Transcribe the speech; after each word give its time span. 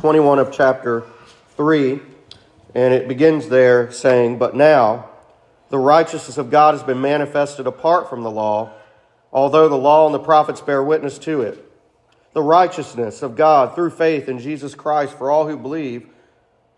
21 0.00 0.38
of 0.38 0.50
chapter 0.50 1.04
3, 1.58 2.00
and 2.74 2.94
it 2.94 3.06
begins 3.06 3.50
there 3.50 3.92
saying, 3.92 4.38
But 4.38 4.56
now 4.56 5.10
the 5.68 5.78
righteousness 5.78 6.38
of 6.38 6.48
God 6.48 6.72
has 6.72 6.82
been 6.82 7.02
manifested 7.02 7.66
apart 7.66 8.08
from 8.08 8.22
the 8.22 8.30
law, 8.30 8.72
although 9.30 9.68
the 9.68 9.76
law 9.76 10.06
and 10.06 10.14
the 10.14 10.18
prophets 10.18 10.62
bear 10.62 10.82
witness 10.82 11.18
to 11.18 11.42
it. 11.42 11.70
The 12.32 12.40
righteousness 12.40 13.20
of 13.20 13.36
God 13.36 13.74
through 13.74 13.90
faith 13.90 14.26
in 14.26 14.38
Jesus 14.38 14.74
Christ 14.74 15.18
for 15.18 15.30
all 15.30 15.46
who 15.46 15.58
believe, 15.58 16.08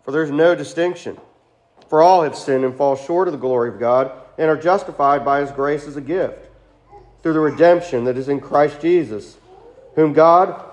for 0.03 0.11
there's 0.11 0.29
no 0.29 0.53
distinction. 0.53 1.17
For 1.87 2.01
all 2.01 2.23
have 2.23 2.35
sinned 2.35 2.65
and 2.65 2.75
fall 2.75 2.97
short 2.97 3.29
of 3.29 3.31
the 3.31 3.37
glory 3.37 3.69
of 3.69 3.79
God, 3.79 4.11
and 4.37 4.49
are 4.49 4.57
justified 4.57 5.23
by 5.23 5.39
his 5.39 5.51
grace 5.51 5.87
as 5.87 5.95
a 5.95 6.01
gift, 6.01 6.49
through 7.21 7.31
the 7.31 7.39
redemption 7.39 8.03
that 8.03 8.17
is 8.17 8.27
in 8.27 8.41
Christ 8.41 8.81
Jesus, 8.81 9.37
whom 9.95 10.11
God 10.11 10.72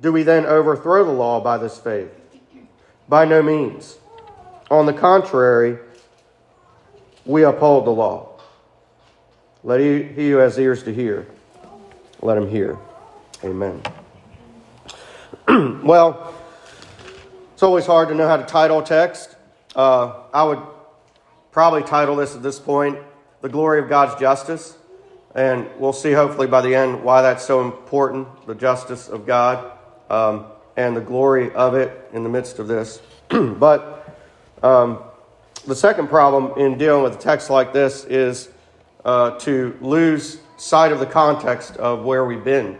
Do 0.00 0.12
we 0.12 0.22
then 0.22 0.46
overthrow 0.46 1.04
the 1.04 1.12
law 1.12 1.40
by 1.40 1.58
this 1.58 1.78
faith? 1.78 2.10
By 3.08 3.24
no 3.24 3.42
means. 3.42 3.98
On 4.70 4.86
the 4.86 4.92
contrary, 4.92 5.78
we 7.24 7.42
uphold 7.42 7.84
the 7.84 7.90
law. 7.90 8.40
Let 9.64 9.80
he, 9.80 10.02
who 10.02 10.36
has 10.36 10.58
ears 10.58 10.84
to 10.84 10.94
hear, 10.94 11.26
let 12.22 12.38
him 12.38 12.48
hear. 12.48 12.78
Amen. 13.42 13.82
well, 15.82 16.32
it's 17.54 17.62
always 17.62 17.86
hard 17.86 18.08
to 18.08 18.14
know 18.14 18.28
how 18.28 18.36
to 18.36 18.44
title 18.44 18.82
text. 18.82 19.34
Uh, 19.74 20.22
I 20.32 20.44
would 20.44 20.62
probably 21.50 21.82
title 21.82 22.14
this 22.14 22.36
at 22.36 22.42
this 22.42 22.60
point, 22.60 22.98
The 23.40 23.48
Glory 23.48 23.80
of 23.80 23.88
God's 23.88 24.20
Justice. 24.20 24.76
And 25.34 25.68
we'll 25.78 25.92
see 25.92 26.12
hopefully 26.12 26.46
by 26.46 26.60
the 26.60 26.74
end 26.74 27.02
why 27.02 27.22
that's 27.22 27.44
so 27.44 27.62
important 27.62 28.46
the 28.46 28.54
justice 28.54 29.08
of 29.08 29.26
God 29.26 29.77
um, 30.10 30.46
and 30.76 30.96
the 30.96 31.00
glory 31.00 31.52
of 31.54 31.74
it 31.74 32.08
in 32.12 32.22
the 32.22 32.28
midst 32.28 32.58
of 32.58 32.68
this. 32.68 33.00
but 33.28 34.16
um, 34.62 34.98
the 35.66 35.76
second 35.76 36.08
problem 36.08 36.58
in 36.58 36.78
dealing 36.78 37.02
with 37.02 37.14
a 37.14 37.18
text 37.18 37.50
like 37.50 37.72
this 37.72 38.04
is 38.04 38.48
uh, 39.04 39.38
to 39.38 39.76
lose 39.80 40.38
sight 40.56 40.92
of 40.92 40.98
the 40.98 41.06
context 41.06 41.76
of 41.76 42.04
where 42.04 42.24
we've 42.24 42.44
been. 42.44 42.78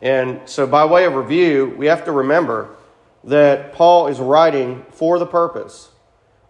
And 0.00 0.40
so, 0.46 0.66
by 0.66 0.84
way 0.84 1.04
of 1.04 1.14
review, 1.14 1.74
we 1.78 1.86
have 1.86 2.04
to 2.06 2.12
remember 2.12 2.76
that 3.24 3.72
Paul 3.72 4.08
is 4.08 4.18
writing 4.18 4.84
for 4.90 5.18
the 5.18 5.26
purpose 5.26 5.90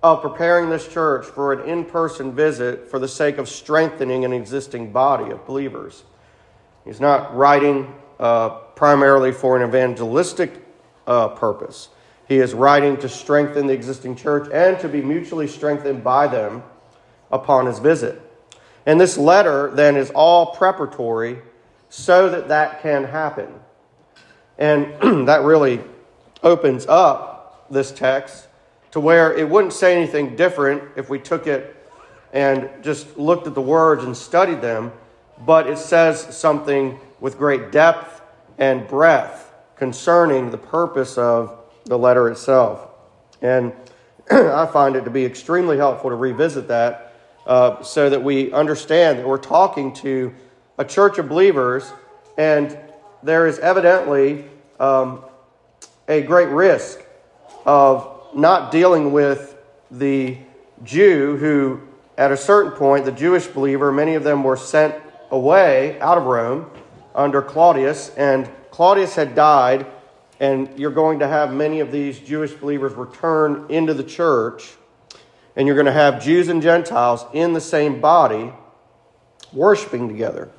of 0.02 0.22
preparing 0.22 0.70
this 0.70 0.88
church 0.88 1.26
for 1.26 1.52
an 1.52 1.68
in 1.68 1.84
person 1.84 2.34
visit 2.34 2.90
for 2.90 2.98
the 2.98 3.06
sake 3.06 3.38
of 3.38 3.48
strengthening 3.48 4.24
an 4.24 4.32
existing 4.32 4.90
body 4.90 5.30
of 5.30 5.46
believers. 5.46 6.02
He's 6.84 7.00
not 7.00 7.36
writing 7.36 7.94
uh, 8.22 8.50
primarily 8.76 9.32
for 9.32 9.60
an 9.60 9.68
evangelistic 9.68 10.64
uh, 11.08 11.28
purpose. 11.28 11.88
He 12.28 12.36
is 12.36 12.54
writing 12.54 12.96
to 12.98 13.08
strengthen 13.08 13.66
the 13.66 13.74
existing 13.74 14.14
church 14.14 14.48
and 14.52 14.78
to 14.78 14.88
be 14.88 15.02
mutually 15.02 15.48
strengthened 15.48 16.04
by 16.04 16.28
them 16.28 16.62
upon 17.32 17.66
his 17.66 17.80
visit. 17.80 18.22
And 18.86 19.00
this 19.00 19.18
letter 19.18 19.72
then 19.72 19.96
is 19.96 20.10
all 20.14 20.54
preparatory 20.54 21.42
so 21.88 22.28
that 22.28 22.46
that 22.48 22.80
can 22.80 23.04
happen. 23.04 23.48
And 24.56 25.26
that 25.28 25.42
really 25.42 25.80
opens 26.44 26.86
up 26.86 27.66
this 27.70 27.90
text 27.90 28.46
to 28.92 29.00
where 29.00 29.36
it 29.36 29.48
wouldn't 29.48 29.72
say 29.72 29.96
anything 29.96 30.36
different 30.36 30.82
if 30.94 31.10
we 31.10 31.18
took 31.18 31.48
it 31.48 31.76
and 32.32 32.70
just 32.82 33.18
looked 33.18 33.48
at 33.48 33.54
the 33.54 33.60
words 33.60 34.04
and 34.04 34.16
studied 34.16 34.60
them, 34.60 34.92
but 35.44 35.66
it 35.66 35.76
says 35.76 36.36
something 36.36 37.00
with 37.22 37.38
great 37.38 37.70
depth 37.70 38.20
and 38.58 38.86
breadth 38.88 39.54
concerning 39.76 40.50
the 40.50 40.58
purpose 40.58 41.16
of 41.16 41.56
the 41.84 41.96
letter 41.96 42.28
itself. 42.28 42.88
And 43.40 43.72
I 44.30 44.66
find 44.66 44.96
it 44.96 45.04
to 45.04 45.10
be 45.10 45.24
extremely 45.24 45.76
helpful 45.76 46.10
to 46.10 46.16
revisit 46.16 46.66
that 46.68 47.14
uh, 47.46 47.80
so 47.82 48.10
that 48.10 48.24
we 48.24 48.52
understand 48.52 49.20
that 49.20 49.26
we're 49.26 49.38
talking 49.38 49.94
to 49.94 50.34
a 50.78 50.84
church 50.84 51.18
of 51.18 51.28
believers, 51.28 51.92
and 52.36 52.76
there 53.22 53.46
is 53.46 53.60
evidently 53.60 54.44
um, 54.80 55.24
a 56.08 56.22
great 56.22 56.48
risk 56.48 57.00
of 57.64 58.34
not 58.34 58.72
dealing 58.72 59.12
with 59.12 59.56
the 59.92 60.38
Jew 60.82 61.36
who, 61.36 61.82
at 62.18 62.32
a 62.32 62.36
certain 62.36 62.72
point, 62.72 63.04
the 63.04 63.12
Jewish 63.12 63.46
believer, 63.46 63.92
many 63.92 64.14
of 64.14 64.24
them 64.24 64.42
were 64.42 64.56
sent 64.56 64.96
away 65.30 66.00
out 66.00 66.18
of 66.18 66.24
Rome 66.24 66.68
under 67.14 67.42
Claudius, 67.42 68.10
and 68.16 68.50
Claudius 68.70 69.14
had 69.14 69.34
died, 69.34 69.86
and 70.40 70.78
you're 70.78 70.90
going 70.90 71.18
to 71.20 71.28
have 71.28 71.52
many 71.52 71.80
of 71.80 71.92
these 71.92 72.18
Jewish 72.18 72.52
believers 72.52 72.92
return 72.94 73.66
into 73.68 73.94
the 73.94 74.04
church, 74.04 74.72
and 75.54 75.66
you're 75.66 75.76
going 75.76 75.86
to 75.86 75.92
have 75.92 76.22
Jews 76.22 76.48
and 76.48 76.62
Gentiles 76.62 77.24
in 77.32 77.52
the 77.52 77.60
same 77.60 78.00
body 78.00 78.52
worshiping 79.52 80.08
together. 80.08 80.50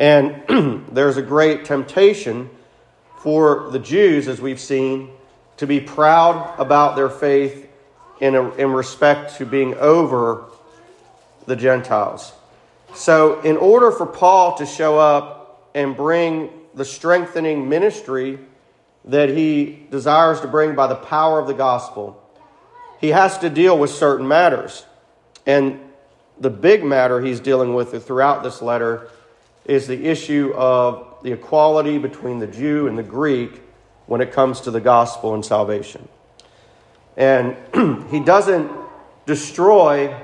And 0.00 0.86
there's 0.92 1.16
a 1.16 1.22
great 1.22 1.64
temptation 1.64 2.50
for 3.20 3.70
the 3.70 3.78
Jews, 3.78 4.28
as 4.28 4.40
we've 4.40 4.60
seen, 4.60 5.10
to 5.58 5.66
be 5.66 5.80
proud 5.80 6.58
about 6.58 6.96
their 6.96 7.10
faith 7.10 7.68
in, 8.20 8.34
a, 8.34 8.50
in 8.54 8.72
respect 8.72 9.36
to 9.38 9.46
being 9.46 9.74
over 9.74 10.44
the 11.46 11.56
Gentiles. 11.56 12.32
So, 12.94 13.40
in 13.40 13.56
order 13.56 13.90
for 13.90 14.06
Paul 14.06 14.56
to 14.58 14.66
show 14.66 14.98
up 14.98 15.37
and 15.74 15.96
bring 15.96 16.50
the 16.74 16.84
strengthening 16.84 17.68
ministry 17.68 18.38
that 19.04 19.30
he 19.30 19.86
desires 19.90 20.40
to 20.40 20.48
bring 20.48 20.74
by 20.74 20.86
the 20.86 20.94
power 20.94 21.40
of 21.40 21.46
the 21.46 21.54
gospel, 21.54 22.22
he 23.00 23.08
has 23.08 23.38
to 23.38 23.48
deal 23.48 23.78
with 23.78 23.90
certain 23.90 24.26
matters. 24.26 24.84
And 25.46 25.80
the 26.38 26.50
big 26.50 26.84
matter 26.84 27.20
he's 27.20 27.40
dealing 27.40 27.74
with 27.74 28.04
throughout 28.04 28.42
this 28.42 28.60
letter 28.60 29.10
is 29.64 29.86
the 29.86 30.06
issue 30.06 30.52
of 30.54 31.16
the 31.22 31.32
equality 31.32 31.98
between 31.98 32.38
the 32.38 32.46
Jew 32.46 32.86
and 32.86 32.98
the 32.98 33.02
Greek 33.02 33.62
when 34.06 34.20
it 34.20 34.32
comes 34.32 34.62
to 34.62 34.70
the 34.70 34.80
gospel 34.80 35.34
and 35.34 35.44
salvation. 35.44 36.08
And 37.16 37.56
he 38.10 38.20
doesn't 38.20 38.70
destroy 39.26 40.16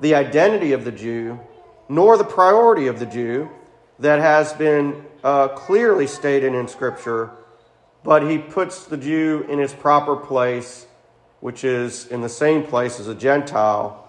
the 0.00 0.14
identity 0.14 0.72
of 0.72 0.84
the 0.84 0.92
Jew, 0.92 1.40
nor 1.88 2.16
the 2.16 2.24
priority 2.24 2.86
of 2.86 2.98
the 2.98 3.06
Jew 3.06 3.50
that 3.98 4.20
has 4.20 4.52
been 4.52 5.04
uh, 5.24 5.48
clearly 5.48 6.06
stated 6.06 6.54
in 6.54 6.68
Scripture, 6.68 7.30
but 8.04 8.28
he 8.28 8.38
puts 8.38 8.84
the 8.84 8.96
Jew 8.96 9.44
in 9.48 9.58
his 9.58 9.72
proper 9.72 10.16
place, 10.16 10.86
which 11.40 11.64
is 11.64 12.06
in 12.06 12.20
the 12.20 12.28
same 12.28 12.62
place 12.62 13.00
as 13.00 13.08
a 13.08 13.14
Gentile 13.14 14.08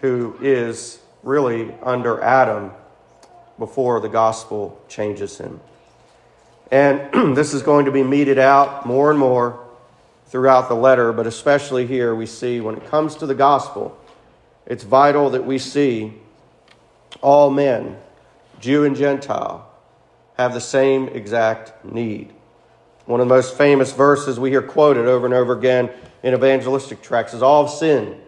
who 0.00 0.36
is 0.40 0.98
really 1.22 1.74
under 1.82 2.22
Adam 2.22 2.70
before 3.58 4.00
the 4.00 4.08
gospel 4.08 4.80
changes 4.88 5.38
him. 5.38 5.60
And 6.70 7.36
this 7.36 7.54
is 7.54 7.62
going 7.62 7.86
to 7.86 7.92
be 7.92 8.02
meted 8.02 8.38
out 8.38 8.86
more 8.86 9.10
and 9.10 9.18
more 9.18 9.62
throughout 10.26 10.68
the 10.68 10.74
letter, 10.74 11.12
but 11.12 11.26
especially 11.26 11.86
here 11.86 12.14
we 12.14 12.26
see 12.26 12.60
when 12.60 12.76
it 12.76 12.86
comes 12.86 13.14
to 13.16 13.26
the 13.26 13.34
gospel, 13.34 13.96
it's 14.66 14.82
vital 14.82 15.30
that 15.30 15.44
we 15.44 15.58
see 15.58 16.14
all 17.22 17.50
men, 17.50 17.96
Jew 18.60 18.84
and 18.84 18.96
Gentile, 18.96 19.68
have 20.36 20.52
the 20.52 20.60
same 20.60 21.08
exact 21.08 21.84
need. 21.84 22.32
One 23.06 23.20
of 23.20 23.28
the 23.28 23.34
most 23.34 23.56
famous 23.56 23.92
verses 23.92 24.38
we 24.38 24.50
hear 24.50 24.62
quoted 24.62 25.06
over 25.06 25.26
and 25.26 25.34
over 25.34 25.56
again 25.56 25.90
in 26.22 26.34
evangelistic 26.34 27.02
tracts 27.02 27.34
is 27.34 27.42
all 27.42 27.68
sinned 27.68 28.20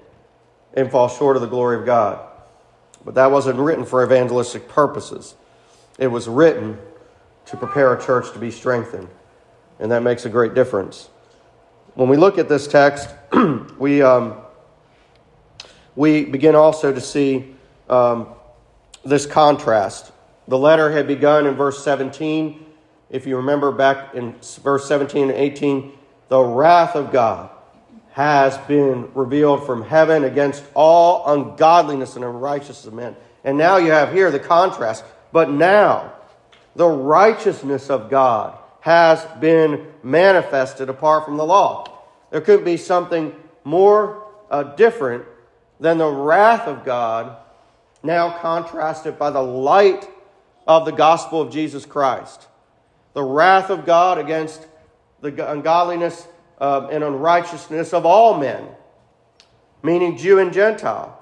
and 0.74 0.90
fall 0.90 1.08
short 1.08 1.36
of 1.36 1.42
the 1.42 1.48
glory 1.48 1.76
of 1.76 1.84
God. 1.84 2.24
But 3.04 3.14
that 3.14 3.30
wasn't 3.30 3.58
written 3.58 3.84
for 3.84 4.04
evangelistic 4.04 4.68
purposes. 4.68 5.34
It 5.98 6.08
was 6.08 6.28
written 6.28 6.78
to 7.46 7.56
prepare 7.56 7.92
a 7.92 8.02
church 8.02 8.32
to 8.32 8.38
be 8.38 8.50
strengthened. 8.50 9.08
And 9.80 9.90
that 9.90 10.02
makes 10.02 10.24
a 10.24 10.28
great 10.28 10.54
difference. 10.54 11.08
When 11.94 12.08
we 12.08 12.16
look 12.16 12.38
at 12.38 12.48
this 12.48 12.68
text, 12.68 13.08
we, 13.78 14.02
um, 14.02 14.36
we 15.96 16.24
begin 16.24 16.54
also 16.54 16.92
to 16.92 17.00
see 17.00 17.54
um, 17.88 18.28
this 19.04 19.26
contrast. 19.26 20.12
The 20.48 20.58
letter 20.58 20.90
had 20.90 21.06
begun 21.06 21.46
in 21.46 21.54
verse 21.54 21.84
17. 21.84 22.64
If 23.10 23.26
you 23.26 23.36
remember 23.36 23.70
back 23.70 24.14
in 24.14 24.34
verse 24.62 24.88
17 24.88 25.30
and 25.30 25.38
18, 25.38 25.92
the 26.28 26.40
wrath 26.40 26.96
of 26.96 27.12
God 27.12 27.50
has 28.12 28.56
been 28.66 29.10
revealed 29.14 29.66
from 29.66 29.82
heaven 29.82 30.24
against 30.24 30.64
all 30.74 31.32
ungodliness 31.32 32.16
and 32.16 32.24
unrighteousness 32.24 32.86
of 32.86 32.94
men. 32.94 33.14
And 33.44 33.58
now 33.58 33.76
you 33.76 33.90
have 33.90 34.12
here 34.12 34.30
the 34.30 34.40
contrast. 34.40 35.04
But 35.32 35.50
now, 35.50 36.14
the 36.74 36.88
righteousness 36.88 37.90
of 37.90 38.08
God 38.08 38.58
has 38.80 39.22
been 39.40 39.86
manifested 40.02 40.88
apart 40.88 41.26
from 41.26 41.36
the 41.36 41.44
law. 41.44 41.84
There 42.30 42.40
couldn't 42.40 42.64
be 42.64 42.78
something 42.78 43.34
more 43.64 44.26
uh, 44.50 44.62
different 44.62 45.24
than 45.78 45.98
the 45.98 46.08
wrath 46.08 46.66
of 46.66 46.86
God, 46.86 47.36
now 48.02 48.38
contrasted 48.38 49.18
by 49.18 49.30
the 49.30 49.42
light 49.42 50.08
of 50.68 50.84
the 50.84 50.92
gospel 50.92 51.40
of 51.40 51.50
Jesus 51.50 51.86
Christ. 51.86 52.46
The 53.14 53.22
wrath 53.22 53.70
of 53.70 53.86
God 53.86 54.18
against 54.18 54.66
the 55.22 55.50
ungodliness 55.50 56.28
uh, 56.60 56.88
and 56.92 57.02
unrighteousness 57.02 57.94
of 57.94 58.04
all 58.04 58.38
men, 58.38 58.68
meaning 59.82 60.16
Jew 60.16 60.38
and 60.38 60.52
Gentile. 60.52 61.18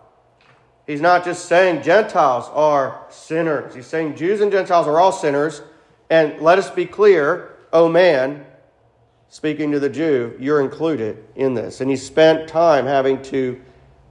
He's 0.87 1.00
not 1.00 1.25
just 1.25 1.46
saying 1.46 1.82
Gentiles 1.82 2.50
are 2.52 3.06
sinners. 3.08 3.75
He's 3.75 3.87
saying 3.87 4.16
Jews 4.16 4.40
and 4.40 4.52
Gentiles 4.52 4.87
are 4.87 4.98
all 4.98 5.12
sinners. 5.12 5.62
And 6.10 6.40
let 6.40 6.58
us 6.58 6.70
be 6.70 6.87
clear, 6.87 7.56
oh 7.72 7.88
man, 7.88 8.46
speaking 9.28 9.72
to 9.72 9.81
the 9.81 9.88
Jew, 9.88 10.37
you're 10.38 10.60
included 10.60 11.25
in 11.34 11.54
this. 11.54 11.81
And 11.81 11.90
he 11.90 11.96
spent 11.96 12.49
time 12.49 12.87
having 12.87 13.22
to 13.22 13.60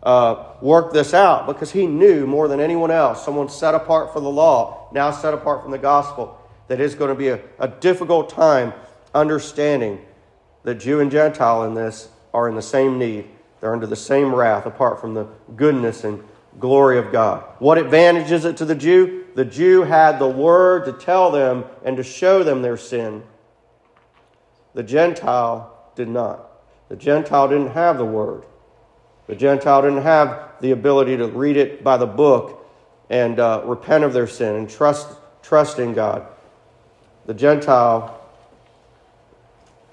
uh, 0.03 0.53
work 0.61 0.93
this 0.93 1.13
out 1.13 1.47
because 1.47 1.71
he 1.71 1.87
knew 1.87 2.27
more 2.27 2.47
than 2.47 2.59
anyone 2.59 2.91
else, 2.91 3.23
someone 3.23 3.49
set 3.49 3.73
apart 3.73 4.13
for 4.13 4.19
the 4.19 4.29
law, 4.29 4.84
now 4.95 5.11
set 5.11 5.33
apart 5.33 5.61
from 5.61 5.71
the 5.71 5.77
gospel, 5.77 6.41
that 6.69 6.79
it's 6.79 6.95
going 6.95 7.09
to 7.09 7.15
be 7.15 7.27
a, 7.27 7.39
a 7.59 7.67
difficult 7.67 8.29
time 8.29 8.73
understanding 9.13 10.03
that 10.63 10.75
Jew 10.75 11.01
and 11.01 11.11
Gentile 11.11 11.65
in 11.65 11.75
this 11.75 12.09
are 12.33 12.49
in 12.49 12.55
the 12.55 12.61
same 12.61 12.97
need. 12.97 13.29
They're 13.59 13.73
under 13.73 13.85
the 13.85 13.95
same 13.95 14.33
wrath 14.33 14.65
apart 14.65 14.99
from 14.99 15.13
the 15.13 15.27
goodness 15.55 16.03
and 16.05 16.23
glory 16.59 16.97
of 16.97 17.11
God. 17.11 17.43
What 17.59 17.77
advantage 17.77 18.31
is 18.31 18.45
it 18.45 18.57
to 18.57 18.65
the 18.65 18.73
Jew? 18.73 19.25
The 19.35 19.45
Jew 19.45 19.83
had 19.83 20.17
the 20.17 20.27
word 20.27 20.85
to 20.85 20.93
tell 20.93 21.29
them 21.29 21.65
and 21.83 21.97
to 21.97 22.03
show 22.03 22.43
them 22.43 22.61
their 22.61 22.77
sin. 22.77 23.23
The 24.73 24.83
Gentile 24.83 25.91
did 25.95 26.07
not. 26.07 26.49
The 26.87 26.95
Gentile 26.95 27.49
didn't 27.49 27.71
have 27.71 27.97
the 27.97 28.05
word. 28.05 28.45
The 29.27 29.35
Gentile 29.35 29.81
didn't 29.81 30.03
have 30.03 30.51
the 30.61 30.71
ability 30.71 31.17
to 31.17 31.27
read 31.27 31.57
it 31.57 31.83
by 31.83 31.97
the 31.97 32.05
book 32.05 32.64
and 33.09 33.39
uh, 33.39 33.61
repent 33.65 34.03
of 34.03 34.13
their 34.13 34.27
sin 34.27 34.55
and 34.55 34.69
trust, 34.69 35.07
trust 35.43 35.79
in 35.79 35.93
God. 35.93 36.25
The 37.25 37.33
Gentile 37.33 38.19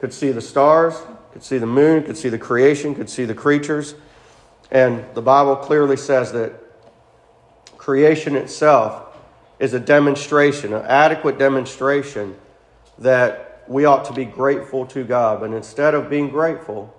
could 0.00 0.12
see 0.12 0.30
the 0.32 0.40
stars, 0.40 1.00
could 1.32 1.42
see 1.42 1.58
the 1.58 1.66
moon, 1.66 2.02
could 2.02 2.16
see 2.16 2.28
the 2.28 2.38
creation, 2.38 2.94
could 2.94 3.08
see 3.08 3.24
the 3.24 3.34
creatures. 3.34 3.94
And 4.70 5.04
the 5.14 5.22
Bible 5.22 5.56
clearly 5.56 5.96
says 5.96 6.32
that 6.32 6.52
creation 7.76 8.36
itself 8.36 9.16
is 9.58 9.74
a 9.74 9.80
demonstration, 9.80 10.72
an 10.72 10.84
adequate 10.86 11.38
demonstration 11.38 12.36
that 12.98 13.64
we 13.68 13.84
ought 13.84 14.04
to 14.06 14.12
be 14.12 14.24
grateful 14.24 14.86
to 14.86 15.04
God. 15.04 15.40
But 15.40 15.52
instead 15.52 15.94
of 15.94 16.10
being 16.10 16.30
grateful, 16.30 16.94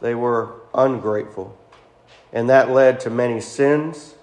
they 0.00 0.14
were 0.14 0.60
ungrateful. 0.74 1.58
And 2.32 2.48
that 2.50 2.70
led 2.70 3.00
to 3.00 3.10
many 3.10 3.40
sins. 3.40 4.14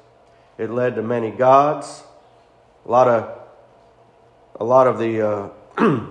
It 0.60 0.70
led 0.70 0.96
to 0.96 1.02
many 1.02 1.32
gods. 1.32 2.04
A 2.86 2.92
lot 2.92 3.08
of, 3.08 3.40
a 4.60 4.64
lot 4.66 4.88
of 4.88 5.00
the 5.00 5.54
uh, 5.78 6.06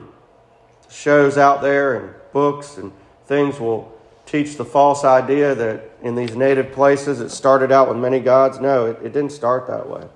shows 0.91 1.37
out 1.37 1.61
there 1.61 2.01
and 2.01 2.15
books 2.33 2.79
and 2.79 2.91
things 3.27 3.61
will 3.61 3.95
teach 4.25 4.57
the 4.57 4.65
false 4.65 5.05
idea 5.05 5.55
that 5.55 5.91
in 6.03 6.15
these 6.15 6.35
native 6.35 6.73
places 6.73 7.21
it 7.21 7.29
started 7.29 7.71
out 7.71 7.91
with 7.91 7.99
many 7.99 8.21
gods. 8.21 8.59
No, 8.59 8.87
it, 8.87 8.99
it 9.03 9.13
didn't 9.13 9.33
start 9.33 9.67
that 9.67 9.87
way. 9.87 10.09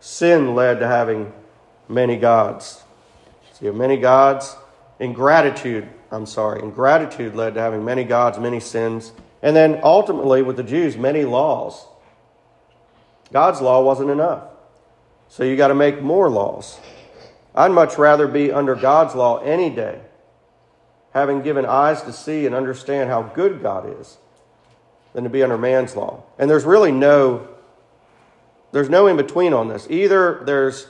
Sin 0.00 0.56
led 0.56 0.80
to 0.80 0.88
having 0.88 1.32
many 1.88 2.16
gods. 2.16 2.82
So 3.52 3.58
you 3.60 3.66
have 3.68 3.76
many 3.76 3.96
gods. 3.96 4.56
Ingratitude, 4.98 5.88
I'm 6.10 6.26
sorry, 6.26 6.62
ingratitude 6.62 7.36
led 7.36 7.54
to 7.54 7.60
having 7.60 7.84
many 7.84 8.02
gods, 8.02 8.40
many 8.40 8.58
sins. 8.58 9.12
And 9.40 9.54
then 9.54 9.78
ultimately, 9.84 10.42
with 10.42 10.56
the 10.56 10.64
Jews, 10.64 10.96
many 10.96 11.24
laws. 11.24 11.86
God's 13.32 13.60
law 13.60 13.82
wasn't 13.82 14.10
enough. 14.10 14.44
So 15.28 15.44
you 15.44 15.56
got 15.56 15.68
to 15.68 15.74
make 15.74 16.02
more 16.02 16.30
laws. 16.30 16.78
I'd 17.54 17.70
much 17.70 17.98
rather 17.98 18.26
be 18.26 18.52
under 18.52 18.74
God's 18.74 19.14
law 19.14 19.38
any 19.38 19.70
day, 19.70 20.00
having 21.12 21.42
given 21.42 21.64
eyes 21.64 22.02
to 22.02 22.12
see 22.12 22.46
and 22.46 22.54
understand 22.54 23.10
how 23.10 23.22
good 23.22 23.62
God 23.62 24.00
is, 24.00 24.18
than 25.12 25.24
to 25.24 25.30
be 25.30 25.42
under 25.42 25.56
man's 25.56 25.96
law. 25.96 26.24
And 26.38 26.50
there's 26.50 26.64
really 26.64 26.92
no 26.92 27.48
there's 28.72 28.90
no 28.90 29.06
in 29.06 29.16
between 29.16 29.52
on 29.52 29.68
this. 29.68 29.86
Either 29.88 30.42
there's 30.44 30.88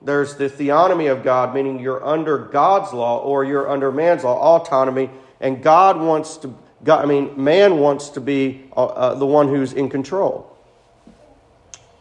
there's 0.00 0.36
the 0.36 0.48
theonomy 0.48 1.12
of 1.12 1.22
God, 1.22 1.54
meaning 1.54 1.78
you're 1.78 2.04
under 2.04 2.38
God's 2.38 2.94
law 2.94 3.18
or 3.18 3.44
you're 3.44 3.68
under 3.68 3.92
man's 3.92 4.24
law, 4.24 4.56
autonomy, 4.56 5.10
and 5.40 5.62
God 5.62 6.00
wants 6.00 6.38
to 6.38 6.54
God, 6.82 7.04
I 7.04 7.06
mean, 7.06 7.32
man 7.42 7.78
wants 7.78 8.10
to 8.10 8.20
be 8.20 8.64
uh, 8.76 8.84
uh, 8.86 9.14
the 9.14 9.26
one 9.26 9.48
who's 9.48 9.72
in 9.72 9.88
control. 9.88 10.47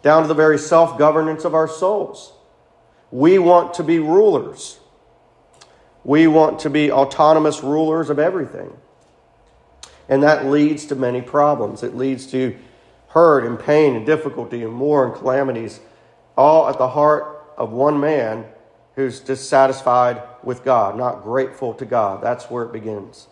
Down 0.07 0.21
to 0.21 0.27
the 0.29 0.33
very 0.33 0.57
self 0.57 0.97
governance 0.97 1.43
of 1.43 1.53
our 1.53 1.67
souls. 1.67 2.31
We 3.11 3.39
want 3.39 3.73
to 3.73 3.83
be 3.83 3.99
rulers. 3.99 4.79
We 6.05 6.27
want 6.27 6.59
to 6.59 6.69
be 6.69 6.89
autonomous 6.89 7.61
rulers 7.61 8.09
of 8.09 8.17
everything. 8.17 8.71
And 10.07 10.23
that 10.23 10.45
leads 10.45 10.85
to 10.85 10.95
many 10.95 11.21
problems. 11.21 11.83
It 11.83 11.93
leads 11.93 12.25
to 12.27 12.55
hurt 13.09 13.45
and 13.45 13.59
pain 13.59 13.97
and 13.97 14.05
difficulty 14.05 14.63
and 14.63 14.79
war 14.79 15.05
and 15.05 15.13
calamities, 15.13 15.81
all 16.37 16.69
at 16.69 16.77
the 16.77 16.87
heart 16.87 17.45
of 17.57 17.73
one 17.73 17.99
man 17.99 18.45
who's 18.95 19.19
dissatisfied 19.19 20.21
with 20.41 20.63
God, 20.63 20.95
not 20.95 21.21
grateful 21.21 21.73
to 21.73 21.85
God. 21.85 22.23
That's 22.23 22.45
where 22.45 22.63
it 22.63 22.71
begins. 22.71 23.27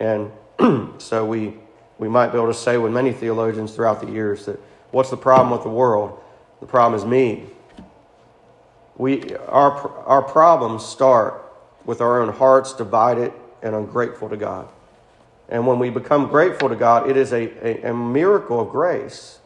And 0.00 0.32
so 0.96 1.26
we, 1.26 1.58
we 1.98 2.08
might 2.08 2.28
be 2.28 2.38
able 2.38 2.46
to 2.46 2.54
say 2.54 2.78
with 2.78 2.94
many 2.94 3.12
theologians 3.12 3.74
throughout 3.74 4.00
the 4.00 4.10
years 4.10 4.46
that 4.46 4.58
what's 4.96 5.10
the 5.10 5.16
problem 5.16 5.50
with 5.50 5.62
the 5.62 5.68
world? 5.68 6.18
The 6.60 6.66
problem 6.66 6.98
is 6.98 7.04
me 7.04 7.50
we, 8.96 9.34
our, 9.34 9.90
our 10.06 10.22
problems 10.22 10.82
start 10.82 11.42
with 11.84 12.00
our 12.00 12.22
own 12.22 12.32
hearts 12.32 12.72
divided 12.72 13.30
and 13.62 13.74
ungrateful 13.74 14.30
to 14.30 14.38
God. 14.38 14.68
And 15.50 15.66
when 15.66 15.78
we 15.78 15.90
become 15.90 16.28
grateful 16.28 16.70
to 16.70 16.76
God, 16.76 17.10
it 17.10 17.16
is 17.18 17.34
a, 17.34 17.84
a, 17.84 17.90
a 17.90 17.94
miracle 17.94 18.58
of 18.58 18.70
grace 18.70 19.38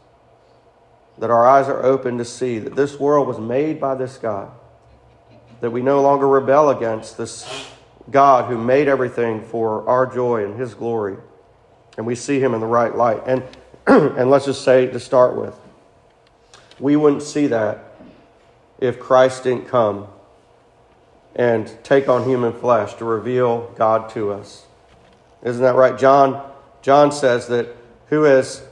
that 1.19 1.31
our 1.31 1.45
eyes 1.45 1.67
are 1.67 1.83
open 1.83 2.17
to 2.19 2.25
see 2.25 2.61
that 2.61 2.77
this 2.77 3.01
world 3.01 3.27
was 3.27 3.41
made 3.41 3.81
by 3.81 3.97
this 3.97 4.19
God, 4.19 4.53
that 5.61 5.71
we 5.71 5.83
no 5.83 6.01
longer 6.01 6.29
rebel 6.29 6.71
against 6.71 7.19
this 7.19 7.67
God 8.09 8.49
who 8.49 8.57
made 8.57 8.87
everything 8.87 9.43
for 9.43 9.87
our 9.89 10.07
joy 10.07 10.45
and 10.45 10.59
His 10.59 10.75
glory, 10.75 11.17
and 11.97 12.07
we 12.07 12.15
see 12.15 12.39
Him 12.39 12.55
in 12.55 12.61
the 12.61 12.67
right 12.67 12.95
light. 12.95 13.23
And, 13.27 13.43
and 13.87 14.31
let's 14.31 14.45
just 14.45 14.65
say 14.65 14.87
to 14.87 15.01
start 15.01 15.37
with, 15.37 15.55
we 16.79 16.97
wouldn't 16.97 17.23
see 17.23 17.47
that 17.49 17.85
if 18.79 18.99
Christ 18.99 19.45
didn't 19.45 19.69
come 19.69 20.07
and 21.35 21.73
take 21.85 22.09
on 22.09 22.29
human 22.29 22.53
flesh 22.53 22.95
to 22.95 23.05
reveal 23.05 23.73
God 23.77 24.11
to 24.11 24.33
us. 24.33 24.67
Isn't 25.43 25.63
that 25.63 25.75
right? 25.75 25.99
John, 25.99 26.51
John 26.83 27.13
says 27.13 27.47
that 27.49 27.69
who 28.07 28.25
has, 28.25 28.63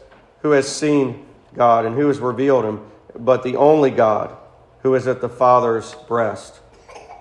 who 0.42 0.52
has 0.52 0.68
seen 0.74 1.26
God 1.54 1.86
and 1.86 1.94
who 1.94 2.08
has 2.08 2.18
revealed 2.18 2.64
him, 2.64 2.80
but 3.14 3.42
the 3.42 3.56
only 3.56 3.90
God 3.90 4.36
who 4.82 4.94
is 4.94 5.06
at 5.06 5.20
the 5.20 5.28
Father's 5.28 5.94
breast. 6.06 6.60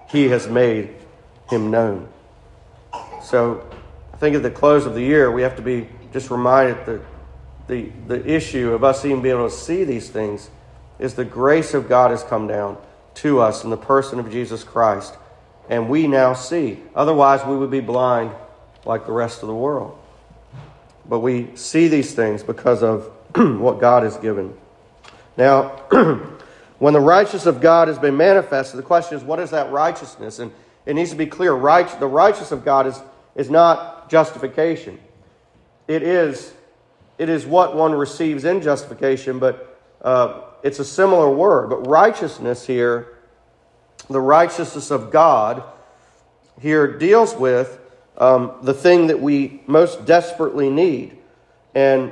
He 0.09 0.29
has 0.29 0.47
made 0.47 0.93
him 1.49 1.71
known. 1.71 2.07
So 3.21 3.67
I 4.13 4.17
think 4.17 4.35
at 4.35 4.43
the 4.43 4.51
close 4.51 4.85
of 4.85 4.93
the 4.93 5.01
year, 5.01 5.31
we 5.31 5.41
have 5.41 5.55
to 5.57 5.61
be 5.61 5.87
just 6.13 6.29
reminded 6.29 6.85
that 6.85 7.01
the, 7.67 7.89
the 8.07 8.25
issue 8.29 8.73
of 8.73 8.83
us 8.83 9.03
even 9.05 9.21
being 9.21 9.35
able 9.35 9.49
to 9.49 9.55
see 9.55 9.83
these 9.83 10.09
things 10.09 10.49
is 10.99 11.13
the 11.13 11.25
grace 11.25 11.73
of 11.73 11.87
God 11.87 12.11
has 12.11 12.23
come 12.23 12.47
down 12.47 12.77
to 13.15 13.39
us 13.39 13.63
in 13.63 13.69
the 13.69 13.77
person 13.77 14.19
of 14.19 14.31
Jesus 14.31 14.63
Christ, 14.63 15.15
and 15.69 15.89
we 15.89 16.07
now 16.07 16.33
see. 16.33 16.79
Otherwise, 16.95 17.45
we 17.45 17.57
would 17.57 17.71
be 17.71 17.79
blind 17.79 18.31
like 18.85 19.05
the 19.05 19.11
rest 19.11 19.41
of 19.41 19.47
the 19.47 19.55
world. 19.55 19.97
But 21.07 21.19
we 21.19 21.55
see 21.55 21.87
these 21.87 22.13
things 22.13 22.43
because 22.43 22.83
of 22.83 23.05
what 23.35 23.79
God 23.79 24.03
has 24.03 24.17
given. 24.17 24.55
Now, 25.35 25.69
when 26.79 26.93
the 26.93 26.99
righteousness 26.99 27.45
of 27.45 27.61
God 27.61 27.87
has 27.87 27.99
been 27.99 28.17
manifested, 28.17 28.77
the 28.77 28.83
question 28.83 29.17
is, 29.17 29.23
what 29.23 29.39
is 29.39 29.51
that 29.51 29.71
righteousness? 29.71 30.39
And 30.39 30.51
it 30.85 30.93
needs 30.93 31.11
to 31.11 31.15
be 31.15 31.27
clear 31.27 31.53
right, 31.53 31.87
the 31.99 32.07
righteousness 32.07 32.51
of 32.51 32.63
God 32.63 32.87
is, 32.87 32.99
is 33.35 33.49
not 33.49 34.09
justification. 34.09 34.99
It 35.87 36.03
is, 36.03 36.53
it 37.17 37.29
is 37.29 37.45
what 37.45 37.75
one 37.75 37.93
receives 37.93 38.45
in 38.45 38.61
justification, 38.61 39.39
but 39.39 39.79
uh, 40.01 40.41
it's 40.63 40.79
a 40.79 40.85
similar 40.85 41.29
word. 41.29 41.69
But 41.69 41.87
righteousness 41.87 42.65
here, 42.65 43.17
the 44.09 44.21
righteousness 44.21 44.91
of 44.91 45.11
God, 45.11 45.63
here 46.59 46.97
deals 46.97 47.35
with 47.35 47.79
um, 48.17 48.53
the 48.61 48.73
thing 48.73 49.07
that 49.07 49.19
we 49.19 49.61
most 49.67 50.05
desperately 50.05 50.69
need. 50.69 51.17
And 51.75 52.11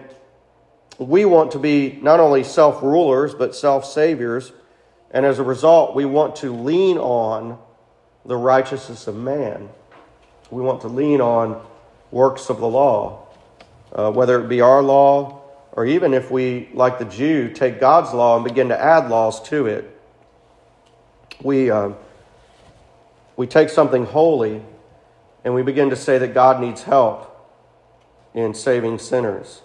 we 0.97 1.25
want 1.25 1.51
to 1.51 1.59
be 1.59 1.99
not 2.01 2.19
only 2.19 2.43
self 2.43 2.81
rulers, 2.81 3.33
but 3.33 3.55
self 3.55 3.85
saviors. 3.85 4.51
And 5.11 5.25
as 5.25 5.39
a 5.39 5.43
result, 5.43 5.95
we 5.95 6.05
want 6.05 6.37
to 6.37 6.53
lean 6.53 6.97
on 6.97 7.57
the 8.25 8.35
righteousness 8.35 9.07
of 9.07 9.15
man. 9.15 9.69
We 10.51 10.61
want 10.61 10.81
to 10.81 10.87
lean 10.87 11.21
on 11.21 11.61
works 12.11 12.49
of 12.49 12.59
the 12.59 12.67
law, 12.67 13.24
uh, 13.95 14.11
whether 14.11 14.43
it 14.43 14.47
be 14.47 14.61
our 14.61 14.83
law 14.83 15.41
or 15.71 15.85
even 15.85 16.13
if 16.13 16.31
we, 16.31 16.69
like 16.73 16.99
the 16.99 17.05
Jew, 17.05 17.49
take 17.49 17.79
God's 17.79 18.13
law 18.13 18.35
and 18.35 18.45
begin 18.45 18.69
to 18.69 18.79
add 18.79 19.09
laws 19.09 19.41
to 19.49 19.65
it. 19.65 19.99
We, 21.41 21.69
uh, 21.69 21.91
we 23.35 23.47
take 23.47 23.69
something 23.69 24.05
holy 24.05 24.61
and 25.43 25.53
we 25.53 25.63
begin 25.63 25.89
to 25.89 25.95
say 25.95 26.17
that 26.17 26.33
God 26.33 26.61
needs 26.61 26.83
help 26.83 27.31
in 28.33 28.53
saving 28.53 28.99
sinners. 28.99 29.61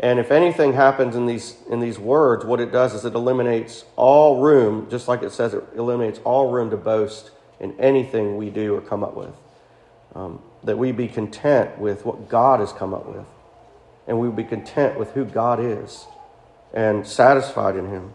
And 0.00 0.20
if 0.20 0.30
anything 0.30 0.74
happens 0.74 1.16
in 1.16 1.26
these, 1.26 1.56
in 1.68 1.80
these 1.80 1.98
words, 1.98 2.44
what 2.44 2.60
it 2.60 2.70
does 2.70 2.94
is 2.94 3.04
it 3.04 3.14
eliminates 3.14 3.84
all 3.96 4.40
room, 4.40 4.88
just 4.88 5.08
like 5.08 5.22
it 5.22 5.32
says, 5.32 5.54
it 5.54 5.64
eliminates 5.74 6.20
all 6.22 6.52
room 6.52 6.70
to 6.70 6.76
boast 6.76 7.32
in 7.58 7.78
anything 7.80 8.36
we 8.36 8.48
do 8.48 8.76
or 8.76 8.80
come 8.80 9.02
up 9.02 9.14
with. 9.16 9.34
Um, 10.14 10.40
that 10.62 10.78
we 10.78 10.92
be 10.92 11.08
content 11.08 11.78
with 11.78 12.06
what 12.06 12.28
God 12.28 12.60
has 12.60 12.72
come 12.72 12.94
up 12.94 13.06
with. 13.06 13.26
And 14.08 14.18
we 14.18 14.28
will 14.28 14.34
be 14.34 14.42
content 14.42 14.98
with 14.98 15.12
who 15.12 15.24
God 15.24 15.60
is 15.60 16.06
and 16.74 17.06
satisfied 17.06 17.76
in 17.76 17.86
Him. 17.88 18.14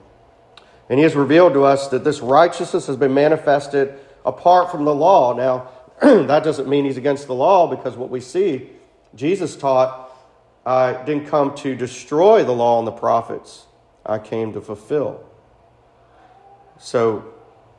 And 0.90 1.00
He 1.00 1.04
has 1.04 1.16
revealed 1.16 1.54
to 1.54 1.64
us 1.64 1.88
that 1.90 2.04
this 2.04 2.20
righteousness 2.20 2.88
has 2.88 2.98
been 2.98 3.14
manifested 3.14 3.94
apart 4.26 4.72
from 4.72 4.84
the 4.84 4.94
law. 4.94 5.34
Now, 5.34 5.70
that 6.02 6.44
doesn't 6.44 6.68
mean 6.68 6.84
He's 6.84 6.98
against 6.98 7.28
the 7.28 7.36
law 7.36 7.68
because 7.68 7.96
what 7.96 8.10
we 8.10 8.20
see, 8.20 8.70
Jesus 9.16 9.56
taught 9.56 10.04
I 10.66 11.04
didn't 11.04 11.28
come 11.28 11.56
to 11.56 11.76
destroy 11.76 12.44
the 12.44 12.54
law 12.54 12.80
and 12.80 12.88
the 12.88 12.92
prophets, 12.92 13.66
I 14.06 14.20
came 14.20 14.54
to 14.54 14.62
fulfill. 14.62 15.24
So 16.80 17.34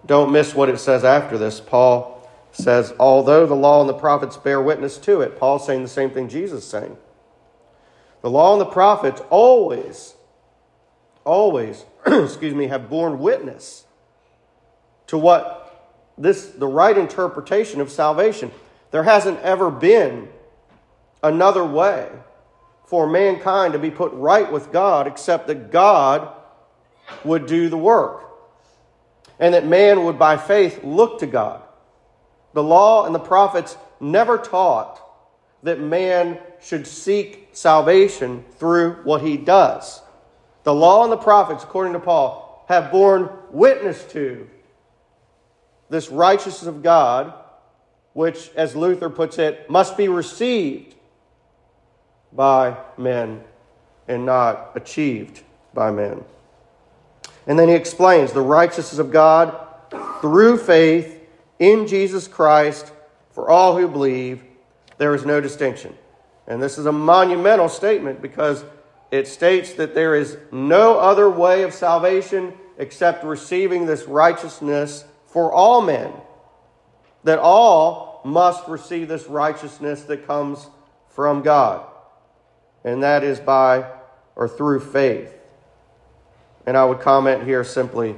don't 0.05 0.33
miss 0.33 0.55
what 0.55 0.69
it 0.69 0.79
says 0.79 1.05
after 1.05 1.39
this. 1.39 1.61
Paul 1.61 2.29
says, 2.53 2.95
although 2.99 3.47
the 3.47 3.55
law 3.55 3.81
and 3.81 3.89
the 3.89 3.95
prophets 3.95 4.37
bear 4.37 4.61
witness 4.61 4.99
to 4.99 5.23
it, 5.23 5.39
Paul's 5.39 5.67
saying 5.67 5.83
the 5.83 5.89
same 5.89 6.11
thing 6.11 6.29
Jesus 6.29 6.65
is 6.65 6.71
saying. 6.71 6.97
The 8.25 8.31
law 8.31 8.53
and 8.55 8.61
the 8.63 8.65
prophets 8.65 9.21
always, 9.29 10.15
always, 11.25 11.85
excuse 12.07 12.55
me, 12.55 12.69
have 12.69 12.89
borne 12.89 13.19
witness 13.19 13.85
to 15.09 15.19
what 15.19 15.93
this 16.17 16.47
the 16.47 16.67
right 16.67 16.97
interpretation 16.97 17.83
of 17.83 17.91
salvation. 17.91 18.51
There 18.93 19.03
hasn't 19.03 19.41
ever 19.41 19.71
been 19.71 20.31
another 21.23 21.63
way 21.67 22.09
for 22.87 23.07
mankind 23.07 23.75
to 23.75 23.79
be 23.79 23.91
put 23.91 24.11
right 24.15 24.51
with 24.51 24.73
God 24.73 25.07
except 25.07 25.47
that 25.49 25.71
God 25.71 26.35
would 27.25 27.45
do 27.45 27.69
the 27.69 27.77
work 27.77 28.25
and 29.39 29.53
that 29.53 29.67
man 29.67 30.03
would 30.05 30.19
by 30.19 30.39
faith 30.39 30.83
look 30.83 31.19
to 31.21 31.27
God. 31.27 31.61
The 32.55 32.63
law 32.63 33.05
and 33.05 33.15
the 33.15 33.19
prophets 33.19 33.77
never 34.01 34.39
taught 34.39 34.99
that 35.63 35.79
man 35.79 36.39
should 36.63 36.87
seek 36.87 37.44
salvation 37.55 38.45
through 38.59 38.95
what 39.05 39.23
he 39.23 39.37
does. 39.37 40.03
The 40.65 40.75
law 40.75 41.05
and 41.05 41.13
the 41.13 41.17
prophets, 41.17 41.65
according 41.65 41.93
to 41.95 42.01
Paul, 42.01 42.65
have 42.69 42.91
borne 42.91 43.31
witness 43.51 44.05
to 44.13 44.49
this 45.91 46.09
righteousness 46.09 46.67
of 46.67 46.83
God, 46.83 47.35
which, 48.15 48.51
as 48.57 48.75
Luther 48.75 49.11
puts 49.11 49.39
it, 49.39 49.69
must 49.71 49.97
be 49.97 50.09
received 50.09 50.95
by 52.33 52.77
men 52.97 53.43
and 54.09 54.27
not 54.27 54.73
achieved 54.75 55.43
by 55.73 55.91
men. 55.91 56.25
And 57.47 57.59
then 57.59 57.69
he 57.69 57.75
explains 57.75 58.33
the 58.33 58.41
righteousness 58.41 58.99
of 58.99 59.11
God 59.11 59.55
through 60.21 60.59
faith 60.59 61.21
in 61.59 61.87
Jesus 61.87 62.27
Christ 62.27 62.91
for 63.33 63.51
all 63.51 63.77
who 63.77 63.87
believe. 63.87 64.43
There 64.97 65.15
is 65.15 65.27
no 65.27 65.41
distinction. 65.41 65.97
And 66.47 66.63
this 66.63 66.79
is 66.79 66.87
a 66.87 66.93
monumental 66.93 67.69
statement 67.69 68.21
because 68.21 68.65
it 69.11 69.29
states 69.29 69.75
that 69.75 69.95
there 69.95 70.15
is 70.15 70.37
no 70.53 70.99
other 70.99 71.31
way 71.31 71.63
of 71.63 71.73
salvation 71.73 72.55
except 72.79 73.25
receiving 73.25 73.87
this 73.87 74.05
righteousness 74.05 75.05
for 75.27 75.53
all 75.53 75.81
men. 75.81 76.13
That 77.25 77.39
all 77.39 78.21
must 78.25 78.69
receive 78.69 79.09
this 79.09 79.27
righteousness 79.27 80.03
that 80.03 80.27
comes 80.27 80.69
from 81.09 81.43
God 81.43 81.87
and 82.85 83.03
that 83.03 83.25
is 83.25 83.41
by 83.41 83.91
or 84.37 84.47
through 84.47 84.81
faith. 84.81 85.33
And 86.67 86.77
I 86.77 86.85
would 86.85 87.01
comment 87.01 87.45
here 87.45 87.65
simply 87.65 88.15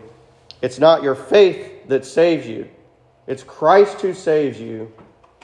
it's 0.63 0.79
not 0.79 1.03
your 1.03 1.15
faith 1.15 1.89
that 1.89 2.05
saves 2.05 2.47
you, 2.47 2.69
it's 3.27 3.43
Christ 3.43 4.01
who 4.01 4.15
saves 4.15 4.61
you, 4.61 4.93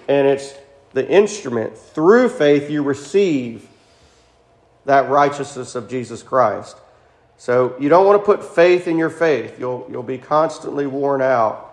and 0.09 0.27
it's 0.27 0.55
the 0.93 1.09
instrument 1.09 1.77
through 1.77 2.29
faith 2.29 2.71
you 2.71 2.83
receive 2.83 3.69
that 4.85 5.09
righteousness 5.09 5.75
of 5.75 5.89
Jesus 5.89 6.23
Christ. 6.23 6.77
So 7.37 7.77
you 7.81 7.89
don't 7.89 8.07
want 8.07 8.21
to 8.21 8.25
put 8.25 8.45
faith 8.45 8.87
in 8.87 8.99
your 8.99 9.11
faith. 9.11 9.59
You'll, 9.59 9.87
you'll 9.91 10.03
be 10.03 10.19
constantly 10.19 10.87
worn 10.87 11.23
out 11.23 11.69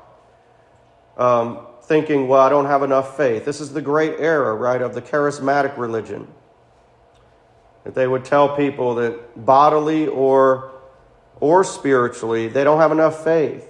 um, 1.17 1.59
thinking, 1.83 2.27
well, 2.27 2.41
I 2.41 2.49
don't 2.49 2.65
have 2.65 2.81
enough 2.81 3.17
faith. 3.17 3.45
This 3.45 3.59
is 3.59 3.73
the 3.73 3.81
great 3.81 4.15
error, 4.19 4.55
right, 4.55 4.81
of 4.81 4.93
the 4.93 5.01
charismatic 5.01 5.77
religion 5.77 6.27
that 7.83 7.95
they 7.95 8.07
would 8.07 8.25
tell 8.25 8.55
people 8.55 8.95
that 8.95 9.45
bodily 9.45 10.07
or, 10.07 10.71
or 11.39 11.63
spiritually, 11.63 12.47
they 12.47 12.63
don't 12.63 12.79
have 12.79 12.91
enough 12.91 13.23
faith. 13.23 13.67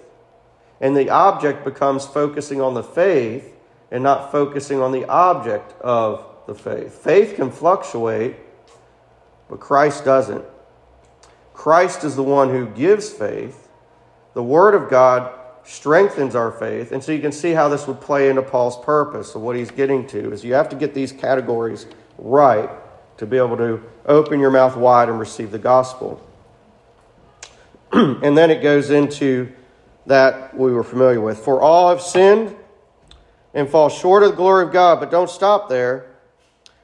And 0.81 0.95
the 0.95 1.09
object 1.09 1.63
becomes 1.63 2.05
focusing 2.05 2.61
on 2.61 2.73
the 2.73 2.83
faith 2.83 3.55
and 3.91 4.03
not 4.03 4.31
focusing 4.31 4.81
on 4.81 4.91
the 4.91 5.05
object 5.07 5.79
of 5.81 6.25
the 6.47 6.55
faith. 6.55 6.93
Faith 6.93 7.35
can 7.35 7.51
fluctuate, 7.51 8.35
but 9.49 9.59
Christ 9.59 10.05
doesn't. 10.05 10.43
Christ 11.53 12.03
is 12.03 12.15
the 12.15 12.23
one 12.23 12.49
who 12.49 12.67
gives 12.67 13.09
faith. 13.09 13.67
The 14.33 14.43
Word 14.43 14.75
of 14.75 14.89
God 14.89 15.33
strengthens 15.63 16.35
our 16.35 16.51
faith. 16.51 16.91
And 16.91 17.03
so 17.03 17.11
you 17.11 17.19
can 17.19 17.31
see 17.31 17.51
how 17.51 17.69
this 17.69 17.87
would 17.87 18.01
play 18.01 18.29
into 18.29 18.41
Paul's 18.41 18.83
purpose. 18.83 19.33
So, 19.33 19.39
what 19.39 19.55
he's 19.55 19.71
getting 19.71 20.07
to 20.07 20.31
is 20.31 20.43
you 20.43 20.53
have 20.53 20.69
to 20.69 20.75
get 20.75 20.93
these 20.93 21.11
categories 21.11 21.85
right 22.17 22.69
to 23.17 23.25
be 23.25 23.37
able 23.37 23.57
to 23.57 23.83
open 24.05 24.39
your 24.39 24.51
mouth 24.51 24.77
wide 24.77 25.09
and 25.09 25.19
receive 25.19 25.51
the 25.51 25.59
gospel. 25.59 26.25
and 27.91 28.37
then 28.37 28.49
it 28.49 28.61
goes 28.61 28.89
into 28.89 29.51
that 30.05 30.57
we 30.57 30.71
were 30.71 30.83
familiar 30.83 31.21
with. 31.21 31.39
For 31.39 31.61
all 31.61 31.89
have 31.89 32.01
sinned 32.01 32.55
and 33.53 33.69
fall 33.69 33.89
short 33.89 34.23
of 34.23 34.31
the 34.31 34.35
glory 34.35 34.65
of 34.65 34.71
God, 34.71 34.99
but 34.99 35.11
don't 35.11 35.29
stop 35.29 35.69
there, 35.69 36.07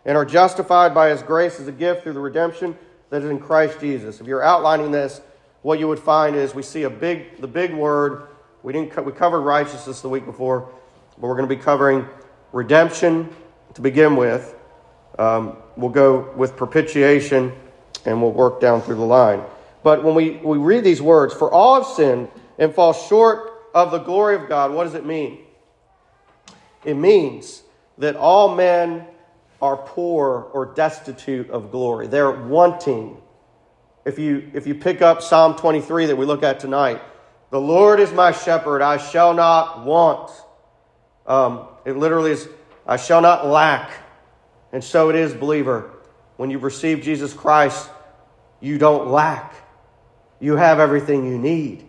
and 0.05 0.17
are 0.17 0.25
justified 0.25 0.93
by 0.93 1.09
his 1.09 1.21
grace 1.21 1.59
as 1.59 1.67
a 1.67 1.71
gift 1.71 2.03
through 2.03 2.13
the 2.13 2.19
redemption 2.19 2.77
that 3.09 3.23
is 3.23 3.29
in 3.29 3.39
Christ 3.39 3.79
Jesus. 3.79 4.19
If 4.19 4.27
you're 4.27 4.43
outlining 4.43 4.91
this, 4.91 5.21
what 5.61 5.79
you 5.79 5.87
would 5.87 5.99
find 5.99 6.35
is 6.35 6.53
we 6.53 6.61
see 6.61 6.83
a 6.83 6.89
big 6.89 7.41
the 7.41 7.47
big 7.47 7.73
word. 7.73 8.27
We 8.61 8.73
didn't 8.73 8.91
co- 8.91 9.01
we 9.01 9.11
covered 9.11 9.41
righteousness 9.41 10.01
the 10.01 10.09
week 10.09 10.25
before, 10.25 10.69
but 11.19 11.27
we're 11.27 11.35
going 11.35 11.49
to 11.49 11.55
be 11.55 11.61
covering 11.61 12.07
redemption 12.51 13.29
to 13.73 13.81
begin 13.81 14.15
with. 14.15 14.55
Um, 15.17 15.57
we'll 15.75 15.91
go 15.91 16.31
with 16.35 16.55
propitiation 16.55 17.53
and 18.05 18.21
we'll 18.21 18.31
work 18.31 18.59
down 18.59 18.81
through 18.81 18.95
the 18.95 19.05
line. 19.05 19.41
But 19.83 20.03
when 20.03 20.15
we, 20.15 20.31
we 20.37 20.57
read 20.57 20.83
these 20.83 21.01
words, 21.01 21.33
for 21.33 21.51
all 21.51 21.75
have 21.75 21.85
sinned 21.85 22.29
and 22.57 22.73
fall 22.73 22.93
short 22.93 23.69
of 23.73 23.91
the 23.91 23.99
glory 23.99 24.35
of 24.35 24.47
God, 24.47 24.71
what 24.71 24.85
does 24.85 24.93
it 24.93 25.05
mean? 25.05 25.44
It 26.85 26.95
means 26.95 27.63
that 27.97 28.15
all 28.15 28.55
men 28.55 29.05
are 29.61 29.77
poor 29.77 30.49
or 30.53 30.67
destitute 30.67 31.49
of 31.49 31.71
glory. 31.71 32.07
They're 32.07 32.31
wanting. 32.31 33.17
If 34.05 34.19
you, 34.19 34.51
if 34.53 34.67
you 34.67 34.75
pick 34.75 35.01
up 35.01 35.21
Psalm 35.21 35.55
23 35.55 36.07
that 36.07 36.15
we 36.15 36.25
look 36.25 36.43
at 36.43 36.59
tonight, 36.59 37.01
the 37.49 37.59
Lord 37.59 37.99
is 37.99 38.11
my 38.11 38.31
shepherd, 38.31 38.81
I 38.81 38.97
shall 38.97 39.33
not 39.33 39.85
want. 39.85 40.31
Um, 41.25 41.67
it 41.85 41.97
literally 41.97 42.31
is, 42.31 42.47
I 42.85 42.97
shall 42.97 43.21
not 43.21 43.47
lack. 43.47 43.89
And 44.71 44.83
so 44.83 45.09
it 45.09 45.15
is, 45.15 45.33
believer. 45.33 45.91
When 46.37 46.51
you've 46.51 46.63
received 46.63 47.03
Jesus 47.03 47.33
Christ, 47.33 47.89
you 48.59 48.77
don't 48.77 49.07
lack. 49.07 49.53
You 50.39 50.57
have 50.57 50.79
everything 50.79 51.25
you 51.25 51.37
need. 51.37 51.87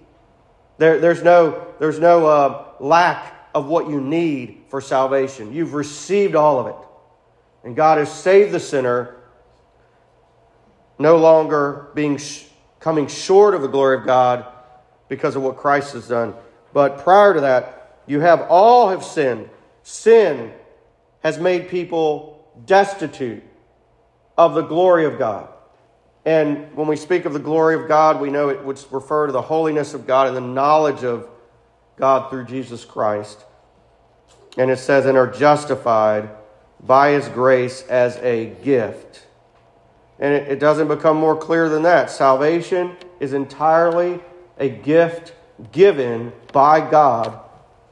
There, 0.78 1.00
there's 1.00 1.22
no, 1.22 1.66
there's 1.80 1.98
no 1.98 2.26
uh, 2.26 2.66
lack 2.80 3.34
of 3.54 3.66
what 3.66 3.88
you 3.88 4.00
need 4.00 4.65
for 4.76 4.82
salvation. 4.82 5.54
You've 5.54 5.72
received 5.72 6.34
all 6.34 6.60
of 6.60 6.66
it. 6.66 6.76
And 7.64 7.74
God 7.74 7.96
has 7.96 8.12
saved 8.12 8.52
the 8.52 8.60
sinner, 8.60 9.16
no 10.98 11.16
longer 11.16 11.88
being 11.94 12.20
coming 12.78 13.06
short 13.06 13.54
of 13.54 13.62
the 13.62 13.68
glory 13.68 13.96
of 13.96 14.04
God 14.04 14.44
because 15.08 15.34
of 15.34 15.40
what 15.40 15.56
Christ 15.56 15.94
has 15.94 16.08
done. 16.08 16.34
But 16.74 16.98
prior 16.98 17.32
to 17.32 17.40
that, 17.40 18.02
you 18.06 18.20
have 18.20 18.42
all 18.50 18.90
have 18.90 19.02
sinned. 19.02 19.48
Sin 19.82 20.52
has 21.20 21.38
made 21.38 21.70
people 21.70 22.46
destitute 22.66 23.42
of 24.36 24.52
the 24.52 24.60
glory 24.60 25.06
of 25.06 25.18
God. 25.18 25.48
And 26.26 26.76
when 26.76 26.86
we 26.86 26.96
speak 26.96 27.24
of 27.24 27.32
the 27.32 27.38
glory 27.38 27.76
of 27.76 27.88
God, 27.88 28.20
we 28.20 28.28
know 28.28 28.50
it 28.50 28.62
would 28.62 28.78
refer 28.90 29.24
to 29.24 29.32
the 29.32 29.40
holiness 29.40 29.94
of 29.94 30.06
God 30.06 30.26
and 30.26 30.36
the 30.36 30.42
knowledge 30.42 31.02
of 31.02 31.30
God 31.96 32.28
through 32.28 32.44
Jesus 32.44 32.84
Christ. 32.84 33.45
And 34.56 34.70
it 34.70 34.78
says, 34.78 35.06
and 35.06 35.18
are 35.18 35.26
justified 35.26 36.30
by 36.80 37.10
his 37.10 37.28
grace 37.28 37.82
as 37.88 38.16
a 38.18 38.46
gift. 38.62 39.26
And 40.18 40.32
it, 40.32 40.52
it 40.52 40.58
doesn't 40.58 40.88
become 40.88 41.16
more 41.16 41.36
clear 41.36 41.68
than 41.68 41.82
that. 41.82 42.10
Salvation 42.10 42.96
is 43.20 43.32
entirely 43.32 44.20
a 44.58 44.68
gift 44.68 45.34
given 45.72 46.32
by 46.52 46.88
God 46.88 47.38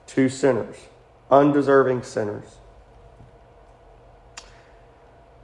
to 0.08 0.28
sinners, 0.28 0.76
undeserving 1.30 2.02
sinners. 2.02 2.46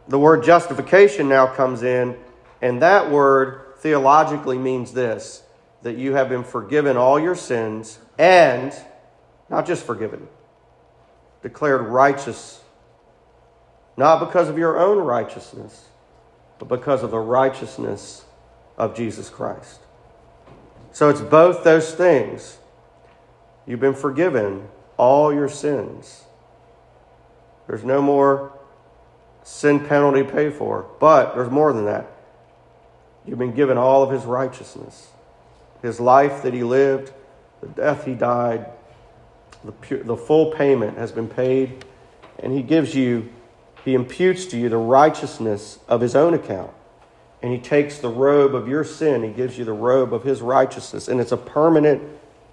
The 0.08 0.18
word 0.18 0.42
justification 0.42 1.28
now 1.28 1.46
comes 1.46 1.82
in 1.82 2.16
and 2.62 2.82
that 2.82 3.10
word 3.10 3.76
theologically 3.78 4.58
means 4.58 4.92
this 4.92 5.42
that 5.82 5.96
you 5.96 6.14
have 6.14 6.28
been 6.28 6.44
forgiven 6.44 6.98
all 6.98 7.18
your 7.18 7.34
sins 7.34 7.98
and 8.18 8.74
not 9.48 9.66
just 9.66 9.86
forgiven, 9.86 10.28
declared 11.42 11.82
righteous, 11.82 12.60
not 13.96 14.20
because 14.20 14.48
of 14.48 14.58
your 14.58 14.78
own 14.78 14.98
righteousness, 14.98 15.86
but 16.58 16.68
because 16.68 17.02
of 17.02 17.10
the 17.10 17.18
righteousness 17.18 18.24
of 18.76 18.94
Jesus 18.94 19.30
Christ. 19.30 19.80
So 20.92 21.08
it's 21.08 21.20
both 21.20 21.64
those 21.64 21.94
things. 21.94 22.58
You've 23.66 23.80
been 23.80 23.94
forgiven 23.94 24.68
all 24.96 25.32
your 25.32 25.48
sins. 25.48 26.24
There's 27.66 27.84
no 27.84 28.02
more 28.02 28.52
sin 29.42 29.86
penalty 29.86 30.24
paid 30.24 30.54
for, 30.54 30.86
but 30.98 31.34
there's 31.34 31.50
more 31.50 31.72
than 31.72 31.86
that. 31.86 32.10
You've 33.24 33.38
been 33.38 33.54
given 33.54 33.78
all 33.78 34.02
of 34.02 34.10
his 34.10 34.24
righteousness. 34.24 35.08
His 35.82 36.00
life 36.00 36.42
that 36.42 36.52
he 36.52 36.62
lived, 36.62 37.12
the 37.60 37.68
death 37.68 38.04
he 38.04 38.14
died, 38.14 38.66
the, 39.64 39.72
pure, 39.72 40.02
the 40.02 40.16
full 40.16 40.52
payment 40.52 40.96
has 40.98 41.12
been 41.12 41.28
paid, 41.28 41.84
and 42.38 42.52
he 42.52 42.62
gives 42.62 42.94
you, 42.94 43.28
he 43.84 43.94
imputes 43.94 44.46
to 44.46 44.58
you 44.58 44.68
the 44.68 44.76
righteousness 44.76 45.78
of 45.88 46.00
his 46.00 46.14
own 46.14 46.34
account. 46.34 46.72
And 47.42 47.52
he 47.52 47.58
takes 47.58 47.98
the 47.98 48.08
robe 48.08 48.54
of 48.54 48.68
your 48.68 48.84
sin, 48.84 49.22
he 49.22 49.30
gives 49.30 49.58
you 49.58 49.64
the 49.64 49.72
robe 49.72 50.12
of 50.12 50.24
his 50.24 50.42
righteousness, 50.42 51.08
and 51.08 51.20
it's 51.20 51.32
a 51.32 51.36
permanent, 51.36 52.02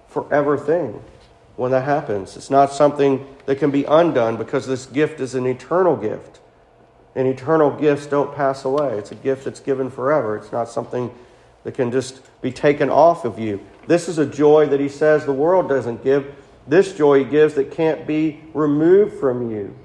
forever 0.07 0.57
thing 0.57 1.03
when 1.57 1.71
that 1.71 1.83
happens. 1.83 2.37
It's 2.37 2.49
not 2.49 2.71
something 2.71 3.27
that 3.45 3.57
can 3.57 3.71
be 3.71 3.83
undone 3.83 4.37
because 4.37 4.67
this 4.67 4.85
gift 4.85 5.19
is 5.19 5.35
an 5.35 5.45
eternal 5.45 5.95
gift 5.95 6.39
and 7.17 7.27
eternal 7.27 7.71
gifts 7.71 8.05
don't 8.05 8.33
pass 8.35 8.63
away. 8.63 8.95
It's 8.95 9.11
a 9.11 9.15
gift 9.15 9.45
that's 9.45 9.59
given 9.59 9.89
forever. 9.89 10.37
It's 10.37 10.51
not 10.51 10.69
something 10.69 11.11
that 11.63 11.73
can 11.73 11.91
just 11.91 12.21
be 12.41 12.51
taken 12.51 12.91
off 12.91 13.25
of 13.25 13.39
you. 13.39 13.59
This 13.87 14.07
is 14.07 14.19
a 14.19 14.25
joy 14.25 14.67
that 14.67 14.79
he 14.79 14.87
says 14.87 15.25
the 15.25 15.33
world 15.33 15.67
doesn't 15.67 16.03
give. 16.03 16.35
This 16.67 16.93
joy 16.93 17.23
he 17.23 17.25
gives 17.25 17.53
that 17.55 17.71
can't 17.71 18.05
be 18.05 18.41
removed 18.53 19.19
from 19.19 19.49
you. 19.49 19.75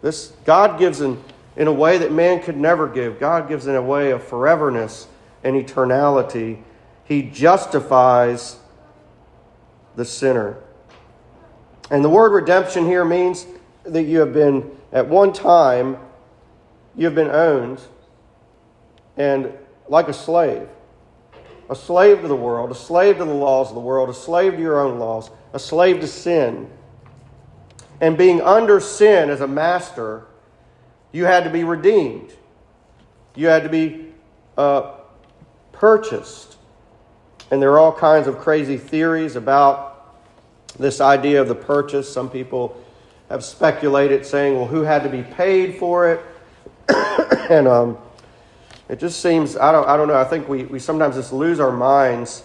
This 0.00 0.32
God 0.44 0.78
gives 0.78 1.00
in, 1.00 1.22
in 1.56 1.66
a 1.66 1.72
way 1.72 1.98
that 1.98 2.12
man 2.12 2.42
could 2.42 2.56
never 2.56 2.88
give. 2.88 3.20
God 3.20 3.48
gives 3.48 3.66
in 3.66 3.74
a 3.74 3.82
way 3.82 4.10
of 4.10 4.22
foreverness 4.22 5.06
and 5.42 5.54
eternality. 5.54 6.62
He 7.04 7.22
justifies 7.22 8.58
the 9.96 10.04
sinner. 10.04 10.58
And 11.90 12.04
the 12.04 12.08
word 12.08 12.32
redemption 12.32 12.86
here 12.86 13.04
means 13.04 13.46
that 13.84 14.04
you 14.04 14.20
have 14.20 14.32
been 14.32 14.70
at 14.92 15.08
one 15.08 15.32
time, 15.32 15.98
you've 16.96 17.14
been 17.14 17.30
owned 17.30 17.80
and 19.16 19.52
like 19.88 20.08
a 20.08 20.12
slave. 20.12 20.68
A 21.70 21.74
slave 21.74 22.22
to 22.22 22.28
the 22.28 22.36
world, 22.36 22.70
a 22.70 22.74
slave 22.74 23.18
to 23.18 23.24
the 23.24 23.34
laws 23.34 23.68
of 23.68 23.74
the 23.74 23.80
world, 23.80 24.08
a 24.10 24.14
slave 24.14 24.54
to 24.54 24.60
your 24.60 24.80
own 24.80 24.98
laws, 24.98 25.30
a 25.52 25.58
slave 25.58 26.00
to 26.00 26.06
sin. 26.06 26.70
And 28.00 28.18
being 28.18 28.40
under 28.42 28.80
sin 28.80 29.30
as 29.30 29.40
a 29.40 29.46
master, 29.46 30.26
you 31.12 31.24
had 31.24 31.44
to 31.44 31.50
be 31.50 31.64
redeemed. 31.64 32.34
You 33.34 33.46
had 33.46 33.62
to 33.62 33.68
be 33.68 34.08
uh, 34.58 34.92
purchased. 35.72 36.56
And 37.50 37.62
there 37.62 37.72
are 37.72 37.78
all 37.78 37.92
kinds 37.92 38.26
of 38.26 38.38
crazy 38.38 38.76
theories 38.76 39.36
about 39.36 39.94
this 40.78 41.00
idea 41.00 41.40
of 41.40 41.48
the 41.48 41.54
purchase. 41.54 42.12
Some 42.12 42.28
people 42.28 42.80
have 43.28 43.44
speculated 43.44 44.26
saying, 44.26 44.56
well, 44.56 44.66
who 44.66 44.82
had 44.82 45.02
to 45.04 45.08
be 45.08 45.22
paid 45.22 45.76
for 45.76 46.10
it? 46.10 46.20
and 47.50 47.66
um, 47.68 47.98
it 48.88 48.98
just 48.98 49.20
seems, 49.20 49.56
I 49.56 49.72
don't, 49.72 49.88
I 49.88 49.96
don't 49.96 50.08
know, 50.08 50.16
I 50.16 50.24
think 50.24 50.48
we, 50.48 50.64
we 50.64 50.78
sometimes 50.78 51.16
just 51.16 51.32
lose 51.32 51.60
our 51.60 51.72
minds 51.72 52.44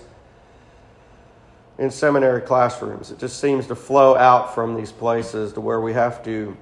in 1.78 1.91
seminary 1.91 2.41
classrooms. 2.41 3.12
It 3.12 3.19
just 3.19 3.39
seems 3.39 3.67
to 3.67 3.75
flow 3.75 4.15
out 4.15 4.54
from 4.54 4.75
these 4.75 4.91
places 4.91 5.54
to 5.54 5.62
where 5.62 5.80
we 5.80 5.93
have 5.93 6.23
to 6.25 6.56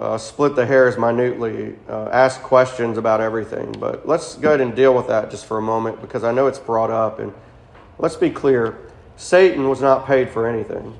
uh, 0.00 0.16
split 0.16 0.54
the 0.54 0.64
hairs 0.64 0.96
minutely, 0.96 1.76
uh, 1.88 2.08
ask 2.12 2.40
questions 2.40 2.98
about 2.98 3.20
everything. 3.20 3.72
But 3.72 4.06
let's 4.06 4.36
go 4.36 4.48
ahead 4.48 4.60
and 4.60 4.74
deal 4.74 4.94
with 4.94 5.08
that 5.08 5.30
just 5.30 5.46
for 5.46 5.58
a 5.58 5.62
moment 5.62 6.00
because 6.00 6.24
I 6.24 6.32
know 6.32 6.46
it's 6.46 6.58
brought 6.58 6.90
up. 6.90 7.18
And 7.18 7.34
let's 7.98 8.16
be 8.16 8.30
clear 8.30 8.78
Satan 9.16 9.68
was 9.68 9.80
not 9.80 10.06
paid 10.06 10.30
for 10.30 10.46
anything. 10.46 10.96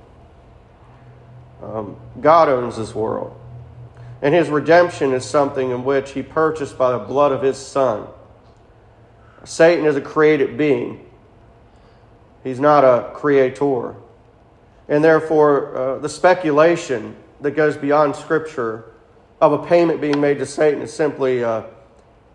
Um, 1.63 1.97
God 2.21 2.49
owns 2.49 2.77
this 2.77 2.95
world. 2.95 3.39
And 4.21 4.35
his 4.35 4.49
redemption 4.49 5.13
is 5.13 5.25
something 5.25 5.71
in 5.71 5.85
which 5.85 6.13
he 6.13 6.23
purchased 6.23 6.77
by 6.77 6.93
the 6.93 6.99
blood 6.99 7.33
of 7.33 7.43
his 7.43 7.57
Son. 7.57 8.07
Satan 9.45 9.87
is 9.87 9.97
a 9.97 10.01
created 10.01 10.59
being, 10.59 11.07
he's 12.43 12.59
not 12.59 12.85
a 12.85 13.11
creator. 13.15 13.95
And 14.89 15.05
therefore, 15.05 15.77
uh, 15.77 15.99
the 15.99 16.09
speculation 16.09 17.15
that 17.41 17.53
goes 17.53 17.77
beyond 17.77 18.17
Scripture 18.17 18.93
of 19.41 19.53
a 19.53 19.67
payment 19.67 20.01
being 20.01 20.21
made 20.21 20.39
to 20.39 20.47
Satan 20.47 20.83
is 20.83 20.93
simply, 20.93 21.45
uh, 21.45 21.63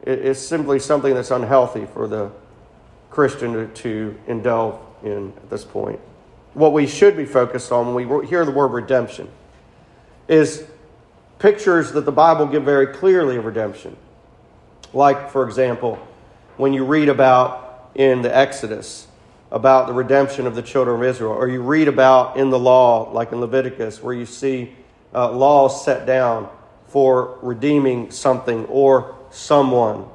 is 0.05 0.45
simply 0.45 0.79
something 0.79 1.13
that's 1.13 1.31
unhealthy 1.31 1.85
for 1.85 2.07
the 2.07 2.31
Christian 3.09 3.53
to, 3.53 3.67
to 3.67 4.19
indulge 4.27 4.79
in 5.03 5.33
at 5.35 5.49
this 5.49 5.65
point 5.65 5.99
what 6.53 6.73
we 6.73 6.87
should 6.87 7.17
be 7.17 7.25
focused 7.25 7.71
on 7.71 7.93
when 7.93 8.07
we 8.07 8.27
hear 8.27 8.45
the 8.45 8.51
word 8.51 8.67
redemption 8.67 9.29
is 10.27 10.65
pictures 11.39 11.91
that 11.93 12.05
the 12.05 12.11
Bible 12.11 12.45
give 12.45 12.63
very 12.63 12.87
clearly 12.87 13.37
of 13.37 13.45
redemption. 13.45 13.95
Like, 14.93 15.29
for 15.29 15.45
example, 15.45 15.95
when 16.57 16.73
you 16.73 16.85
read 16.85 17.09
about 17.09 17.91
in 17.95 18.21
the 18.21 18.35
Exodus 18.35 19.07
about 19.51 19.85
the 19.85 19.93
redemption 19.93 20.47
of 20.47 20.55
the 20.55 20.61
children 20.63 20.97
of 20.97 21.03
Israel, 21.03 21.31
or 21.31 21.47
you 21.47 21.61
read 21.61 21.87
about 21.87 22.37
in 22.37 22.49
the 22.49 22.57
law, 22.57 23.11
like 23.11 23.31
in 23.31 23.39
Leviticus, 23.39 24.01
where 24.01 24.13
you 24.13 24.25
see 24.25 24.73
uh, 25.13 25.31
laws 25.31 25.85
set 25.85 26.07
down 26.07 26.49
for 26.87 27.37
redeeming 27.43 28.09
something 28.09 28.65
or 28.65 29.15
someone, 29.29 30.05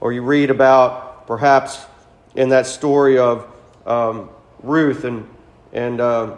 or 0.00 0.12
you 0.12 0.22
read 0.22 0.50
about 0.50 1.26
perhaps 1.26 1.84
in 2.34 2.48
that 2.48 2.66
story 2.66 3.18
of 3.18 3.46
um, 3.86 4.30
Ruth 4.62 5.04
and 5.04 5.28
and 5.72 6.00
uh, 6.00 6.36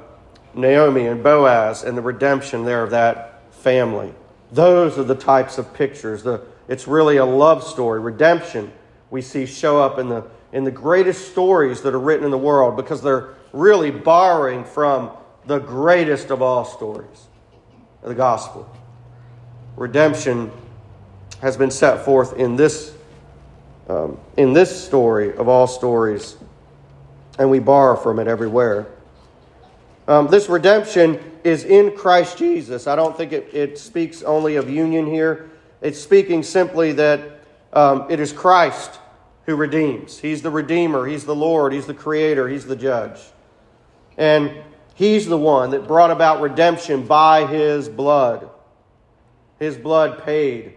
Naomi 0.54 1.06
and 1.06 1.22
Boaz 1.22 1.84
and 1.84 1.96
the 1.96 2.02
redemption 2.02 2.64
there 2.64 2.82
of 2.82 2.90
that 2.90 3.52
family. 3.52 4.12
Those 4.52 4.98
are 4.98 5.04
the 5.04 5.14
types 5.14 5.58
of 5.58 5.72
pictures. 5.74 6.22
The, 6.22 6.42
it's 6.68 6.86
really 6.86 7.18
a 7.18 7.24
love 7.24 7.62
story. 7.62 8.00
Redemption 8.00 8.72
we 9.10 9.22
see 9.22 9.44
show 9.44 9.80
up 9.80 9.98
in 9.98 10.08
the, 10.08 10.24
in 10.52 10.64
the 10.64 10.70
greatest 10.70 11.30
stories 11.32 11.82
that 11.82 11.94
are 11.94 12.00
written 12.00 12.24
in 12.24 12.30
the 12.30 12.38
world 12.38 12.76
because 12.76 13.02
they're 13.02 13.34
really 13.52 13.90
borrowing 13.90 14.64
from 14.64 15.10
the 15.46 15.58
greatest 15.58 16.30
of 16.30 16.42
all 16.42 16.64
stories 16.64 17.26
the 18.02 18.14
gospel. 18.14 18.68
Redemption 19.76 20.50
has 21.42 21.56
been 21.56 21.70
set 21.70 22.04
forth 22.04 22.34
in 22.38 22.56
this, 22.56 22.94
um, 23.88 24.18
in 24.36 24.52
this 24.52 24.84
story 24.84 25.36
of 25.36 25.48
all 25.48 25.66
stories, 25.66 26.36
and 27.38 27.50
we 27.50 27.58
borrow 27.58 27.96
from 27.96 28.18
it 28.18 28.26
everywhere. 28.26 28.86
Um, 30.08 30.28
this 30.28 30.48
redemption 30.48 31.29
is 31.44 31.64
in 31.64 31.96
Christ 31.96 32.38
Jesus. 32.38 32.86
I 32.86 32.96
don't 32.96 33.16
think 33.16 33.32
it, 33.32 33.52
it 33.52 33.78
speaks 33.78 34.22
only 34.22 34.56
of 34.56 34.68
union 34.68 35.06
here. 35.06 35.50
It's 35.80 36.00
speaking 36.00 36.42
simply 36.42 36.92
that 36.92 37.40
um, 37.72 38.06
it 38.10 38.20
is 38.20 38.32
Christ 38.32 38.98
who 39.46 39.56
redeems. 39.56 40.18
He's 40.18 40.42
the 40.42 40.50
Redeemer, 40.50 41.06
He's 41.06 41.24
the 41.24 41.34
Lord, 41.34 41.72
He's 41.72 41.86
the 41.86 41.94
Creator, 41.94 42.48
He's 42.48 42.66
the 42.66 42.76
Judge. 42.76 43.20
And 44.16 44.52
He's 44.94 45.26
the 45.26 45.38
one 45.38 45.70
that 45.70 45.86
brought 45.86 46.10
about 46.10 46.40
redemption 46.40 47.06
by 47.06 47.46
His 47.46 47.88
blood. 47.88 48.50
His 49.58 49.76
blood 49.76 50.22
paid 50.22 50.74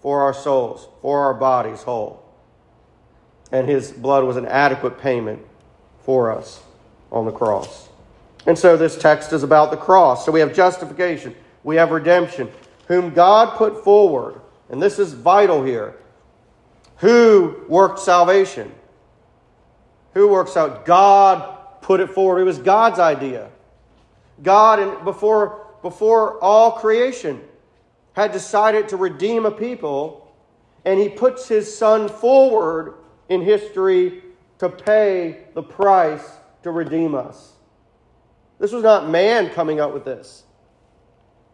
for 0.00 0.22
our 0.22 0.34
souls, 0.34 0.88
for 1.00 1.24
our 1.24 1.34
bodies 1.34 1.82
whole. 1.82 2.22
And 3.50 3.68
His 3.68 3.90
blood 3.90 4.24
was 4.24 4.36
an 4.36 4.46
adequate 4.46 4.98
payment 4.98 5.40
for 6.04 6.30
us 6.30 6.62
on 7.10 7.24
the 7.24 7.32
cross. 7.32 7.88
And 8.46 8.58
so 8.58 8.76
this 8.76 8.96
text 8.96 9.32
is 9.32 9.42
about 9.42 9.70
the 9.70 9.76
cross. 9.76 10.24
So 10.24 10.32
we 10.32 10.40
have 10.40 10.54
justification, 10.54 11.34
we 11.62 11.76
have 11.76 11.90
redemption, 11.90 12.50
whom 12.88 13.10
God 13.10 13.56
put 13.56 13.84
forward. 13.84 14.40
And 14.68 14.82
this 14.82 14.98
is 14.98 15.12
vital 15.12 15.62
here. 15.62 15.96
Who 16.98 17.64
worked 17.68 17.98
salvation? 17.98 18.72
Who 20.14 20.28
works 20.28 20.56
out? 20.56 20.84
God 20.84 21.80
put 21.80 22.00
it 22.00 22.10
forward. 22.10 22.40
It 22.40 22.44
was 22.44 22.58
God's 22.58 22.98
idea. 22.98 23.50
God, 24.42 24.78
and 24.78 25.04
before, 25.04 25.66
before 25.82 26.38
all 26.42 26.72
creation, 26.72 27.40
had 28.14 28.32
decided 28.32 28.88
to 28.88 28.96
redeem 28.96 29.46
a 29.46 29.50
people, 29.50 30.32
and 30.84 30.98
he 30.98 31.08
puts 31.08 31.48
his 31.48 31.76
son 31.76 32.08
forward 32.08 32.94
in 33.28 33.40
history 33.40 34.22
to 34.58 34.68
pay 34.68 35.44
the 35.54 35.62
price 35.62 36.24
to 36.62 36.70
redeem 36.70 37.14
us. 37.14 37.52
This 38.62 38.70
was 38.70 38.84
not 38.84 39.10
man 39.10 39.50
coming 39.50 39.80
up 39.80 39.92
with 39.92 40.04
this. 40.04 40.44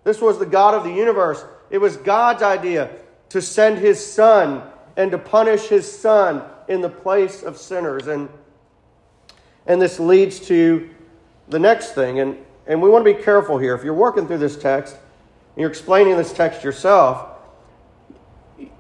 This 0.04 0.20
was 0.20 0.38
the 0.38 0.44
God 0.44 0.74
of 0.74 0.84
the 0.84 0.92
universe. 0.92 1.42
It 1.70 1.78
was 1.78 1.96
God's 1.96 2.42
idea 2.42 2.90
to 3.30 3.40
send 3.40 3.78
his 3.78 4.04
son 4.04 4.62
and 4.94 5.10
to 5.12 5.16
punish 5.16 5.68
his 5.68 5.90
son 5.90 6.42
in 6.68 6.82
the 6.82 6.90
place 6.90 7.42
of 7.42 7.56
sinners. 7.56 8.08
And, 8.08 8.28
and 9.66 9.80
this 9.80 9.98
leads 9.98 10.38
to 10.48 10.90
the 11.48 11.58
next 11.58 11.94
thing. 11.94 12.20
And, 12.20 12.36
and 12.66 12.82
we 12.82 12.90
want 12.90 13.06
to 13.06 13.14
be 13.14 13.22
careful 13.22 13.56
here. 13.56 13.74
If 13.74 13.84
you're 13.84 13.94
working 13.94 14.26
through 14.26 14.36
this 14.36 14.58
text 14.58 14.94
and 14.94 15.62
you're 15.62 15.70
explaining 15.70 16.18
this 16.18 16.34
text 16.34 16.62
yourself, 16.62 17.26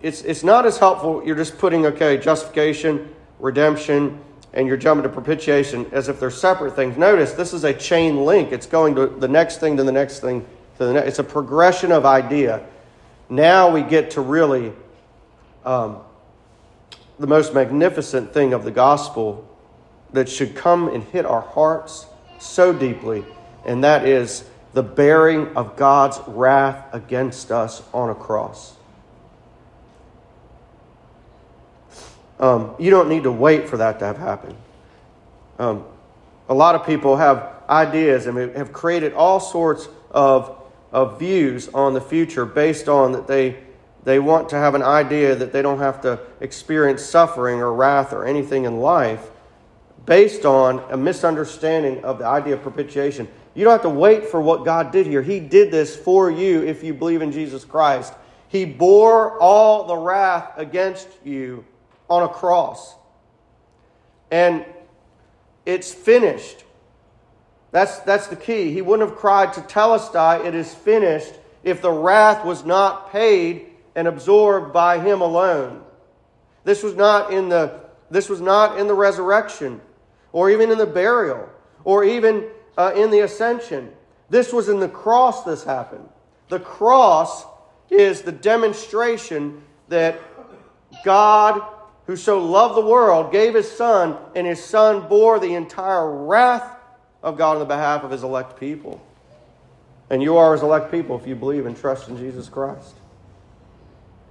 it's, 0.02 0.20
it's 0.20 0.44
not 0.44 0.66
as 0.66 0.76
helpful. 0.76 1.24
You're 1.24 1.34
just 1.34 1.56
putting, 1.56 1.86
okay, 1.86 2.18
justification, 2.18 3.08
redemption, 3.38 4.22
and 4.58 4.66
you're 4.66 4.76
jumping 4.76 5.04
to 5.04 5.08
propitiation 5.08 5.86
as 5.92 6.08
if 6.08 6.18
they're 6.18 6.32
separate 6.32 6.74
things. 6.74 6.98
Notice 6.98 7.30
this 7.30 7.54
is 7.54 7.62
a 7.62 7.72
chain 7.72 8.24
link. 8.24 8.50
It's 8.50 8.66
going 8.66 8.96
to 8.96 9.06
the 9.06 9.28
next 9.28 9.58
thing 9.58 9.76
to 9.76 9.84
the 9.84 9.92
next 9.92 10.18
thing 10.18 10.44
to 10.78 10.84
the 10.84 10.94
next. 10.94 11.08
It's 11.10 11.18
a 11.20 11.24
progression 11.24 11.92
of 11.92 12.04
idea. 12.04 12.66
Now 13.30 13.70
we 13.70 13.82
get 13.82 14.10
to 14.12 14.20
really 14.20 14.72
um, 15.64 15.98
the 17.20 17.28
most 17.28 17.54
magnificent 17.54 18.34
thing 18.34 18.52
of 18.52 18.64
the 18.64 18.72
gospel 18.72 19.48
that 20.12 20.28
should 20.28 20.56
come 20.56 20.88
and 20.88 21.04
hit 21.04 21.24
our 21.24 21.42
hearts 21.42 22.06
so 22.40 22.72
deeply, 22.72 23.24
and 23.64 23.84
that 23.84 24.08
is 24.08 24.44
the 24.72 24.82
bearing 24.82 25.56
of 25.56 25.76
God's 25.76 26.18
wrath 26.26 26.92
against 26.92 27.52
us 27.52 27.80
on 27.94 28.10
a 28.10 28.14
cross. 28.16 28.74
Um, 32.40 32.74
you 32.78 32.90
don't 32.90 33.08
need 33.08 33.24
to 33.24 33.32
wait 33.32 33.68
for 33.68 33.76
that 33.78 33.98
to 33.98 34.06
have 34.06 34.18
happened. 34.18 34.56
Um, 35.58 35.84
a 36.48 36.54
lot 36.54 36.74
of 36.74 36.86
people 36.86 37.16
have 37.16 37.54
ideas 37.68 38.26
and 38.26 38.56
have 38.56 38.72
created 38.72 39.12
all 39.12 39.40
sorts 39.40 39.88
of, 40.10 40.56
of 40.92 41.18
views 41.18 41.68
on 41.68 41.94
the 41.94 42.00
future 42.00 42.46
based 42.46 42.88
on 42.88 43.12
that 43.12 43.26
they, 43.26 43.56
they 44.04 44.18
want 44.18 44.48
to 44.50 44.56
have 44.56 44.74
an 44.74 44.82
idea 44.82 45.34
that 45.34 45.52
they 45.52 45.62
don't 45.62 45.80
have 45.80 46.00
to 46.02 46.20
experience 46.40 47.04
suffering 47.04 47.60
or 47.60 47.72
wrath 47.74 48.12
or 48.12 48.24
anything 48.24 48.64
in 48.64 48.78
life 48.78 49.30
based 50.06 50.46
on 50.46 50.82
a 50.90 50.96
misunderstanding 50.96 52.02
of 52.04 52.18
the 52.18 52.24
idea 52.24 52.54
of 52.54 52.62
propitiation. 52.62 53.28
You 53.54 53.64
don't 53.64 53.72
have 53.72 53.82
to 53.82 53.90
wait 53.90 54.26
for 54.26 54.40
what 54.40 54.64
God 54.64 54.92
did 54.92 55.06
here. 55.06 55.20
He 55.20 55.40
did 55.40 55.70
this 55.70 55.96
for 55.96 56.30
you 56.30 56.62
if 56.62 56.82
you 56.82 56.94
believe 56.94 57.20
in 57.20 57.32
Jesus 57.32 57.64
Christ. 57.64 58.14
He 58.48 58.64
bore 58.64 59.38
all 59.40 59.86
the 59.86 59.96
wrath 59.96 60.52
against 60.56 61.08
you 61.24 61.64
on 62.08 62.22
a 62.22 62.28
cross. 62.28 62.94
And 64.30 64.64
it's 65.66 65.92
finished. 65.92 66.64
That's, 67.70 67.98
that's 68.00 68.28
the 68.28 68.36
key. 68.36 68.72
He 68.72 68.82
wouldn't 68.82 69.08
have 69.08 69.18
cried 69.18 69.50
tetelestai, 69.50 70.44
it 70.44 70.54
is 70.54 70.74
finished, 70.74 71.34
if 71.62 71.82
the 71.82 71.90
wrath 71.90 72.44
was 72.44 72.64
not 72.64 73.12
paid 73.12 73.66
and 73.94 74.08
absorbed 74.08 74.72
by 74.72 75.00
him 75.00 75.20
alone. 75.20 75.82
This 76.64 76.82
was 76.82 76.94
not 76.94 77.32
in 77.32 77.48
the, 77.48 77.80
this 78.10 78.28
was 78.28 78.40
not 78.40 78.78
in 78.78 78.86
the 78.86 78.94
resurrection, 78.94 79.80
or 80.32 80.50
even 80.50 80.70
in 80.70 80.78
the 80.78 80.86
burial, 80.86 81.48
or 81.84 82.04
even 82.04 82.46
uh, 82.76 82.92
in 82.94 83.10
the 83.10 83.20
ascension. 83.20 83.92
This 84.30 84.52
was 84.52 84.68
in 84.68 84.78
the 84.80 84.88
cross 84.88 85.44
this 85.44 85.64
happened. 85.64 86.08
The 86.48 86.60
cross 86.60 87.44
is 87.90 88.22
the 88.22 88.32
demonstration 88.32 89.62
that 89.88 90.20
God 91.04 91.62
who 92.08 92.16
so 92.16 92.42
loved 92.42 92.74
the 92.74 92.80
world, 92.80 93.30
gave 93.30 93.54
his 93.54 93.70
son, 93.70 94.16
and 94.34 94.46
his 94.46 94.64
son 94.64 95.06
bore 95.08 95.38
the 95.38 95.54
entire 95.54 96.10
wrath 96.10 96.74
of 97.22 97.36
God 97.36 97.52
on 97.52 97.58
the 97.58 97.66
behalf 97.66 98.02
of 98.02 98.10
his 98.10 98.22
elect 98.22 98.58
people. 98.58 98.98
And 100.08 100.22
you 100.22 100.38
are 100.38 100.54
his 100.54 100.62
elect 100.62 100.90
people 100.90 101.20
if 101.20 101.26
you 101.26 101.36
believe 101.36 101.66
and 101.66 101.76
trust 101.76 102.08
in 102.08 102.16
Jesus 102.16 102.48
Christ. 102.48 102.94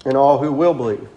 And 0.05 0.17
all 0.17 0.39
who 0.39 0.51
will 0.51 0.73
believe 0.73 1.07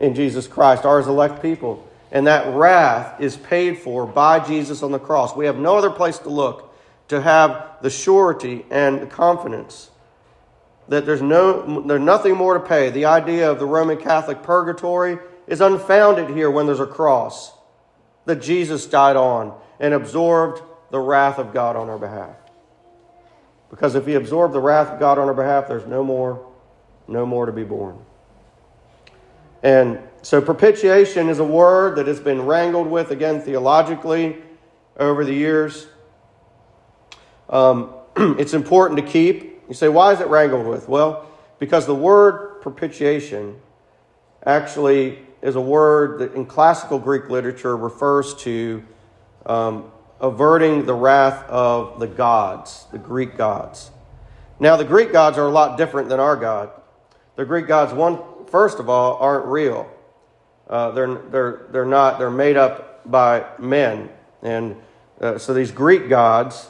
in 0.00 0.14
Jesus 0.14 0.46
Christ 0.46 0.84
are 0.84 0.98
his 0.98 1.06
elect 1.06 1.40
people. 1.40 1.88
And 2.12 2.26
that 2.26 2.54
wrath 2.54 3.18
is 3.18 3.38
paid 3.38 3.78
for 3.78 4.04
by 4.06 4.38
Jesus 4.38 4.82
on 4.82 4.92
the 4.92 4.98
cross. 4.98 5.34
We 5.34 5.46
have 5.46 5.56
no 5.56 5.78
other 5.78 5.90
place 5.90 6.18
to 6.18 6.28
look 6.28 6.74
to 7.08 7.22
have 7.22 7.78
the 7.80 7.88
surety 7.88 8.66
and 8.70 9.00
the 9.00 9.06
confidence 9.06 9.90
that 10.88 11.06
there's, 11.06 11.22
no, 11.22 11.80
there's 11.86 12.02
nothing 12.02 12.36
more 12.36 12.52
to 12.52 12.60
pay. 12.60 12.90
The 12.90 13.06
idea 13.06 13.50
of 13.50 13.58
the 13.58 13.64
Roman 13.64 13.96
Catholic 13.96 14.42
purgatory 14.42 15.18
is 15.50 15.60
unfounded 15.60 16.30
here 16.30 16.48
when 16.48 16.64
there's 16.64 16.80
a 16.80 16.86
cross 16.86 17.52
that 18.24 18.40
Jesus 18.40 18.86
died 18.86 19.16
on 19.16 19.52
and 19.80 19.92
absorbed 19.92 20.62
the 20.92 21.00
wrath 21.00 21.38
of 21.38 21.52
God 21.52 21.74
on 21.74 21.90
our 21.90 21.98
behalf. 21.98 22.36
Because 23.68 23.96
if 23.96 24.06
he 24.06 24.14
absorbed 24.14 24.54
the 24.54 24.60
wrath 24.60 24.88
of 24.88 25.00
God 25.00 25.18
on 25.18 25.26
our 25.26 25.34
behalf, 25.34 25.66
there's 25.66 25.86
no 25.86 26.04
more, 26.04 26.48
no 27.08 27.26
more 27.26 27.46
to 27.46 27.52
be 27.52 27.64
born. 27.64 27.98
And 29.64 29.98
so 30.22 30.40
propitiation 30.40 31.28
is 31.28 31.40
a 31.40 31.44
word 31.44 31.96
that 31.96 32.06
has 32.06 32.20
been 32.20 32.46
wrangled 32.46 32.86
with 32.86 33.10
again 33.10 33.40
theologically 33.40 34.36
over 34.98 35.24
the 35.24 35.34
years. 35.34 35.88
Um, 37.48 37.92
it's 38.16 38.54
important 38.54 39.04
to 39.04 39.06
keep. 39.06 39.62
You 39.68 39.74
say, 39.74 39.88
why 39.88 40.12
is 40.12 40.20
it 40.20 40.28
wrangled 40.28 40.66
with? 40.66 40.88
Well, 40.88 41.28
because 41.58 41.86
the 41.86 41.94
word 41.94 42.60
propitiation 42.62 43.60
actually 44.46 45.18
is 45.42 45.56
a 45.56 45.60
word 45.60 46.20
that 46.20 46.34
in 46.34 46.46
classical 46.46 46.98
Greek 46.98 47.30
literature 47.30 47.76
refers 47.76 48.34
to 48.34 48.84
um, 49.46 49.90
averting 50.20 50.84
the 50.84 50.94
wrath 50.94 51.48
of 51.48 51.98
the 51.98 52.06
gods, 52.06 52.86
the 52.92 52.98
Greek 52.98 53.36
gods. 53.36 53.90
Now, 54.58 54.76
the 54.76 54.84
Greek 54.84 55.12
gods 55.12 55.38
are 55.38 55.46
a 55.46 55.50
lot 55.50 55.78
different 55.78 56.08
than 56.10 56.20
our 56.20 56.36
God. 56.36 56.70
The 57.36 57.46
Greek 57.46 57.66
gods, 57.66 57.94
one, 57.94 58.18
first 58.46 58.78
of 58.78 58.90
all, 58.90 59.16
aren't 59.16 59.46
real. 59.46 59.90
Uh, 60.68 60.90
they're, 60.90 61.14
they're, 61.14 61.66
they're 61.70 61.84
not, 61.86 62.18
they're 62.18 62.30
made 62.30 62.58
up 62.58 63.10
by 63.10 63.46
men. 63.58 64.10
And 64.42 64.76
uh, 65.20 65.38
so 65.38 65.54
these 65.54 65.70
Greek 65.70 66.08
gods, 66.10 66.68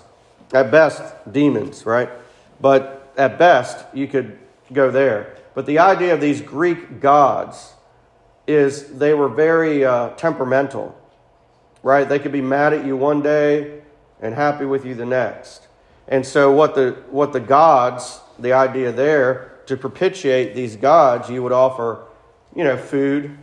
at 0.52 0.70
best, 0.70 1.02
demons, 1.30 1.84
right? 1.84 2.08
But 2.60 3.12
at 3.16 3.38
best, 3.38 3.84
you 3.92 4.06
could 4.06 4.38
go 4.72 4.90
there. 4.90 5.36
But 5.54 5.66
the 5.66 5.80
idea 5.80 6.14
of 6.14 6.20
these 6.20 6.40
Greek 6.40 7.00
gods 7.00 7.72
is 8.50 8.98
they 8.98 9.14
were 9.14 9.28
very 9.28 9.84
uh, 9.84 10.10
temperamental, 10.10 10.96
right? 11.82 12.08
They 12.08 12.18
could 12.18 12.32
be 12.32 12.40
mad 12.40 12.72
at 12.72 12.84
you 12.84 12.96
one 12.96 13.22
day 13.22 13.80
and 14.20 14.34
happy 14.34 14.64
with 14.64 14.84
you 14.84 14.94
the 14.94 15.06
next. 15.06 15.68
And 16.08 16.26
so, 16.26 16.50
what 16.52 16.74
the, 16.74 17.02
what 17.10 17.32
the 17.32 17.40
gods, 17.40 18.20
the 18.38 18.52
idea 18.52 18.92
there, 18.92 19.60
to 19.66 19.76
propitiate 19.76 20.54
these 20.54 20.76
gods, 20.76 21.30
you 21.30 21.42
would 21.42 21.52
offer, 21.52 22.04
you 22.54 22.64
know, 22.64 22.76
food. 22.76 23.38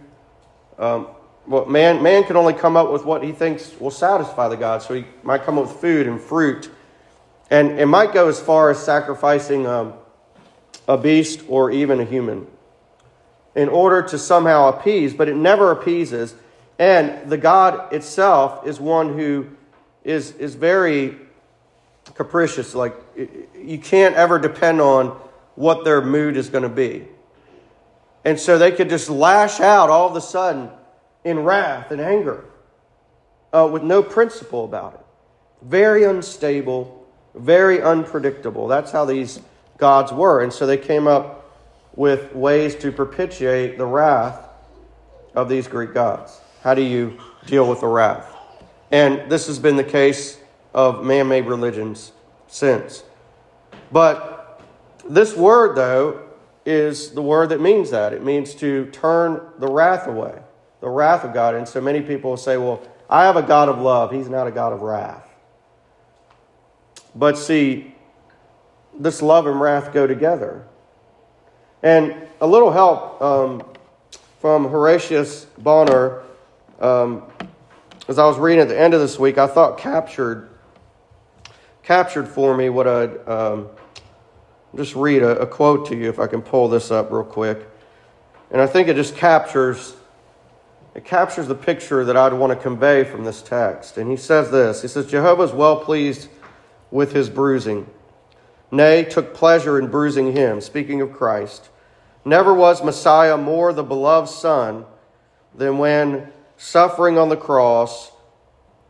Um, 0.77 1.07
well, 1.47 1.65
man, 1.65 2.03
man 2.03 2.25
can 2.25 2.35
only 2.35 2.53
come 2.53 2.75
up 2.75 2.91
with 2.91 3.05
what 3.05 3.23
he 3.23 3.31
thinks 3.31 3.79
will 3.79 3.91
satisfy 3.91 4.49
the 4.49 4.57
gods. 4.57 4.85
So 4.85 4.95
he 4.95 5.05
might 5.23 5.43
come 5.43 5.57
up 5.57 5.67
with 5.67 5.77
food 5.77 6.07
and 6.07 6.19
fruit. 6.19 6.69
And 7.49 7.79
it 7.79 7.85
might 7.85 8.13
go 8.13 8.27
as 8.27 8.41
far 8.41 8.69
as 8.69 8.83
sacrificing 8.83 9.65
um, 9.65 9.93
a 10.87 10.97
beast 10.97 11.43
or 11.47 11.71
even 11.71 12.01
a 12.01 12.05
human 12.05 12.47
in 13.57 13.69
order 13.69 14.03
to 14.03 14.19
somehow 14.19 14.69
appease, 14.69 15.15
but 15.15 15.27
it 15.27 15.35
never 15.35 15.71
appeases. 15.71 16.35
And 16.77 17.27
the 17.27 17.37
God 17.37 17.91
itself 17.91 18.67
is 18.67 18.79
one 18.79 19.17
who 19.17 19.47
is, 20.03 20.31
is 20.33 20.53
very 20.53 21.17
capricious. 22.13 22.75
Like, 22.75 22.95
you 23.59 23.79
can't 23.79 24.15
ever 24.15 24.37
depend 24.37 24.79
on 24.79 25.07
what 25.55 25.83
their 25.83 26.01
mood 26.01 26.37
is 26.37 26.49
going 26.49 26.63
to 26.63 26.69
be. 26.69 27.07
And 28.23 28.39
so 28.39 28.59
they 28.59 28.71
could 28.71 28.89
just 28.89 29.09
lash 29.09 29.59
out 29.59 29.89
all 29.89 30.07
of 30.07 30.15
a 30.15 30.21
sudden 30.21 30.69
in 31.23 31.39
wrath 31.39 31.89
and 31.89 31.99
anger 31.99 32.45
uh, 33.51 33.67
with 33.71 33.81
no 33.81 34.03
principle 34.03 34.65
about 34.65 34.93
it. 34.93 34.99
Very 35.63 36.03
unstable, 36.03 37.07
very 37.33 37.81
unpredictable. 37.81 38.67
That's 38.67 38.91
how 38.91 39.05
these 39.05 39.39
gods 39.79 40.11
were. 40.11 40.43
And 40.43 40.53
so 40.53 40.67
they 40.67 40.77
came 40.77 41.07
up 41.07 41.36
with 41.97 42.33
ways 42.33 42.75
to 42.75 42.91
propitiate 42.91 43.77
the 43.77 43.85
wrath 43.85 44.47
of 45.35 45.49
these 45.49 45.67
Greek 45.67 45.93
gods. 45.93 46.39
How 46.61 46.73
do 46.75 46.81
you 46.83 47.17
deal 47.47 47.67
with 47.67 47.81
the 47.81 47.87
wrath? 47.87 48.33
And 48.91 49.29
this 49.29 49.47
has 49.47 49.59
been 49.59 49.75
the 49.75 49.83
case 49.83 50.39
of 50.73 51.03
man 51.03 51.27
made 51.27 51.47
religions 51.47 52.13
since. 52.47 53.03
But 53.91 54.61
this 55.09 55.35
word, 55.35 55.75
though, 55.75 56.23
is 56.65 57.11
the 57.11 57.21
word 57.21 57.49
that 57.49 57.59
means 57.59 57.89
that. 57.89 58.13
It 58.13 58.23
means 58.23 58.53
to 58.55 58.85
turn 58.91 59.41
the 59.57 59.67
wrath 59.67 60.07
away, 60.07 60.37
the 60.81 60.89
wrath 60.89 61.23
of 61.23 61.33
God. 61.33 61.55
And 61.55 61.67
so 61.67 61.81
many 61.81 62.01
people 62.01 62.37
say, 62.37 62.57
well, 62.57 62.81
I 63.09 63.23
have 63.23 63.37
a 63.37 63.41
God 63.41 63.69
of 63.69 63.79
love. 63.79 64.11
He's 64.11 64.29
not 64.29 64.45
a 64.45 64.51
God 64.51 64.71
of 64.71 64.81
wrath. 64.81 65.27
But 67.15 67.39
see, 67.39 67.95
this 68.97 69.23
love 69.23 69.47
and 69.47 69.59
wrath 69.59 69.93
go 69.93 70.05
together. 70.05 70.67
And 71.83 72.15
a 72.41 72.47
little 72.47 72.71
help 72.71 73.21
um, 73.21 73.63
from 74.39 74.67
Horatius 74.67 75.45
Bonar, 75.57 76.23
um, 76.79 77.23
as 78.07 78.17
I 78.17 78.25
was 78.25 78.37
reading 78.37 78.61
at 78.61 78.67
the 78.67 78.79
end 78.79 78.93
of 78.93 78.99
this 78.99 79.19
week, 79.19 79.37
I 79.37 79.47
thought 79.47 79.77
captured 79.77 80.49
captured 81.83 82.27
for 82.27 82.57
me 82.57 82.67
what 82.67 82.85
I'd 82.85 83.27
um, 83.29 83.69
just 84.75 84.93
read 84.93 85.23
a, 85.23 85.39
a 85.39 85.47
quote 85.47 85.87
to 85.87 85.95
you 85.95 86.09
if 86.09 86.19
I 86.19 86.27
can 86.27 86.41
pull 86.41 86.67
this 86.67 86.91
up 86.91 87.11
real 87.11 87.23
quick. 87.23 87.65
And 88.51 88.61
I 88.61 88.67
think 88.67 88.89
it 88.89 88.95
just 88.95 89.15
captures 89.15 89.95
it 90.95 91.05
captures 91.05 91.47
the 91.47 91.55
picture 91.55 92.03
that 92.05 92.17
I'd 92.17 92.33
want 92.33 92.51
to 92.51 92.55
convey 92.55 93.03
from 93.03 93.23
this 93.23 93.43
text. 93.43 93.99
And 93.99 94.09
he 94.09 94.17
says 94.17 94.49
this 94.49 94.81
He 94.81 94.87
says, 94.87 95.05
Jehovah 95.05 95.43
is 95.43 95.51
well 95.51 95.79
pleased 95.79 96.27
with 96.89 97.13
his 97.13 97.29
bruising, 97.29 97.87
nay, 98.71 99.03
took 99.03 99.33
pleasure 99.33 99.79
in 99.79 99.87
bruising 99.87 100.33
him, 100.33 100.61
speaking 100.61 101.01
of 101.01 101.13
Christ. 101.13 101.69
Never 102.25 102.53
was 102.53 102.83
Messiah 102.83 103.37
more 103.37 103.71
the 103.71 103.83
beloved 103.83 104.29
Son 104.29 104.85
than 105.55 105.77
when 105.77 106.31
suffering 106.57 107.17
on 107.17 107.29
the 107.29 107.37
cross, 107.37 108.11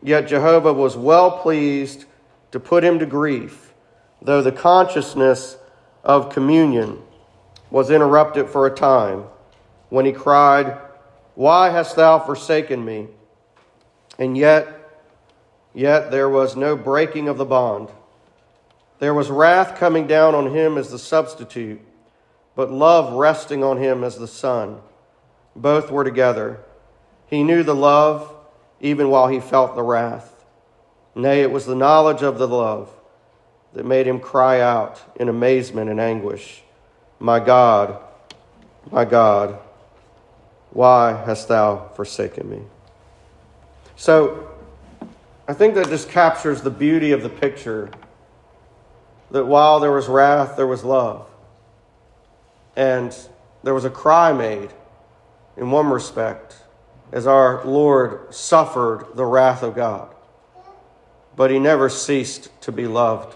yet 0.01 0.27
Jehovah 0.27 0.73
was 0.73 0.97
well 0.97 1.39
pleased 1.39 2.05
to 2.51 2.59
put 2.59 2.83
him 2.83 2.99
to 2.99 3.05
grief, 3.05 3.73
though 4.21 4.41
the 4.41 4.51
consciousness 4.51 5.57
of 6.03 6.31
communion 6.31 7.01
was 7.69 7.91
interrupted 7.91 8.49
for 8.49 8.65
a 8.65 8.75
time 8.75 9.25
when 9.89 10.05
he 10.05 10.11
cried, 10.11 10.77
why 11.35 11.69
hast 11.69 11.95
thou 11.95 12.17
forsaken 12.17 12.83
me? 12.83 13.07
And 14.17 14.35
yet, 14.35 15.01
yet 15.73 16.09
there 16.09 16.29
was 16.29 16.55
no 16.55 16.75
breaking 16.75 17.27
of 17.27 17.37
the 17.37 17.45
bond. 17.45 17.89
There 18.99 19.13
was 19.13 19.29
wrath 19.29 19.77
coming 19.77 20.07
down 20.07 20.35
on 20.35 20.53
him 20.55 20.77
as 20.77 20.89
the 20.89 20.99
substitute, 20.99 21.81
but 22.55 22.71
love 22.71 23.13
resting 23.13 23.63
on 23.63 23.77
him 23.77 24.03
as 24.03 24.17
the 24.17 24.27
Son. 24.27 24.79
Both 25.55 25.91
were 25.91 26.03
together. 26.03 26.59
He 27.27 27.43
knew 27.43 27.63
the 27.63 27.75
love 27.75 28.33
even 28.79 29.09
while 29.09 29.27
he 29.27 29.39
felt 29.39 29.75
the 29.75 29.83
wrath. 29.83 30.45
Nay, 31.15 31.41
it 31.41 31.51
was 31.51 31.65
the 31.65 31.75
knowledge 31.75 32.21
of 32.21 32.37
the 32.37 32.47
love 32.47 32.89
that 33.73 33.85
made 33.85 34.07
him 34.07 34.19
cry 34.19 34.61
out 34.61 35.01
in 35.19 35.29
amazement 35.29 35.89
and 35.89 35.99
anguish, 35.99 36.63
My 37.19 37.39
God, 37.39 37.99
my 38.91 39.05
God 39.05 39.59
why 40.77 41.23
hast 41.25 41.47
thou 41.47 41.89
forsaken 41.95 42.49
me? 42.49 42.61
So, 43.95 44.47
I 45.47 45.53
think 45.53 45.75
that 45.75 45.89
just 45.89 46.09
captures 46.09 46.61
the 46.61 46.69
beauty 46.69 47.13
of 47.13 47.23
the 47.23 47.29
picture 47.29 47.89
that 49.31 49.45
while 49.45 49.79
there 49.79 49.91
was 49.91 50.07
wrath, 50.07 50.55
there 50.55 50.67
was 50.67 50.83
love. 50.83 51.29
And 52.75 53.15
there 53.63 53.73
was 53.73 53.85
a 53.85 53.89
cry 53.89 54.31
made 54.33 54.69
in 55.55 55.71
one 55.71 55.89
respect 55.89 56.55
as 57.11 57.25
our 57.25 57.65
Lord 57.65 58.33
suffered 58.33 59.07
the 59.15 59.25
wrath 59.25 59.63
of 59.63 59.75
God. 59.75 60.13
But 61.35 61.51
he 61.51 61.59
never 61.59 61.89
ceased 61.89 62.49
to 62.61 62.71
be 62.71 62.87
loved 62.87 63.35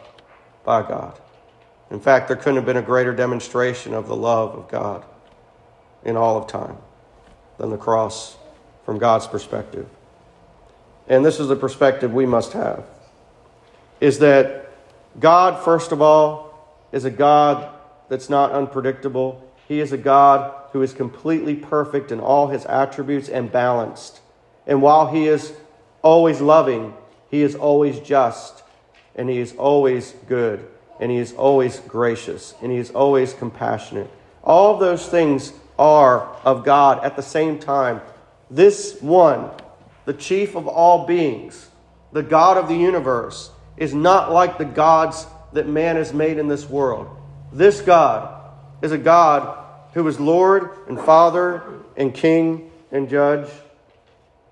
by 0.63 0.81
God. 0.81 1.19
In 1.89 1.99
fact, 1.99 2.27
there 2.27 2.37
couldn't 2.37 2.55
have 2.55 2.65
been 2.65 2.77
a 2.77 2.81
greater 2.81 3.13
demonstration 3.13 3.93
of 3.93 4.07
the 4.07 4.15
love 4.15 4.55
of 4.55 4.69
God 4.69 5.03
in 6.03 6.15
all 6.15 6.37
of 6.37 6.47
time 6.47 6.77
than 7.57 7.69
the 7.69 7.77
cross 7.77 8.37
from 8.85 8.97
God's 8.97 9.27
perspective. 9.27 9.87
And 11.07 11.25
this 11.25 11.39
is 11.39 11.47
the 11.47 11.55
perspective 11.55 12.13
we 12.13 12.25
must 12.25 12.53
have 12.53 12.85
is 13.99 14.19
that 14.19 14.60
God, 15.19 15.63
first 15.63 15.91
of 15.91 16.01
all, 16.01 16.87
is 16.91 17.05
a 17.05 17.11
God 17.11 17.69
that's 18.09 18.29
not 18.29 18.51
unpredictable. 18.51 19.47
He 19.67 19.79
is 19.79 19.91
a 19.91 19.97
God 19.97 20.53
who 20.71 20.81
is 20.81 20.93
completely 20.93 21.55
perfect 21.55 22.11
in 22.11 22.19
all 22.19 22.47
his 22.47 22.65
attributes 22.65 23.29
and 23.29 23.51
balanced. 23.51 24.21
And 24.65 24.81
while 24.81 25.07
he 25.07 25.27
is 25.27 25.53
always 26.01 26.41
loving, 26.41 26.93
he 27.29 27.41
is 27.41 27.55
always 27.55 27.99
just, 27.99 28.63
and 29.15 29.29
he 29.29 29.39
is 29.39 29.53
always 29.55 30.13
good, 30.27 30.67
and 30.99 31.11
he 31.11 31.17
is 31.17 31.33
always 31.33 31.79
gracious, 31.79 32.53
and 32.61 32.71
he 32.71 32.77
is 32.77 32.91
always 32.91 33.33
compassionate. 33.33 34.09
All 34.43 34.77
those 34.77 35.07
things 35.07 35.53
are 35.77 36.27
of 36.43 36.63
God 36.63 37.03
at 37.03 37.15
the 37.15 37.21
same 37.21 37.59
time. 37.59 38.01
This 38.49 39.01
one, 39.01 39.49
the 40.05 40.13
chief 40.13 40.55
of 40.55 40.67
all 40.67 41.05
beings, 41.05 41.69
the 42.11 42.23
God 42.23 42.57
of 42.57 42.67
the 42.67 42.75
universe, 42.75 43.51
is 43.81 43.95
not 43.95 44.31
like 44.31 44.59
the 44.59 44.65
gods 44.65 45.25
that 45.53 45.67
man 45.67 45.95
has 45.95 46.13
made 46.13 46.37
in 46.37 46.47
this 46.47 46.69
world. 46.69 47.07
This 47.51 47.81
God 47.81 48.53
is 48.83 48.91
a 48.91 48.97
God 48.97 49.57
who 49.95 50.07
is 50.07 50.19
Lord 50.19 50.69
and 50.87 50.99
Father 50.99 51.63
and 51.97 52.13
King 52.13 52.69
and 52.91 53.09
Judge. 53.09 53.49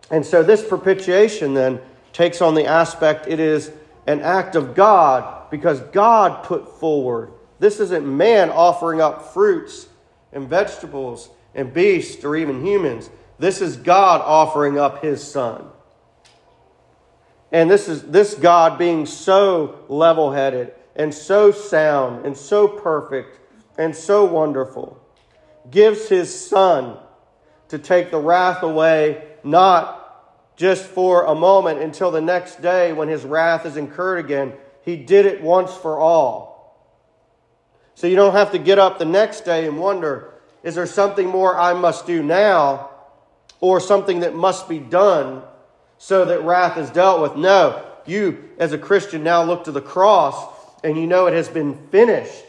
And 0.10 0.26
so 0.26 0.42
this 0.42 0.68
propitiation 0.68 1.54
then 1.54 1.80
takes 2.12 2.42
on 2.42 2.56
the 2.56 2.66
aspect 2.66 3.28
it 3.28 3.40
is 3.40 3.72
an 4.08 4.22
act 4.22 4.56
of 4.56 4.74
God 4.74 5.52
because 5.52 5.80
God 5.80 6.44
put 6.44 6.80
forward. 6.80 7.32
This 7.60 7.80
isn't 7.80 8.08
man 8.08 8.50
offering 8.50 9.00
up 9.00 9.32
fruits 9.32 9.88
and 10.34 10.50
vegetables 10.50 11.30
and 11.54 11.72
beasts 11.72 12.24
or 12.24 12.36
even 12.36 12.66
humans. 12.66 13.12
This 13.38 13.62
is 13.62 13.78
God 13.78 14.22
offering 14.22 14.80
up 14.80 15.04
his 15.04 15.24
son. 15.24 15.68
And 17.52 17.70
this 17.70 17.90
is 17.90 18.04
this 18.04 18.36
God 18.36 18.78
being 18.78 19.06
so 19.06 19.84
level-headed 19.90 20.74
and 20.96 21.14
so 21.14 21.52
sound 21.52 22.26
and 22.26 22.38
so 22.38 22.68
perfect 22.68 23.40
and 23.78 23.96
so 23.96 24.26
wonderful 24.26 25.02
gives 25.72 26.10
his 26.10 26.48
son 26.48 26.98
to 27.70 27.78
take 27.78 28.12
the 28.12 28.20
wrath 28.20 28.64
away 28.64 29.28
not 29.44 30.56
just 30.56 30.86
for 30.86 31.26
a 31.26 31.36
moment 31.36 31.80
until 31.80 32.12
the 32.12 32.22
next 32.22 32.62
day 32.62 32.92
when 32.92 33.08
his 33.08 33.24
wrath 33.24 33.66
is 33.66 33.78
incurred 33.78 34.20
again. 34.20 34.54
He 34.84 34.98
did 34.98 35.26
it 35.26 35.42
once 35.42 35.74
for 35.74 36.00
all. 36.00 36.50
So 37.96 38.08
you 38.08 38.16
don't 38.16 38.34
have 38.34 38.52
to 38.52 38.60
get 38.60 38.80
up 38.80 39.00
the 39.00 39.06
next 39.06 39.42
day 39.42 39.66
and 39.68 39.80
wonder, 39.80 40.34
is 40.64 40.76
there 40.76 40.86
something 40.86 41.28
more 41.28 41.58
I 41.58 41.74
must 41.74 42.06
do 42.06 42.22
now 42.22 42.90
or 43.62 43.80
something 43.80 44.22
that 44.22 44.36
must 44.36 44.68
be 44.68 44.80
done 44.80 45.44
so 46.00 46.26
that 46.26 46.42
wrath 46.44 46.78
is 46.78 46.90
dealt 46.90 47.22
with? 47.22 47.36
No. 47.36 47.86
You, 48.06 48.50
as 48.58 48.74
a 48.74 48.78
Christian, 48.78 49.22
now 49.22 49.44
look 49.44 49.66
to 49.66 49.72
the 49.72 49.82
cross 49.82 50.56
and 50.84 50.98
you 50.98 51.06
know 51.06 51.28
it 51.28 51.34
has 51.34 51.50
been 51.50 51.78
finished. 51.90 52.46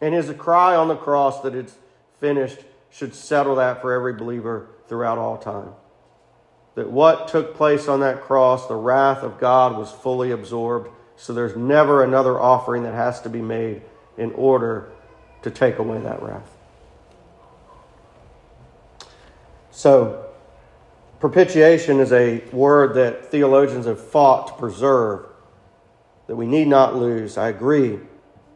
And 0.00 0.14
his 0.14 0.30
cry 0.38 0.74
on 0.74 0.88
the 0.88 0.96
cross 0.96 1.42
that 1.42 1.54
it's 1.54 1.76
finished 2.18 2.58
should 2.90 3.14
settle 3.14 3.56
that 3.56 3.82
for 3.82 3.92
every 3.92 4.14
believer 4.14 4.68
throughout 4.88 5.18
all 5.18 5.36
time. 5.36 5.72
That 6.74 6.90
what 6.90 7.28
took 7.28 7.54
place 7.54 7.86
on 7.86 8.00
that 8.00 8.22
cross, 8.22 8.66
the 8.66 8.76
wrath 8.76 9.22
of 9.22 9.38
God 9.38 9.76
was 9.76 9.92
fully 9.92 10.30
absorbed. 10.30 10.88
So 11.16 11.34
there's 11.34 11.54
never 11.54 12.02
another 12.02 12.40
offering 12.40 12.84
that 12.84 12.94
has 12.94 13.20
to 13.22 13.28
be 13.28 13.42
made 13.42 13.82
in 14.16 14.32
order 14.32 14.90
to 15.42 15.50
take 15.50 15.78
away 15.78 16.00
that 16.00 16.22
wrath. 16.22 16.56
So, 19.70 20.29
propitiation 21.20 22.00
is 22.00 22.12
a 22.12 22.42
word 22.52 22.94
that 22.94 23.30
theologians 23.30 23.86
have 23.86 24.02
fought 24.02 24.48
to 24.48 24.52
preserve, 24.54 25.26
that 26.26 26.36
we 26.36 26.46
need 26.46 26.66
not 26.66 26.96
lose. 26.96 27.38
I 27.38 27.48
agree 27.48 28.00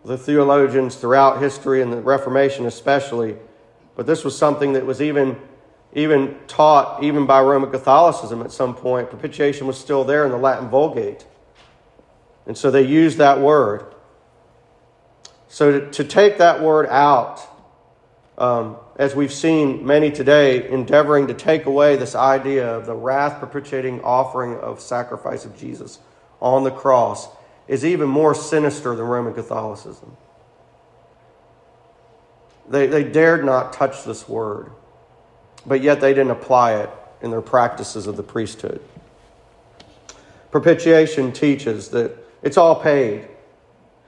the 0.04 0.18
theologians 0.18 0.96
throughout 0.96 1.40
history 1.40 1.80
and 1.80 1.92
the 1.92 2.00
Reformation 2.00 2.66
especially, 2.66 3.36
but 3.96 4.06
this 4.06 4.24
was 4.24 4.36
something 4.36 4.74
that 4.74 4.84
was 4.84 5.00
even, 5.00 5.40
even 5.94 6.36
taught 6.46 7.02
even 7.02 7.26
by 7.26 7.40
Roman 7.40 7.70
Catholicism 7.70 8.42
at 8.42 8.52
some 8.52 8.74
point. 8.74 9.08
Propitiation 9.08 9.66
was 9.66 9.78
still 9.78 10.04
there 10.04 10.24
in 10.26 10.30
the 10.30 10.36
Latin 10.36 10.68
Vulgate. 10.68 11.26
And 12.46 12.56
so 12.58 12.70
they 12.70 12.82
used 12.82 13.16
that 13.18 13.40
word. 13.40 13.94
So 15.48 15.80
to, 15.80 15.90
to 15.92 16.04
take 16.04 16.38
that 16.38 16.60
word 16.60 16.86
out, 16.86 17.40
um, 18.36 18.76
as 18.96 19.14
we've 19.14 19.32
seen 19.32 19.84
many 19.84 20.10
today 20.10 20.68
endeavoring 20.70 21.26
to 21.26 21.34
take 21.34 21.66
away 21.66 21.96
this 21.96 22.14
idea 22.14 22.76
of 22.76 22.86
the 22.86 22.94
wrath 22.94 23.38
propitiating 23.38 24.00
offering 24.02 24.56
of 24.56 24.80
sacrifice 24.80 25.44
of 25.44 25.56
Jesus 25.56 25.98
on 26.40 26.64
the 26.64 26.70
cross, 26.70 27.28
is 27.66 27.84
even 27.84 28.08
more 28.08 28.34
sinister 28.34 28.94
than 28.94 29.06
Roman 29.06 29.34
Catholicism. 29.34 30.16
They, 32.68 32.86
they 32.86 33.04
dared 33.04 33.44
not 33.44 33.72
touch 33.72 34.04
this 34.04 34.28
word, 34.28 34.70
but 35.66 35.82
yet 35.82 36.00
they 36.00 36.12
didn't 36.12 36.30
apply 36.30 36.76
it 36.76 36.90
in 37.22 37.30
their 37.30 37.42
practices 37.42 38.06
of 38.06 38.16
the 38.16 38.22
priesthood. 38.22 38.80
Propitiation 40.50 41.32
teaches 41.32 41.88
that 41.88 42.16
it's 42.42 42.56
all 42.56 42.80
paid, 42.80 43.26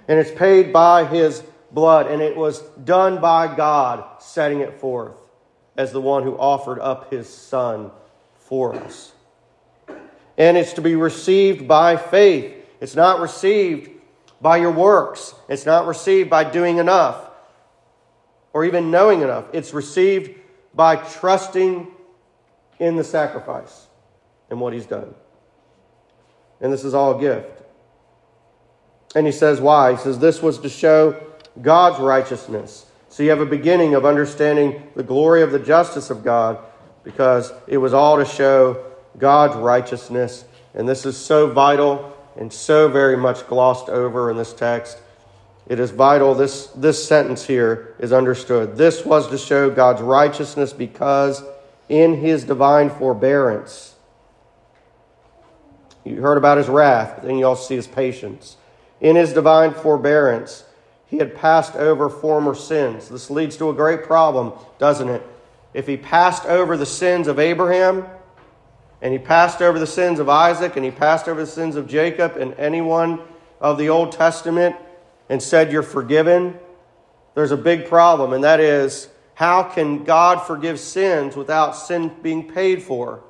and 0.06 0.18
it's 0.18 0.30
paid 0.30 0.72
by 0.72 1.04
his 1.04 1.42
blood, 1.76 2.06
and 2.10 2.22
it 2.22 2.34
was 2.34 2.60
done 2.84 3.20
by 3.20 3.54
God 3.54 4.02
setting 4.22 4.60
it 4.60 4.80
forth 4.80 5.18
as 5.76 5.92
the 5.92 6.00
one 6.00 6.22
who 6.22 6.34
offered 6.36 6.80
up 6.80 7.12
his 7.12 7.28
son 7.28 7.90
for 8.34 8.74
us. 8.74 9.12
And 10.38 10.56
it's 10.56 10.72
to 10.72 10.80
be 10.80 10.96
received 10.96 11.68
by 11.68 11.98
faith. 11.98 12.54
It's 12.80 12.96
not 12.96 13.20
received 13.20 13.90
by 14.40 14.56
your 14.56 14.70
works, 14.70 15.34
it's 15.48 15.66
not 15.66 15.86
received 15.86 16.28
by 16.28 16.44
doing 16.44 16.78
enough 16.78 17.30
or 18.52 18.64
even 18.64 18.90
knowing 18.90 19.20
enough. 19.20 19.44
It's 19.52 19.74
received 19.74 20.34
by 20.74 20.96
trusting 20.96 21.88
in 22.78 22.96
the 22.96 23.04
sacrifice 23.04 23.86
and 24.48 24.60
what 24.60 24.72
he's 24.72 24.86
done. 24.86 25.14
And 26.60 26.72
this 26.72 26.84
is 26.84 26.94
all 26.94 27.18
a 27.18 27.20
gift. 27.20 27.62
And 29.14 29.26
he 29.26 29.32
says, 29.32 29.60
why? 29.60 29.92
He 29.92 29.98
says, 29.98 30.18
this 30.18 30.42
was 30.42 30.58
to 30.60 30.68
show 30.70 31.22
God's 31.60 31.98
righteousness. 31.98 32.86
So 33.08 33.22
you 33.22 33.30
have 33.30 33.40
a 33.40 33.46
beginning 33.46 33.94
of 33.94 34.04
understanding 34.04 34.82
the 34.94 35.02
glory 35.02 35.42
of 35.42 35.50
the 35.50 35.58
justice 35.58 36.10
of 36.10 36.22
God 36.22 36.58
because 37.04 37.52
it 37.66 37.78
was 37.78 37.94
all 37.94 38.18
to 38.18 38.24
show 38.24 38.84
God's 39.16 39.56
righteousness. 39.56 40.44
And 40.74 40.88
this 40.88 41.06
is 41.06 41.16
so 41.16 41.48
vital 41.48 42.14
and 42.36 42.52
so 42.52 42.88
very 42.88 43.16
much 43.16 43.46
glossed 43.46 43.88
over 43.88 44.30
in 44.30 44.36
this 44.36 44.52
text. 44.52 44.98
It 45.66 45.80
is 45.80 45.90
vital 45.90 46.34
this, 46.34 46.66
this 46.68 47.06
sentence 47.06 47.46
here 47.46 47.94
is 47.98 48.12
understood. 48.12 48.76
This 48.76 49.04
was 49.04 49.28
to 49.28 49.38
show 49.38 49.70
God's 49.70 50.02
righteousness 50.02 50.72
because 50.72 51.42
in 51.88 52.20
his 52.20 52.44
divine 52.44 52.90
forbearance, 52.90 53.94
you 56.04 56.20
heard 56.20 56.38
about 56.38 56.58
his 56.58 56.68
wrath, 56.68 57.14
but 57.16 57.26
then 57.26 57.38
you 57.38 57.46
also 57.46 57.66
see 57.66 57.74
his 57.74 57.88
patience. 57.88 58.56
In 59.00 59.16
his 59.16 59.32
divine 59.32 59.74
forbearance, 59.74 60.64
he 61.06 61.18
had 61.18 61.34
passed 61.34 61.74
over 61.76 62.08
former 62.08 62.54
sins. 62.54 63.08
This 63.08 63.30
leads 63.30 63.56
to 63.58 63.70
a 63.70 63.74
great 63.74 64.04
problem, 64.04 64.52
doesn't 64.78 65.08
it? 65.08 65.22
If 65.72 65.86
he 65.86 65.96
passed 65.96 66.44
over 66.46 66.76
the 66.76 66.86
sins 66.86 67.28
of 67.28 67.38
Abraham, 67.38 68.06
and 69.00 69.12
he 69.12 69.18
passed 69.18 69.62
over 69.62 69.78
the 69.78 69.86
sins 69.86 70.18
of 70.18 70.28
Isaac, 70.28 70.76
and 70.76 70.84
he 70.84 70.90
passed 70.90 71.28
over 71.28 71.40
the 71.40 71.50
sins 71.50 71.76
of 71.76 71.86
Jacob, 71.86 72.36
and 72.36 72.54
anyone 72.54 73.20
of 73.60 73.78
the 73.78 73.88
Old 73.88 74.12
Testament, 74.12 74.74
and 75.28 75.42
said 75.42 75.70
you're 75.70 75.82
forgiven, 75.82 76.58
there's 77.34 77.52
a 77.52 77.56
big 77.56 77.86
problem, 77.86 78.32
and 78.32 78.42
that 78.44 78.60
is 78.60 79.08
how 79.34 79.62
can 79.62 80.04
God 80.04 80.46
forgive 80.46 80.80
sins 80.80 81.36
without 81.36 81.72
sin 81.76 82.10
being 82.22 82.50
paid 82.50 82.82
for? 82.82 83.22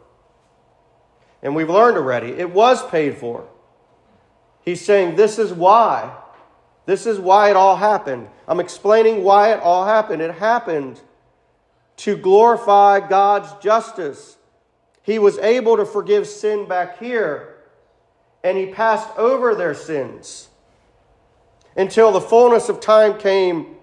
And 1.42 1.54
we've 1.54 1.68
learned 1.68 1.96
already, 1.96 2.28
it 2.28 2.52
was 2.52 2.84
paid 2.88 3.16
for. 3.16 3.48
He's 4.62 4.84
saying, 4.84 5.16
This 5.16 5.38
is 5.38 5.52
why. 5.52 6.14
This 6.86 7.06
is 7.06 7.18
why 7.18 7.50
it 7.50 7.56
all 7.56 7.76
happened. 7.76 8.28
I'm 8.48 8.60
explaining 8.60 9.22
why 9.22 9.52
it 9.52 9.60
all 9.60 9.84
happened. 9.84 10.22
It 10.22 10.34
happened 10.34 11.00
to 11.98 12.16
glorify 12.16 13.06
God's 13.06 13.52
justice. 13.62 14.36
He 15.02 15.18
was 15.18 15.38
able 15.38 15.76
to 15.76 15.84
forgive 15.84 16.26
sin 16.26 16.66
back 16.66 16.98
here, 16.98 17.56
and 18.42 18.56
He 18.56 18.66
passed 18.66 19.08
over 19.18 19.54
their 19.54 19.74
sins 19.74 20.48
until 21.76 22.10
the 22.12 22.20
fullness 22.20 22.68
of 22.68 22.80
time 22.80 23.18
came 23.18 23.76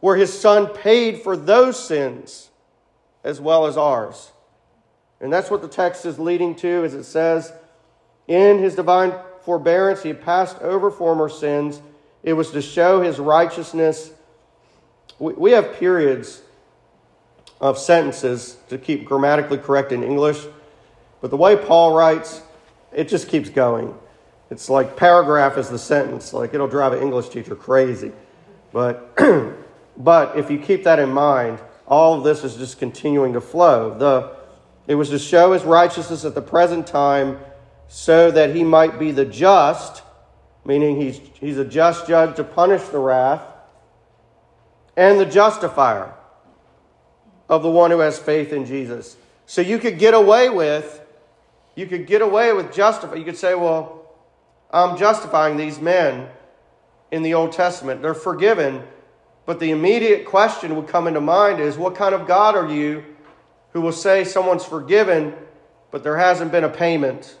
where 0.00 0.16
his 0.16 0.36
son 0.36 0.68
paid 0.68 1.20
for 1.20 1.36
those 1.36 1.82
sins 1.82 2.50
as 3.22 3.40
well 3.40 3.66
as 3.66 3.76
ours. 3.76 4.32
And 5.20 5.32
that's 5.32 5.50
what 5.50 5.60
the 5.60 5.68
text 5.68 6.06
is 6.06 6.18
leading 6.18 6.54
to, 6.56 6.84
as 6.84 6.94
it 6.94 7.04
says, 7.04 7.52
in 8.26 8.58
his 8.58 8.74
divine 8.74 9.12
forbearance, 9.42 10.02
he 10.02 10.14
passed 10.14 10.58
over 10.60 10.90
former 10.90 11.28
sins. 11.28 11.82
It 12.22 12.34
was 12.34 12.50
to 12.50 12.62
show 12.62 13.02
his 13.02 13.18
righteousness. 13.18 14.12
We 15.18 15.52
have 15.52 15.74
periods 15.74 16.42
of 17.60 17.78
sentences 17.78 18.56
to 18.68 18.78
keep 18.78 19.04
grammatically 19.04 19.58
correct 19.58 19.92
in 19.92 20.02
English, 20.02 20.44
but 21.20 21.30
the 21.30 21.36
way 21.36 21.56
Paul 21.56 21.94
writes, 21.94 22.42
it 22.92 23.08
just 23.08 23.28
keeps 23.28 23.50
going. 23.50 23.94
It's 24.50 24.68
like 24.68 24.96
paragraph 24.96 25.58
is 25.58 25.68
the 25.68 25.78
sentence. 25.78 26.32
Like 26.32 26.54
it'll 26.54 26.68
drive 26.68 26.92
an 26.92 27.02
English 27.02 27.28
teacher 27.28 27.54
crazy. 27.54 28.12
But 28.72 29.16
but 29.96 30.36
if 30.36 30.50
you 30.50 30.58
keep 30.58 30.84
that 30.84 30.98
in 30.98 31.10
mind, 31.10 31.60
all 31.86 32.14
of 32.14 32.24
this 32.24 32.44
is 32.44 32.56
just 32.56 32.78
continuing 32.78 33.32
to 33.34 33.40
flow. 33.40 33.96
The 33.96 34.36
it 34.86 34.96
was 34.96 35.10
to 35.10 35.18
show 35.18 35.52
his 35.52 35.62
righteousness 35.62 36.24
at 36.24 36.34
the 36.34 36.42
present 36.42 36.86
time 36.86 37.38
so 37.86 38.30
that 38.30 38.54
he 38.56 38.64
might 38.64 38.98
be 38.98 39.12
the 39.12 39.24
just, 39.24 40.02
meaning 40.64 41.00
he's, 41.00 41.20
he's 41.34 41.58
a 41.58 41.64
just 41.64 42.06
judge 42.06 42.36
to 42.36 42.44
punish 42.44 42.82
the 42.88 42.98
wrath, 42.98 43.42
and 44.96 45.18
the 45.18 45.26
justifier 45.26 46.14
of 47.48 47.62
the 47.62 47.70
one 47.70 47.90
who 47.90 47.98
has 47.98 48.18
faith 48.18 48.52
in 48.52 48.64
Jesus. 48.64 49.16
So 49.46 49.60
you 49.60 49.78
could 49.78 49.98
get 49.98 50.14
away 50.14 50.48
with, 50.50 51.00
you 51.74 51.86
could 51.86 52.06
get 52.06 52.22
away 52.22 52.52
with 52.52 52.72
justify. 52.72 53.14
You 53.16 53.24
could 53.24 53.36
say, 53.36 53.54
well, 53.54 54.08
I'm 54.70 54.96
justifying 54.96 55.56
these 55.56 55.80
men 55.80 56.28
in 57.10 57.22
the 57.22 57.34
Old 57.34 57.52
Testament. 57.52 58.02
They're 58.02 58.14
forgiven, 58.14 58.84
but 59.46 59.58
the 59.58 59.72
immediate 59.72 60.26
question 60.26 60.76
would 60.76 60.86
come 60.86 61.08
into 61.08 61.20
mind 61.20 61.58
is 61.60 61.76
what 61.76 61.96
kind 61.96 62.14
of 62.14 62.28
God 62.28 62.54
are 62.54 62.70
you 62.70 63.04
who 63.72 63.80
will 63.80 63.92
say 63.92 64.22
someone's 64.22 64.64
forgiven, 64.64 65.34
but 65.90 66.04
there 66.04 66.18
hasn't 66.18 66.52
been 66.52 66.64
a 66.64 66.68
payment? 66.68 67.36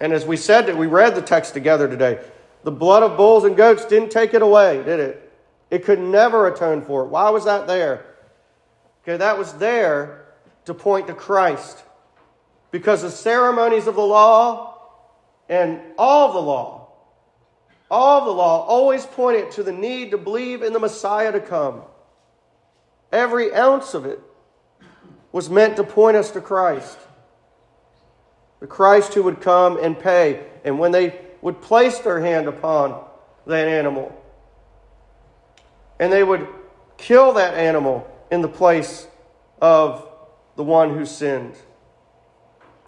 And 0.00 0.12
as 0.12 0.24
we 0.24 0.36
said 0.36 0.66
that 0.66 0.76
we 0.76 0.86
read 0.86 1.14
the 1.14 1.22
text 1.22 1.54
together 1.54 1.88
today, 1.88 2.20
the 2.64 2.70
blood 2.70 3.02
of 3.02 3.16
bulls 3.16 3.44
and 3.44 3.56
goats 3.56 3.84
didn't 3.84 4.10
take 4.10 4.34
it 4.34 4.42
away, 4.42 4.82
did 4.84 5.00
it? 5.00 5.32
It 5.70 5.84
could 5.84 5.98
never 5.98 6.46
atone 6.46 6.82
for 6.82 7.02
it. 7.02 7.08
Why 7.08 7.30
was 7.30 7.44
that 7.44 7.66
there? 7.66 8.04
Okay, 9.02 9.16
that 9.16 9.38
was 9.38 9.52
there 9.54 10.26
to 10.64 10.74
point 10.74 11.06
to 11.06 11.14
Christ. 11.14 11.82
Because 12.70 13.02
the 13.02 13.10
ceremonies 13.10 13.86
of 13.86 13.94
the 13.94 14.02
law 14.02 14.78
and 15.48 15.80
all 15.96 16.32
the 16.32 16.40
law, 16.40 16.88
all 17.90 18.24
the 18.26 18.30
law 18.30 18.66
always 18.66 19.06
pointed 19.06 19.50
to 19.52 19.62
the 19.62 19.72
need 19.72 20.10
to 20.10 20.18
believe 20.18 20.62
in 20.62 20.72
the 20.72 20.78
Messiah 20.78 21.32
to 21.32 21.40
come. 21.40 21.82
Every 23.10 23.54
ounce 23.54 23.94
of 23.94 24.04
it 24.04 24.20
was 25.32 25.48
meant 25.48 25.76
to 25.76 25.84
point 25.84 26.16
us 26.16 26.30
to 26.32 26.40
Christ. 26.40 26.98
The 28.60 28.66
Christ 28.66 29.14
who 29.14 29.22
would 29.24 29.40
come 29.40 29.78
and 29.82 29.98
pay. 29.98 30.46
And 30.64 30.78
when 30.78 30.92
they 30.92 31.20
would 31.40 31.60
place 31.60 31.98
their 32.00 32.20
hand 32.20 32.48
upon 32.48 33.04
that 33.46 33.68
animal, 33.68 34.14
and 35.98 36.12
they 36.12 36.22
would 36.22 36.46
kill 36.96 37.32
that 37.34 37.54
animal 37.54 38.08
in 38.30 38.42
the 38.42 38.48
place 38.48 39.06
of 39.60 40.06
the 40.56 40.64
one 40.64 40.96
who 40.96 41.06
sinned. 41.06 41.54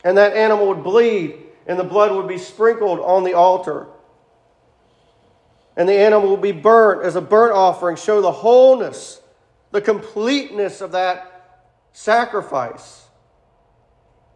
And 0.05 0.17
that 0.19 0.35
animal 0.35 0.69
would 0.69 0.83
bleed 0.83 1.37
and 1.67 1.79
the 1.79 1.85
blood 1.85 2.13
would 2.13 2.27
be 2.27 2.39
sprinkled 2.39 3.01
on 3.01 3.25
the 3.25 3.35
altar. 3.35 3.87
And 5.77 5.89
the 5.89 5.99
animal 5.99 6.31
would 6.31 6.43
be 6.43 6.53
burnt 6.53 7.05
as 7.05 7.17
a 7.17 7.21
burnt 7.21 7.53
offering, 7.53 7.97
show 7.97 8.21
the 8.21 8.33
wholeness, 8.33 9.21
the 9.71 9.81
completeness 9.81 10.81
of 10.81 10.93
that 10.93 11.69
sacrifice. 11.93 13.00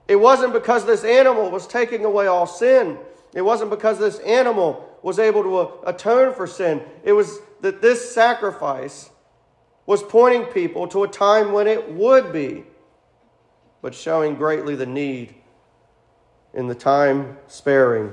It 0.07 0.16
wasn't 0.16 0.52
because 0.52 0.84
this 0.84 1.05
animal 1.05 1.50
was 1.50 1.66
taking 1.66 2.05
away 2.05 2.26
all 2.26 2.46
sin. 2.46 2.98
It 3.34 3.42
wasn't 3.42 3.70
because 3.70 3.98
this 3.98 4.18
animal 4.20 4.88
was 5.02 5.18
able 5.18 5.42
to 5.42 5.57
uh, 5.57 5.70
atone 5.86 6.34
for 6.34 6.46
sin. 6.46 6.82
It 7.02 7.12
was 7.12 7.38
that 7.61 7.80
this 7.82 8.14
sacrifice 8.14 9.11
was 9.86 10.02
pointing 10.02 10.44
people 10.46 10.86
to 10.88 11.05
a 11.05 11.09
time 11.09 11.52
when 11.52 11.66
it 11.66 11.92
would 11.92 12.32
be, 12.32 12.64
but 13.82 13.94
showing 13.94 14.34
greatly 14.34 14.74
the 14.74 14.86
need 14.86 15.34
in 16.55 16.68
the 16.68 16.74
time 16.74 17.36
sparing, 17.48 18.12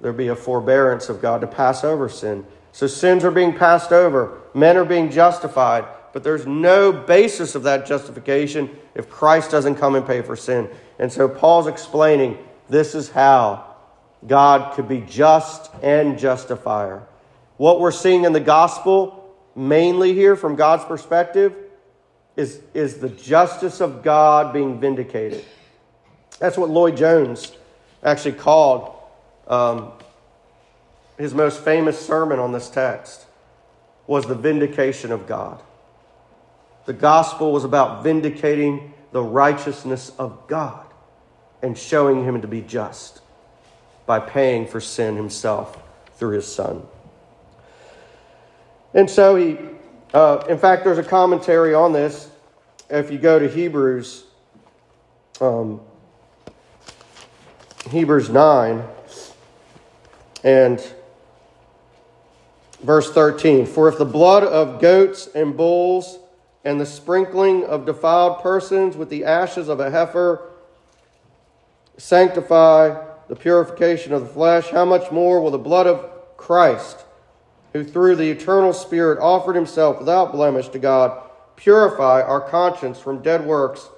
there 0.00 0.12
be 0.12 0.28
a 0.28 0.36
forbearance 0.36 1.08
of 1.08 1.20
God 1.20 1.40
to 1.42 1.46
pass 1.46 1.84
over 1.84 2.08
sin. 2.08 2.46
So 2.72 2.86
sins 2.86 3.24
are 3.24 3.30
being 3.30 3.52
passed 3.52 3.92
over, 3.92 4.38
men 4.54 4.76
are 4.76 4.84
being 4.84 5.10
justified, 5.10 5.84
but 6.12 6.22
there's 6.22 6.46
no 6.46 6.92
basis 6.92 7.54
of 7.54 7.64
that 7.64 7.86
justification 7.86 8.70
if 8.94 9.10
Christ 9.10 9.50
doesn't 9.50 9.74
come 9.74 9.96
and 9.96 10.06
pay 10.06 10.22
for 10.22 10.36
sin. 10.36 10.68
And 11.00 11.10
so 11.10 11.30
Paul's 11.30 11.66
explaining 11.66 12.36
this 12.68 12.94
is 12.94 13.08
how 13.08 13.64
God 14.26 14.74
could 14.74 14.86
be 14.86 15.00
just 15.00 15.70
and 15.82 16.18
justifier. 16.18 17.02
What 17.56 17.80
we're 17.80 17.90
seeing 17.90 18.26
in 18.26 18.34
the 18.34 18.38
gospel, 18.38 19.34
mainly 19.56 20.12
here 20.12 20.36
from 20.36 20.56
God's 20.56 20.84
perspective, 20.84 21.56
is, 22.36 22.60
is 22.74 22.98
the 22.98 23.08
justice 23.08 23.80
of 23.80 24.02
God 24.02 24.52
being 24.52 24.78
vindicated. 24.78 25.42
That's 26.38 26.58
what 26.58 26.68
Lloyd 26.68 26.98
Jones 26.98 27.50
actually 28.04 28.32
called 28.32 28.94
um, 29.48 29.92
his 31.16 31.32
most 31.32 31.64
famous 31.64 31.98
sermon 31.98 32.38
on 32.38 32.52
this 32.52 32.68
text 32.68 33.24
was 34.06 34.26
the 34.26 34.34
vindication 34.34 35.12
of 35.12 35.26
God. 35.26 35.62
The 36.84 36.92
gospel 36.92 37.52
was 37.52 37.64
about 37.64 38.04
vindicating 38.04 38.92
the 39.12 39.22
righteousness 39.22 40.12
of 40.18 40.46
God 40.46 40.88
and 41.62 41.76
showing 41.76 42.24
him 42.24 42.40
to 42.40 42.48
be 42.48 42.60
just 42.60 43.20
by 44.06 44.18
paying 44.18 44.66
for 44.66 44.80
sin 44.80 45.16
himself 45.16 45.80
through 46.16 46.34
his 46.34 46.46
son. 46.52 46.82
And 48.92 49.08
so 49.08 49.36
he, 49.36 49.56
uh, 50.12 50.44
in 50.48 50.58
fact, 50.58 50.84
there's 50.84 50.98
a 50.98 51.04
commentary 51.04 51.74
on 51.74 51.92
this. 51.92 52.28
If 52.88 53.10
you 53.10 53.18
go 53.18 53.38
to 53.38 53.48
Hebrews, 53.48 54.24
um, 55.40 55.80
Hebrews 57.90 58.28
9, 58.30 58.82
and 60.42 60.84
verse 62.80 63.12
13 63.12 63.66
For 63.66 63.88
if 63.88 63.98
the 63.98 64.04
blood 64.04 64.42
of 64.42 64.80
goats 64.80 65.28
and 65.34 65.56
bulls 65.56 66.18
and 66.64 66.80
the 66.80 66.86
sprinkling 66.86 67.64
of 67.64 67.86
defiled 67.86 68.42
persons 68.42 68.96
with 68.96 69.08
the 69.08 69.24
ashes 69.24 69.68
of 69.68 69.80
a 69.80 69.90
heifer 69.90 70.49
sanctify 72.00 73.06
the 73.28 73.36
purification 73.36 74.12
of 74.12 74.22
the 74.22 74.28
flesh, 74.28 74.70
how 74.70 74.84
much 74.84 75.12
more 75.12 75.40
will 75.40 75.50
the 75.50 75.58
blood 75.58 75.86
of 75.86 76.36
Christ, 76.36 77.04
who 77.72 77.84
through 77.84 78.16
the 78.16 78.30
eternal 78.30 78.72
Spirit 78.72 79.18
offered 79.20 79.54
himself 79.54 79.98
without 79.98 80.32
blemish 80.32 80.68
to 80.70 80.78
God, 80.78 81.22
purify 81.56 82.22
our 82.22 82.40
conscience 82.40 82.98
from 82.98 83.22
dead 83.22 83.44
works 83.44 83.88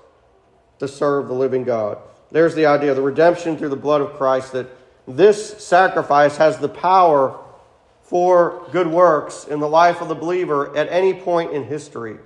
to 0.80 0.88
serve 0.88 1.28
the 1.28 1.34
living 1.34 1.64
God? 1.64 1.98
There's 2.30 2.55
the 2.55 2.66
idea, 2.66 2.90
of 2.90 2.96
the 2.96 3.03
redemption 3.03 3.57
through 3.57 3.68
the 3.68 3.76
blood 3.76 4.00
of 4.00 4.14
Christ, 4.14 4.53
that 4.53 4.68
this 5.07 5.64
sacrifice 5.64 6.36
has 6.36 6.59
the 6.59 6.68
power 6.68 7.38
for 8.03 8.66
good 8.72 8.88
works 8.88 9.44
in 9.44 9.61
the 9.61 9.68
life 9.68 10.00
of 10.00 10.09
the 10.09 10.14
believer 10.14 10.76
at 10.76 10.88
any 10.90 11.14
point 11.14 11.53
in 11.53 11.64
history 11.64 12.18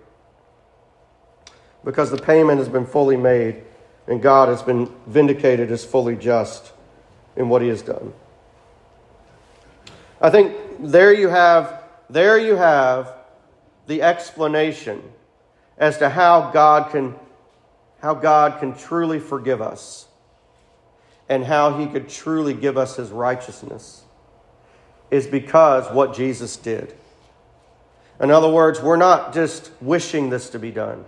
because 1.85 2.11
the 2.11 2.19
payment 2.19 2.59
has 2.59 2.69
been 2.69 2.87
fully 2.87 3.17
made 3.17 3.63
and 4.07 4.23
God 4.23 4.49
has 4.49 4.63
been 4.63 4.93
vindicated 5.07 5.71
as 5.71 5.85
fully 5.85 6.17
just 6.17 6.73
in 7.37 7.49
what 7.49 7.63
he 7.63 7.69
has 7.69 7.83
done. 7.83 8.13
I 10.21 10.31
think 10.31 10.57
there 10.81 11.13
you 11.13 11.29
have 11.29 11.83
there 12.09 12.39
you 12.39 12.57
have 12.57 13.13
the 13.87 14.03
explanation 14.03 15.03
as 15.77 15.99
to 15.99 16.09
how 16.09 16.51
God 16.51 16.91
can 16.91 17.17
how 18.01 18.15
God 18.15 18.61
can 18.61 18.75
truly 18.77 19.19
forgive 19.19 19.61
us 19.61 20.07
and 21.29 21.45
how 21.45 21.79
he 21.79 21.87
could 21.87 22.09
truly 22.09 22.55
give 22.55 22.77
us 22.77 22.97
his 22.97 23.11
righteousness 23.11 24.05
is 25.11 25.27
because 25.27 25.91
what 25.93 26.15
Jesus 26.15 26.57
did. 26.57 26.95
In 28.21 28.31
other 28.31 28.49
words, 28.49 28.81
we're 28.81 28.97
not 28.97 29.35
just 29.35 29.71
wishing 29.81 30.31
this 30.31 30.51
to 30.51 30.59
be 30.59 30.71
done. 30.71 31.05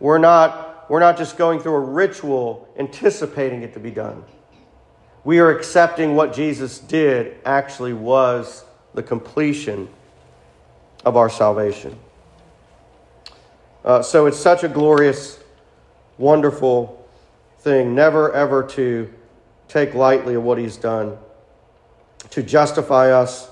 We're 0.00 0.18
not, 0.18 0.71
we're 0.88 1.00
not 1.00 1.16
just 1.16 1.36
going 1.36 1.60
through 1.60 1.74
a 1.74 1.80
ritual 1.80 2.68
anticipating 2.78 3.62
it 3.62 3.72
to 3.74 3.80
be 3.80 3.90
done 3.90 4.24
we 5.24 5.38
are 5.38 5.56
accepting 5.56 6.16
what 6.16 6.32
Jesus 6.32 6.78
did 6.78 7.36
actually 7.44 7.92
was 7.92 8.64
the 8.94 9.02
completion 9.02 9.88
of 11.04 11.16
our 11.16 11.30
salvation. 11.30 11.96
Uh, 13.84 14.02
so 14.02 14.26
it's 14.26 14.38
such 14.38 14.64
a 14.64 14.68
glorious, 14.68 15.38
wonderful 16.18 17.06
thing, 17.60 17.94
never 17.94 18.32
ever 18.32 18.64
to 18.64 19.12
take 19.68 19.94
lightly 19.94 20.34
of 20.34 20.42
what 20.42 20.58
He's 20.58 20.76
done. 20.76 21.16
To 22.30 22.42
justify 22.42 23.12
us, 23.12 23.48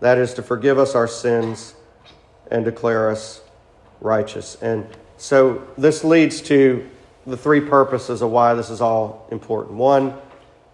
that 0.00 0.18
is, 0.18 0.34
to 0.34 0.42
forgive 0.42 0.78
us 0.78 0.94
our 0.94 1.08
sins 1.08 1.74
and 2.50 2.64
declare 2.64 3.10
us 3.10 3.40
righteous. 4.00 4.56
And 4.60 4.86
so 5.18 5.66
this 5.78 6.04
leads 6.04 6.40
to 6.42 6.88
the 7.26 7.36
three 7.36 7.60
purposes 7.60 8.22
of 8.22 8.30
why 8.30 8.54
this 8.54 8.70
is 8.70 8.80
all 8.80 9.26
important. 9.30 9.74
One, 9.74 10.14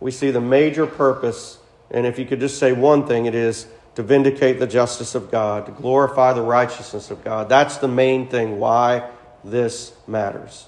we 0.00 0.10
see 0.10 0.30
the 0.30 0.40
major 0.40 0.86
purpose, 0.86 1.58
and 1.90 2.06
if 2.06 2.18
you 2.18 2.26
could 2.26 2.40
just 2.40 2.58
say 2.58 2.72
one 2.72 3.06
thing, 3.06 3.26
it 3.26 3.34
is 3.34 3.66
to 3.94 4.02
vindicate 4.02 4.58
the 4.58 4.66
justice 4.66 5.14
of 5.14 5.30
God, 5.30 5.66
to 5.66 5.72
glorify 5.72 6.32
the 6.32 6.42
righteousness 6.42 7.10
of 7.10 7.22
God. 7.22 7.48
That's 7.48 7.76
the 7.76 7.88
main 7.88 8.28
thing 8.28 8.58
why 8.58 9.08
this 9.44 9.92
matters. 10.06 10.66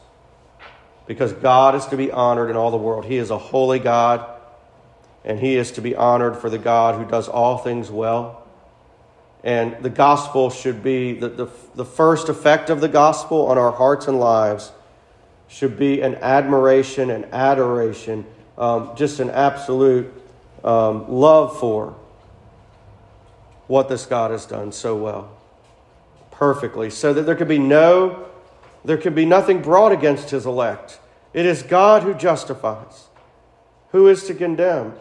Because 1.07 1.33
God 1.33 1.75
is 1.75 1.87
to 1.87 1.97
be 1.97 2.11
honored 2.11 2.51
in 2.51 2.57
all 2.57 2.71
the 2.71 2.77
world. 2.77 3.05
He 3.05 3.17
is 3.17 3.31
a 3.31 3.39
holy 3.39 3.79
God, 3.79 4.27
and 5.25 5.39
He 5.39 5.57
is 5.57 5.73
to 5.73 5.81
be 5.81 5.95
honored 5.95 6.37
for 6.37 6.49
the 6.49 6.59
God 6.59 6.99
who 6.99 7.11
does 7.11 7.29
all 7.29 7.59
things 7.59 7.91
well. 7.91 8.44
And 9.45 9.77
the 9.83 9.91
gospel 9.91 10.51
should 10.51 10.83
be 10.83 11.13
the, 11.13 11.29
the, 11.29 11.47
the 11.77 11.85
first 11.85 12.29
effect 12.29 12.71
of 12.71 12.81
the 12.81 12.89
gospel 12.89 13.47
on 13.47 13.59
our 13.59 13.71
hearts 13.71 14.09
and 14.09 14.19
lives 14.19 14.73
should 15.47 15.79
be 15.79 16.01
an 16.01 16.17
admiration 16.17 17.11
and 17.11 17.27
adoration 17.27 18.27
um, 18.57 18.93
just 18.97 19.21
an 19.21 19.31
absolute 19.31 20.13
um, 20.63 21.11
love 21.11 21.59
for 21.59 21.97
what 23.67 23.89
this 23.89 24.07
God 24.07 24.31
has 24.31 24.47
done 24.47 24.73
so 24.73 24.97
well, 24.97 25.37
perfectly, 26.31 26.91
so 26.91 27.13
that 27.13 27.23
there 27.23 27.35
could 27.35 27.49
be 27.49 27.59
no, 27.59 28.27
there 28.85 28.97
could 28.97 29.15
be 29.15 29.25
nothing 29.25 29.63
brought 29.63 29.93
against 29.93 30.31
his 30.31 30.47
elect. 30.47 31.01
It 31.33 31.47
is 31.47 31.63
God 31.63 32.03
who 32.03 32.15
justifies. 32.15 33.09
Who 33.91 34.09
is 34.09 34.25
to 34.27 34.35
condemn? 34.35 34.95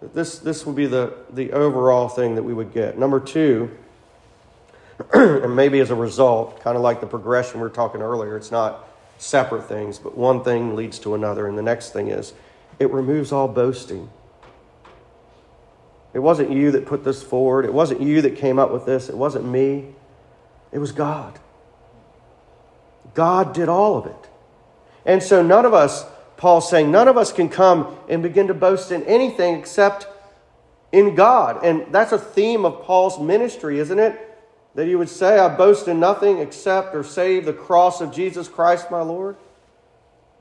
This, 0.00 0.38
this 0.38 0.64
would 0.64 0.76
be 0.76 0.86
the, 0.86 1.14
the 1.30 1.52
overall 1.52 2.08
thing 2.08 2.34
that 2.36 2.42
we 2.42 2.54
would 2.54 2.72
get. 2.72 2.98
Number 2.98 3.20
two, 3.20 3.76
and 5.12 5.54
maybe 5.54 5.80
as 5.80 5.90
a 5.90 5.94
result, 5.94 6.60
kind 6.62 6.76
of 6.76 6.82
like 6.82 7.00
the 7.00 7.06
progression 7.06 7.60
we 7.60 7.62
were 7.62 7.70
talking 7.70 8.02
earlier, 8.02 8.36
it's 8.36 8.50
not 8.50 8.88
separate 9.18 9.66
things, 9.66 9.98
but 9.98 10.16
one 10.16 10.42
thing 10.42 10.74
leads 10.74 10.98
to 11.00 11.14
another, 11.14 11.46
and 11.46 11.56
the 11.56 11.62
next 11.62 11.92
thing 11.92 12.08
is 12.08 12.32
it 12.78 12.90
removes 12.90 13.32
all 13.32 13.48
boasting. 13.48 14.10
It 16.12 16.18
wasn't 16.18 16.50
you 16.50 16.72
that 16.72 16.86
put 16.86 17.04
this 17.04 17.22
forward. 17.22 17.64
It 17.64 17.72
wasn't 17.72 18.00
you 18.00 18.22
that 18.22 18.36
came 18.36 18.58
up 18.58 18.72
with 18.72 18.84
this. 18.84 19.08
It 19.08 19.16
wasn't 19.16 19.44
me. 19.44 19.94
It 20.72 20.78
was 20.78 20.90
God. 20.90 21.38
God 23.14 23.52
did 23.52 23.68
all 23.68 23.96
of 23.96 24.06
it. 24.06 24.28
And 25.04 25.22
so 25.22 25.42
none 25.42 25.64
of 25.64 25.74
us, 25.74 26.04
Paul's 26.36 26.68
saying, 26.68 26.90
none 26.90 27.06
of 27.06 27.16
us 27.16 27.32
can 27.32 27.48
come 27.48 27.96
and 28.08 28.22
begin 28.22 28.48
to 28.48 28.54
boast 28.54 28.90
in 28.90 29.04
anything 29.04 29.56
except 29.56 30.06
in 30.90 31.14
God. 31.14 31.64
And 31.64 31.92
that's 31.92 32.12
a 32.12 32.18
theme 32.18 32.64
of 32.64 32.82
Paul's 32.82 33.20
ministry, 33.20 33.78
isn't 33.78 33.98
it? 33.98 34.29
That 34.74 34.86
he 34.86 34.94
would 34.94 35.08
say, 35.08 35.38
I 35.38 35.54
boast 35.54 35.88
in 35.88 35.98
nothing 35.98 36.38
except 36.38 36.94
or 36.94 37.02
save 37.02 37.44
the 37.44 37.52
cross 37.52 38.00
of 38.00 38.12
Jesus 38.12 38.48
Christ 38.48 38.90
my 38.90 39.02
Lord. 39.02 39.36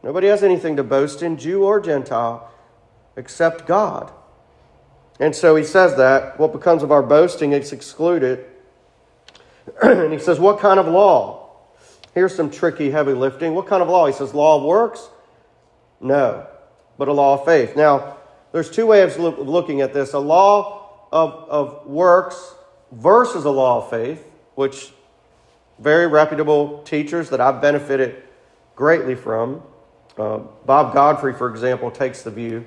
Nobody 0.03 0.27
has 0.27 0.43
anything 0.43 0.75
to 0.77 0.83
boast 0.83 1.21
in, 1.23 1.37
Jew 1.37 1.63
or 1.63 1.79
Gentile, 1.79 2.49
except 3.15 3.65
God. 3.65 4.11
And 5.19 5.35
so 5.35 5.55
he 5.55 5.63
says 5.63 5.97
that. 5.97 6.39
What 6.39 6.53
becomes 6.53 6.83
of 6.83 6.91
our 6.91 7.03
boasting 7.03 7.51
is 7.51 7.73
excluded. 7.73 8.45
and 9.81 10.13
he 10.13 10.19
says, 10.19 10.39
What 10.39 10.59
kind 10.59 10.79
of 10.79 10.87
law? 10.87 11.49
Here's 12.13 12.35
some 12.35 12.49
tricky, 12.49 12.91
heavy 12.91 13.13
lifting. 13.13 13.53
What 13.53 13.67
kind 13.67 13.81
of 13.81 13.89
law? 13.89 14.07
He 14.07 14.13
says, 14.13 14.33
Law 14.33 14.57
of 14.57 14.63
works? 14.63 15.09
No, 15.99 16.47
but 16.97 17.07
a 17.07 17.13
law 17.13 17.39
of 17.39 17.45
faith. 17.45 17.75
Now, 17.75 18.17
there's 18.51 18.69
two 18.69 18.87
ways 18.87 19.17
of 19.17 19.39
looking 19.39 19.81
at 19.81 19.93
this 19.93 20.13
a 20.13 20.19
law 20.19 21.07
of, 21.11 21.33
of 21.49 21.87
works 21.87 22.55
versus 22.91 23.45
a 23.45 23.49
law 23.49 23.83
of 23.83 23.89
faith, 23.89 24.25
which 24.55 24.91
very 25.79 26.07
reputable 26.07 26.83
teachers 26.83 27.29
that 27.29 27.39
I've 27.39 27.61
benefited 27.61 28.23
greatly 28.75 29.15
from 29.15 29.61
uh, 30.19 30.39
Bob 30.65 30.93
Godfrey, 30.93 31.33
for 31.33 31.49
example, 31.49 31.89
takes 31.89 32.23
the 32.23 32.31
view 32.31 32.65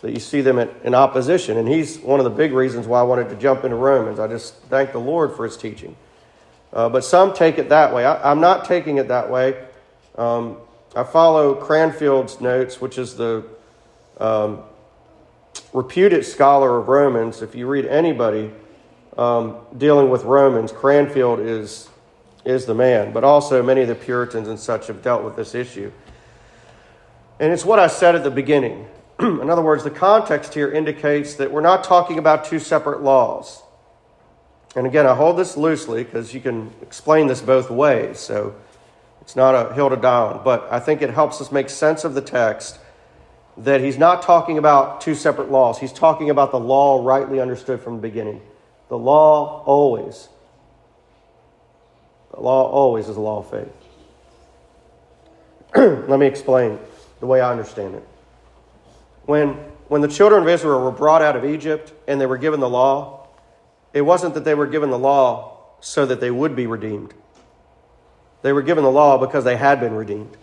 that 0.00 0.12
you 0.12 0.18
see 0.18 0.40
them 0.40 0.58
at, 0.58 0.70
in 0.82 0.94
opposition, 0.94 1.58
and 1.58 1.68
he's 1.68 1.98
one 1.98 2.18
of 2.18 2.24
the 2.24 2.30
big 2.30 2.52
reasons 2.52 2.86
why 2.86 3.00
I 3.00 3.02
wanted 3.02 3.28
to 3.28 3.36
jump 3.36 3.64
into 3.64 3.76
Romans. 3.76 4.18
I 4.18 4.26
just 4.28 4.54
thank 4.64 4.92
the 4.92 4.98
Lord 4.98 5.36
for 5.36 5.44
his 5.44 5.58
teaching. 5.58 5.94
Uh, 6.72 6.88
but 6.88 7.04
some 7.04 7.34
take 7.34 7.58
it 7.58 7.68
that 7.68 7.92
way. 7.92 8.06
I, 8.06 8.30
am 8.30 8.40
not 8.40 8.64
taking 8.64 8.96
it 8.96 9.08
that 9.08 9.30
way. 9.30 9.62
Um, 10.16 10.56
I 10.96 11.04
follow 11.04 11.54
Cranfield's 11.54 12.40
notes, 12.40 12.80
which 12.80 12.96
is 12.96 13.16
the 13.16 13.44
um, 14.18 14.62
reputed 15.74 16.24
scholar 16.24 16.78
of 16.78 16.88
Romans. 16.88 17.42
If 17.42 17.54
you 17.54 17.66
read 17.66 17.84
anybody 17.84 18.52
um, 19.20 19.58
dealing 19.76 20.08
with 20.08 20.24
Romans, 20.24 20.72
Cranfield 20.72 21.40
is, 21.40 21.90
is 22.46 22.64
the 22.64 22.74
man. 22.74 23.12
But 23.12 23.22
also, 23.22 23.62
many 23.62 23.82
of 23.82 23.88
the 23.88 23.94
Puritans 23.94 24.48
and 24.48 24.58
such 24.58 24.86
have 24.86 25.02
dealt 25.02 25.22
with 25.22 25.36
this 25.36 25.54
issue. 25.54 25.92
And 27.38 27.52
it's 27.52 27.64
what 27.64 27.78
I 27.78 27.86
said 27.86 28.14
at 28.14 28.24
the 28.24 28.30
beginning. 28.30 28.88
in 29.18 29.50
other 29.50 29.60
words, 29.60 29.84
the 29.84 29.90
context 29.90 30.54
here 30.54 30.72
indicates 30.72 31.34
that 31.34 31.52
we're 31.52 31.60
not 31.60 31.84
talking 31.84 32.18
about 32.18 32.46
two 32.46 32.58
separate 32.58 33.02
laws. 33.02 33.62
And 34.74 34.86
again, 34.86 35.06
I 35.06 35.14
hold 35.14 35.36
this 35.36 35.54
loosely 35.54 36.02
because 36.02 36.32
you 36.32 36.40
can 36.40 36.72
explain 36.80 37.26
this 37.26 37.42
both 37.42 37.70
ways. 37.70 38.18
So 38.18 38.54
it's 39.20 39.36
not 39.36 39.54
a 39.54 39.74
hill 39.74 39.90
to 39.90 39.96
die 39.96 40.22
on. 40.22 40.44
But 40.44 40.66
I 40.72 40.80
think 40.80 41.02
it 41.02 41.10
helps 41.10 41.42
us 41.42 41.52
make 41.52 41.68
sense 41.68 42.04
of 42.04 42.14
the 42.14 42.22
text 42.22 42.78
that 43.58 43.82
he's 43.82 43.98
not 43.98 44.22
talking 44.22 44.56
about 44.56 45.02
two 45.02 45.14
separate 45.14 45.50
laws. 45.50 45.78
He's 45.78 45.92
talking 45.92 46.30
about 46.30 46.52
the 46.52 46.60
law 46.60 47.04
rightly 47.04 47.38
understood 47.38 47.82
from 47.82 47.96
the 47.96 48.02
beginning. 48.02 48.40
The 48.90 48.98
law 48.98 49.62
always, 49.66 50.28
the 52.34 52.40
law 52.40 52.68
always 52.68 53.08
is 53.08 53.16
a 53.16 53.20
law 53.20 53.38
of 53.38 53.48
faith. 53.48 53.72
Let 56.08 56.18
me 56.18 56.26
explain 56.26 56.76
the 57.20 57.26
way 57.26 57.40
I 57.40 57.52
understand 57.52 57.94
it. 57.94 58.06
When, 59.26 59.50
when 59.86 60.00
the 60.00 60.08
children 60.08 60.42
of 60.42 60.48
Israel 60.48 60.82
were 60.82 60.90
brought 60.90 61.22
out 61.22 61.36
of 61.36 61.44
Egypt 61.44 61.92
and 62.08 62.20
they 62.20 62.26
were 62.26 62.36
given 62.36 62.58
the 62.58 62.68
law, 62.68 63.28
it 63.92 64.00
wasn't 64.00 64.34
that 64.34 64.44
they 64.44 64.56
were 64.56 64.66
given 64.66 64.90
the 64.90 64.98
law 64.98 65.58
so 65.78 66.04
that 66.04 66.20
they 66.20 66.32
would 66.32 66.56
be 66.56 66.66
redeemed. 66.66 67.14
They 68.42 68.52
were 68.52 68.62
given 68.62 68.82
the 68.82 68.90
law 68.90 69.18
because 69.18 69.44
they 69.44 69.56
had 69.56 69.78
been 69.78 69.94
redeemed. 69.94 70.36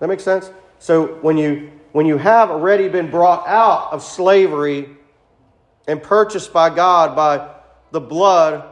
That 0.00 0.08
makes 0.08 0.22
sense? 0.22 0.50
So 0.78 1.06
when 1.16 1.36
you 1.36 1.70
when 1.92 2.06
you 2.06 2.16
have 2.16 2.50
already 2.50 2.88
been 2.88 3.10
brought 3.10 3.46
out 3.46 3.92
of 3.92 4.02
slavery 4.02 4.88
and 5.86 6.02
purchased 6.02 6.52
by 6.52 6.74
God 6.74 7.14
by 7.14 7.54
the 7.90 8.00
blood 8.00 8.70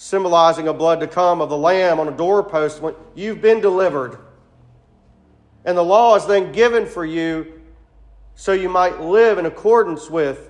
symbolizing 0.00 0.66
a 0.66 0.72
blood 0.72 0.98
to 1.00 1.06
come 1.06 1.42
of 1.42 1.50
the 1.50 1.58
lamb 1.58 2.00
on 2.00 2.08
a 2.08 2.16
doorpost, 2.16 2.80
when 2.80 2.94
you've 3.14 3.42
been 3.42 3.60
delivered. 3.60 4.16
And 5.62 5.76
the 5.76 5.84
law 5.84 6.16
is 6.16 6.24
then 6.24 6.52
given 6.52 6.86
for 6.86 7.04
you 7.04 7.60
so 8.34 8.52
you 8.52 8.70
might 8.70 8.98
live 8.98 9.36
in 9.36 9.44
accordance 9.44 10.08
with 10.08 10.48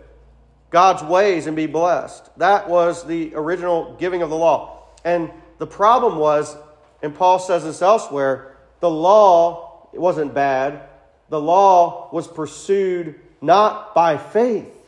God's 0.70 1.02
ways 1.02 1.48
and 1.48 1.56
be 1.56 1.66
blessed. 1.66 2.30
That 2.38 2.68
was 2.68 3.04
the 3.04 3.32
original 3.34 3.96
giving 3.98 4.22
of 4.22 4.30
the 4.30 4.36
law. 4.36 4.84
And 5.04 5.32
the 5.58 5.66
problem 5.66 6.18
was, 6.18 6.56
and 7.02 7.12
Paul 7.12 7.40
says 7.40 7.64
this 7.64 7.82
elsewhere, 7.82 8.56
the 8.78 8.88
law 8.88 9.88
it 9.92 10.00
wasn't 10.00 10.32
bad. 10.32 10.82
The 11.28 11.40
law 11.40 12.08
was 12.12 12.28
pursued 12.28 13.18
not 13.40 13.96
by 13.96 14.16
faith. 14.16 14.79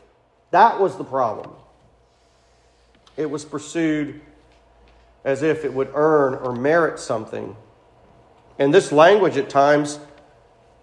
That 0.53 0.81
was 0.81 0.97
the 0.97 1.05
problem. 1.05 1.51
It 3.17 3.29
was 3.29 3.45
pursued 3.45 4.21
as 5.25 5.43
if 5.43 5.65
it 5.65 5.73
would 5.73 5.91
earn 5.95 6.35
or 6.35 6.55
merit 6.55 6.99
something. 6.99 7.57
And 8.59 8.73
this 8.73 8.93
language 8.93 9.37
at 9.37 9.51
times 9.51 9.99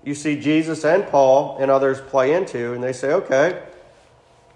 you 0.03 0.15
see 0.15 0.39
Jesus 0.39 0.85
and 0.85 1.05
Paul 1.07 1.57
and 1.59 1.69
others 1.69 2.01
play 2.01 2.33
into, 2.33 2.73
and 2.73 2.83
they 2.83 2.93
say, 2.93 3.11
okay, 3.13 3.61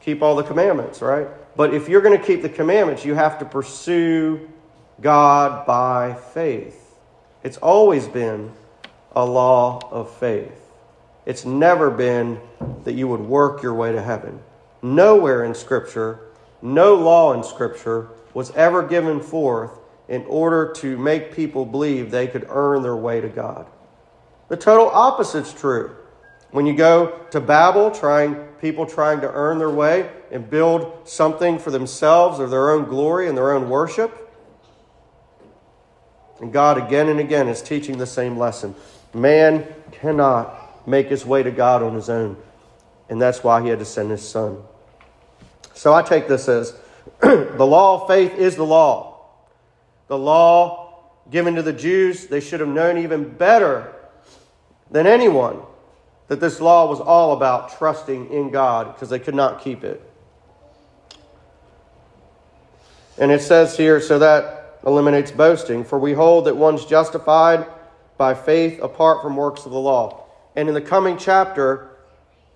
keep 0.02 0.22
all 0.22 0.36
the 0.36 0.44
commandments, 0.44 1.02
right? 1.02 1.28
But 1.56 1.74
if 1.74 1.88
you're 1.88 2.02
going 2.02 2.18
to 2.18 2.26
keep 2.26 2.42
the 2.42 2.50
commandments, 2.50 3.06
you 3.06 3.14
have 3.14 3.40
to 3.40 3.46
pursue 3.46 4.50
God 5.02 5.66
by 5.68 6.16
faith. 6.34 6.98
It's 7.44 7.58
always 7.58 8.08
been 8.08 8.52
a 9.16 9.26
law 9.26 9.80
of 9.92 10.12
faith. 10.16 10.60
It's 11.26 11.46
never 11.46 11.92
been 11.92 12.40
that 12.84 12.94
you 12.94 13.08
would 13.08 13.20
work 13.20 13.62
your 13.62 13.74
way 13.74 13.92
to 13.92 14.02
heaven. 14.02 14.40
Nowhere 14.84 15.46
in 15.46 15.56
Scripture, 15.56 16.20
no 16.62 16.94
law 16.94 17.34
in 17.34 17.42
Scripture 17.42 18.10
was 18.34 18.52
ever 18.52 18.86
given 18.86 19.22
forth 19.22 19.72
in 20.10 20.26
order 20.26 20.74
to 20.74 20.98
make 20.98 21.34
people 21.34 21.66
believe 21.66 22.12
they 22.12 22.28
could 22.28 22.46
earn 22.50 22.84
their 22.84 22.96
way 22.96 23.22
to 23.22 23.30
God. 23.30 23.66
The 24.50 24.58
total 24.58 24.90
opposite's 24.90 25.54
true. 25.54 25.96
When 26.52 26.66
you 26.66 26.76
go 26.76 27.18
to 27.32 27.40
Babel, 27.40 27.92
trying 27.92 28.36
people 28.60 28.86
trying 28.86 29.22
to 29.22 29.32
earn 29.32 29.58
their 29.58 29.70
way 29.70 30.12
and 30.32 30.50
build 30.50 31.08
something 31.08 31.60
for 31.60 31.72
themselves 31.72 32.42
or 32.42 32.48
their 32.48 32.70
own 32.70 32.84
glory 32.84 33.30
and 33.30 33.38
their 33.38 33.54
own 33.54 33.70
worship, 33.70 34.20
and 36.42 36.52
God 36.52 36.78
again 36.78 37.08
and 37.08 37.22
again 37.22 37.48
is 37.48 37.62
teaching 37.62 37.98
the 37.98 38.06
same 38.06 38.38
lesson. 38.38 38.76
Man 39.14 39.66
cannot 39.94 40.86
make 40.86 41.08
his 41.08 41.26
way 41.26 41.42
to 41.42 41.52
God 41.52 41.82
on 41.82 41.96
his 41.96 42.10
own. 42.10 42.36
And 43.08 43.22
that's 43.22 43.44
why 43.44 43.62
he 43.62 43.70
had 43.70 43.80
to 43.80 43.86
send 43.86 44.12
his 44.12 44.28
son. 44.28 44.62
So 45.74 45.94
I 45.94 46.02
take 46.02 46.28
this 46.28 46.48
as 46.48 46.76
the 47.22 47.66
law 47.66 48.02
of 48.02 48.08
faith 48.08 48.36
is 48.36 48.56
the 48.56 48.66
law. 48.66 49.26
The 50.08 50.18
law 50.18 50.84
given 51.32 51.56
to 51.56 51.62
the 51.62 51.74
Jews, 51.74 52.28
they 52.28 52.40
should 52.40 52.60
have 52.60 52.70
known 52.70 52.98
even 52.98 53.30
better 53.30 53.94
than 54.92 55.08
anyone 55.08 55.62
that 56.28 56.40
this 56.40 56.60
law 56.60 56.88
was 56.88 57.00
all 57.00 57.34
about 57.34 57.78
trusting 57.78 58.32
in 58.32 58.52
God 58.52 58.94
because 58.94 59.10
they 59.10 59.20
could 59.20 59.36
not 59.36 59.62
keep 59.62 59.84
it. 59.84 60.02
And 63.18 63.32
it 63.32 63.42
says 63.42 63.78
here, 63.78 64.02
so 64.02 64.20
that 64.20 64.80
eliminates 64.86 65.32
boasting, 65.32 65.84
for 65.84 66.00
we 66.00 66.14
hold 66.14 66.46
that 66.46 66.58
one's 66.58 66.86
justified 66.86 67.66
by 68.18 68.34
faith 68.34 68.82
apart 68.82 69.22
from 69.22 69.36
works 69.36 69.66
of 69.66 69.72
the 69.72 69.80
law. 69.80 70.26
And 70.56 70.68
in 70.68 70.74
the 70.74 70.82
coming 70.82 71.18
chapter, 71.18 71.93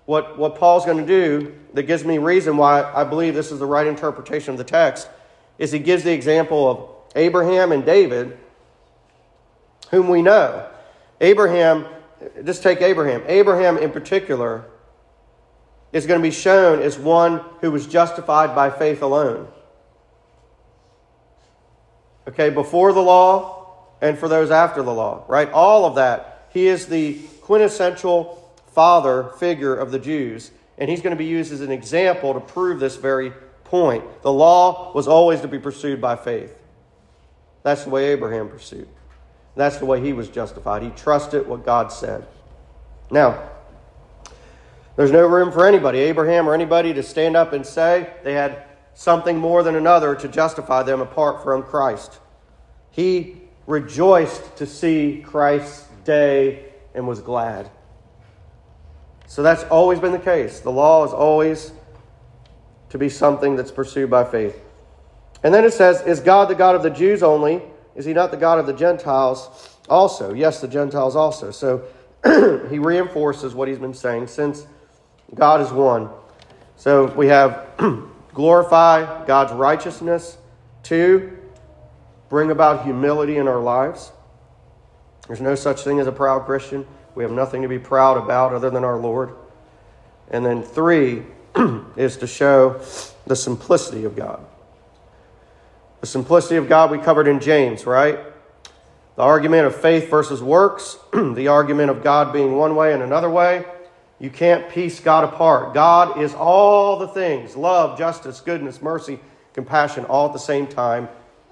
what, 0.08 0.38
what 0.38 0.54
Paul's 0.54 0.86
going 0.86 0.96
to 0.96 1.06
do 1.06 1.54
that 1.74 1.82
gives 1.82 2.02
me 2.02 2.16
reason 2.16 2.56
why 2.56 2.82
I 2.82 3.04
believe 3.04 3.34
this 3.34 3.52
is 3.52 3.58
the 3.58 3.66
right 3.66 3.86
interpretation 3.86 4.52
of 4.52 4.56
the 4.56 4.64
text 4.64 5.06
is 5.58 5.70
he 5.70 5.78
gives 5.78 6.02
the 6.02 6.12
example 6.12 6.70
of 6.70 6.88
Abraham 7.14 7.72
and 7.72 7.84
David, 7.84 8.38
whom 9.90 10.08
we 10.08 10.22
know. 10.22 10.66
Abraham, 11.20 11.84
just 12.42 12.62
take 12.62 12.80
Abraham. 12.80 13.22
Abraham, 13.26 13.76
in 13.76 13.90
particular, 13.90 14.64
is 15.92 16.06
going 16.06 16.18
to 16.18 16.26
be 16.26 16.34
shown 16.34 16.80
as 16.80 16.98
one 16.98 17.42
who 17.60 17.70
was 17.70 17.86
justified 17.86 18.54
by 18.54 18.70
faith 18.70 19.02
alone. 19.02 19.46
Okay, 22.26 22.48
before 22.48 22.94
the 22.94 23.02
law, 23.02 23.76
and 24.00 24.16
for 24.18 24.26
those 24.26 24.50
after 24.50 24.82
the 24.82 24.94
law, 24.94 25.26
right? 25.28 25.50
All 25.50 25.84
of 25.84 25.96
that. 25.96 26.48
He 26.54 26.66
is 26.66 26.86
the 26.86 27.18
quintessential 27.42 28.47
father 28.78 29.24
figure 29.40 29.74
of 29.74 29.90
the 29.90 29.98
Jews, 29.98 30.52
and 30.78 30.88
he's 30.88 31.00
going 31.00 31.10
to 31.10 31.18
be 31.18 31.24
used 31.24 31.52
as 31.52 31.62
an 31.62 31.72
example 31.72 32.32
to 32.32 32.38
prove 32.38 32.78
this 32.78 32.94
very 32.94 33.32
point. 33.64 34.04
The 34.22 34.32
law 34.32 34.92
was 34.94 35.08
always 35.08 35.40
to 35.40 35.48
be 35.48 35.58
pursued 35.58 36.00
by 36.00 36.14
faith. 36.14 36.56
That's 37.64 37.82
the 37.82 37.90
way 37.90 38.12
Abraham 38.12 38.48
pursued. 38.48 38.86
That's 39.56 39.78
the 39.78 39.84
way 39.84 40.00
he 40.00 40.12
was 40.12 40.28
justified. 40.28 40.84
He 40.84 40.90
trusted 40.90 41.48
what 41.48 41.66
God 41.66 41.90
said. 41.90 42.28
Now, 43.10 43.50
there's 44.94 45.10
no 45.10 45.26
room 45.26 45.50
for 45.50 45.66
anybody, 45.66 45.98
Abraham 45.98 46.48
or 46.48 46.54
anybody, 46.54 46.94
to 46.94 47.02
stand 47.02 47.36
up 47.36 47.52
and 47.52 47.66
say 47.66 48.12
they 48.22 48.34
had 48.34 48.62
something 48.94 49.38
more 49.38 49.64
than 49.64 49.74
another 49.74 50.14
to 50.14 50.28
justify 50.28 50.84
them 50.84 51.00
apart 51.00 51.42
from 51.42 51.64
Christ. 51.64 52.20
He 52.92 53.38
rejoiced 53.66 54.56
to 54.58 54.66
see 54.66 55.24
Christ's 55.26 55.88
day 56.04 56.66
and 56.94 57.08
was 57.08 57.20
glad. 57.20 57.72
So 59.28 59.42
that's 59.42 59.62
always 59.64 60.00
been 60.00 60.12
the 60.12 60.18
case. 60.18 60.60
The 60.60 60.72
law 60.72 61.04
is 61.04 61.12
always 61.12 61.72
to 62.88 62.98
be 62.98 63.10
something 63.10 63.56
that's 63.56 63.70
pursued 63.70 64.10
by 64.10 64.24
faith. 64.24 64.58
And 65.44 65.52
then 65.52 65.64
it 65.64 65.74
says, 65.74 66.00
Is 66.00 66.20
God 66.20 66.48
the 66.48 66.54
God 66.54 66.74
of 66.74 66.82
the 66.82 66.90
Jews 66.90 67.22
only? 67.22 67.62
Is 67.94 68.06
he 68.06 68.14
not 68.14 68.30
the 68.30 68.38
God 68.38 68.58
of 68.58 68.66
the 68.66 68.72
Gentiles 68.72 69.76
also? 69.88 70.32
Yes, 70.32 70.62
the 70.62 70.66
Gentiles 70.66 71.14
also. 71.14 71.50
So 71.50 71.84
he 72.70 72.78
reinforces 72.78 73.54
what 73.54 73.68
he's 73.68 73.78
been 73.78 73.94
saying 73.94 74.28
since 74.28 74.66
God 75.34 75.60
is 75.60 75.70
one. 75.70 76.08
So 76.76 77.06
we 77.12 77.26
have 77.26 77.66
glorify 78.32 79.26
God's 79.26 79.52
righteousness. 79.52 80.38
Two, 80.82 81.36
bring 82.30 82.50
about 82.50 82.84
humility 82.84 83.36
in 83.36 83.46
our 83.46 83.60
lives. 83.60 84.10
There's 85.26 85.42
no 85.42 85.54
such 85.54 85.82
thing 85.82 86.00
as 86.00 86.06
a 86.06 86.12
proud 86.12 86.46
Christian. 86.46 86.86
We 87.14 87.22
have 87.24 87.32
nothing 87.32 87.62
to 87.62 87.68
be 87.68 87.78
proud 87.78 88.16
about 88.16 88.52
other 88.52 88.70
than 88.70 88.84
our 88.84 88.98
Lord. 88.98 89.34
And 90.30 90.44
then 90.44 90.62
three 90.62 91.22
is 91.96 92.16
to 92.18 92.26
show 92.26 92.80
the 93.26 93.36
simplicity 93.36 94.04
of 94.04 94.14
God. 94.14 94.44
The 96.00 96.06
simplicity 96.06 96.56
of 96.56 96.68
God 96.68 96.90
we 96.90 96.98
covered 96.98 97.26
in 97.26 97.40
James, 97.40 97.86
right? 97.86 98.20
The 99.16 99.22
argument 99.22 99.66
of 99.66 99.74
faith 99.74 100.08
versus 100.08 100.42
works, 100.42 100.96
the 101.12 101.48
argument 101.48 101.90
of 101.90 102.02
God 102.02 102.32
being 102.32 102.56
one 102.56 102.76
way 102.76 102.92
and 102.92 103.02
another 103.02 103.30
way. 103.30 103.64
You 104.20 104.30
can't 104.30 104.68
piece 104.70 105.00
God 105.00 105.24
apart. 105.24 105.74
God 105.74 106.20
is 106.20 106.34
all 106.34 106.98
the 106.98 107.08
things 107.08 107.56
love, 107.56 107.98
justice, 107.98 108.40
goodness, 108.40 108.80
mercy, 108.80 109.18
compassion, 109.54 110.04
all 110.04 110.26
at 110.26 110.32
the 110.32 110.38
same 110.38 110.66
time 110.66 111.08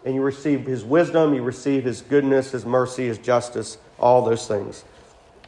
and 0.07 0.15
you 0.15 0.23
receive 0.23 0.65
his 0.65 0.85
wisdom, 0.85 1.35
you 1.35 1.43
receive 1.43 1.83
his 1.83 2.01
goodness, 2.01 2.53
his 2.53 2.65
mercy, 2.65 3.09
his 3.09 3.19
justice, 3.19 3.77
all 3.99 4.25
those 4.25 4.47
things. 4.47 4.85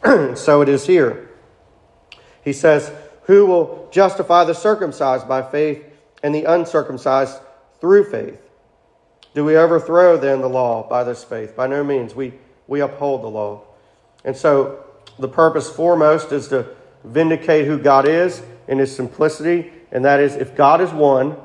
so 0.34 0.62
it 0.62 0.68
is 0.68 0.86
here. 0.86 1.28
He 2.42 2.52
says, 2.52 2.92
Who 3.24 3.46
will 3.46 3.88
justify 3.90 4.44
the 4.44 4.54
circumcised 4.54 5.28
by 5.28 5.42
faith 5.42 5.84
and 6.22 6.34
the 6.34 6.44
uncircumcised 6.44 7.38
through 7.80 8.10
faith? 8.10 8.40
Do 9.34 9.44
we 9.44 9.56
overthrow 9.56 10.16
then 10.16 10.40
the 10.40 10.48
law 10.48 10.88
by 10.88 11.04
this 11.04 11.24
faith? 11.24 11.54
By 11.54 11.66
no 11.66 11.84
means. 11.84 12.14
We, 12.14 12.34
we 12.66 12.80
uphold 12.80 13.22
the 13.22 13.28
law. 13.28 13.62
And 14.24 14.36
so 14.36 14.84
the 15.18 15.28
purpose 15.28 15.70
foremost 15.70 16.32
is 16.32 16.48
to 16.48 16.66
vindicate 17.04 17.66
who 17.66 17.78
God 17.78 18.06
is 18.06 18.42
in 18.66 18.78
his 18.78 18.94
simplicity, 18.94 19.72
and 19.90 20.04
that 20.04 20.20
is 20.20 20.34
if 20.34 20.54
God 20.54 20.80
is 20.80 20.92
one, 20.92 21.36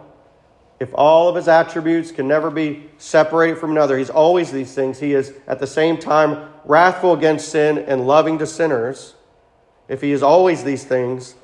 if 0.79 0.89
all 0.93 1.29
of 1.29 1.35
his 1.35 1.47
attributes 1.47 2.11
can 2.11 2.27
never 2.27 2.49
be 2.49 2.89
separated 2.97 3.57
from 3.57 3.71
another, 3.71 3.97
he's 3.97 4.09
always 4.09 4.51
these 4.51 4.73
things. 4.73 4.99
He 4.99 5.13
is 5.13 5.33
at 5.47 5.59
the 5.59 5.67
same 5.67 5.97
time 5.97 6.49
wrathful 6.65 7.13
against 7.13 7.49
sin 7.49 7.77
and 7.77 8.07
loving 8.07 8.37
to 8.39 8.47
sinners. 8.47 9.15
If 9.87 10.01
he 10.01 10.11
is 10.11 10.23
always 10.23 10.63
these 10.63 10.83
things, 10.83 11.35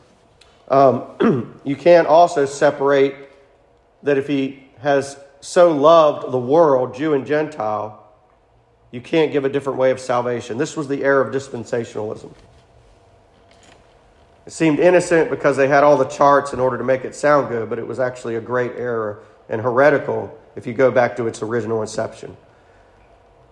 um, 0.67 1.59
you 1.63 1.75
can't 1.75 2.07
also 2.07 2.45
separate 2.45 3.15
that 4.03 4.17
if 4.17 4.27
he 4.27 4.63
has 4.79 5.17
so 5.41 5.71
loved 5.71 6.31
the 6.31 6.39
world, 6.39 6.95
Jew 6.95 7.13
and 7.13 7.25
Gentile, 7.25 7.95
you 8.91 9.01
can't 9.01 9.31
give 9.31 9.45
a 9.45 9.49
different 9.49 9.77
way 9.77 9.91
of 9.91 9.99
salvation. 9.99 10.57
This 10.57 10.75
was 10.75 10.87
the 10.87 11.03
era 11.03 11.25
of 11.25 11.33
dispensationalism. 11.33 12.33
It 14.49 14.53
seemed 14.53 14.79
innocent 14.79 15.29
because 15.29 15.57
they 15.57 15.67
had 15.67 15.83
all 15.83 15.95
the 15.95 16.05
charts 16.05 16.53
in 16.53 16.59
order 16.59 16.75
to 16.75 16.83
make 16.83 17.05
it 17.05 17.13
sound 17.13 17.49
good, 17.49 17.69
but 17.69 17.77
it 17.77 17.85
was 17.85 17.99
actually 17.99 18.35
a 18.35 18.41
great 18.41 18.71
error 18.77 19.21
and 19.47 19.61
heretical 19.61 20.35
if 20.55 20.65
you 20.65 20.73
go 20.73 20.89
back 20.89 21.15
to 21.17 21.27
its 21.27 21.43
original 21.43 21.83
inception. 21.83 22.35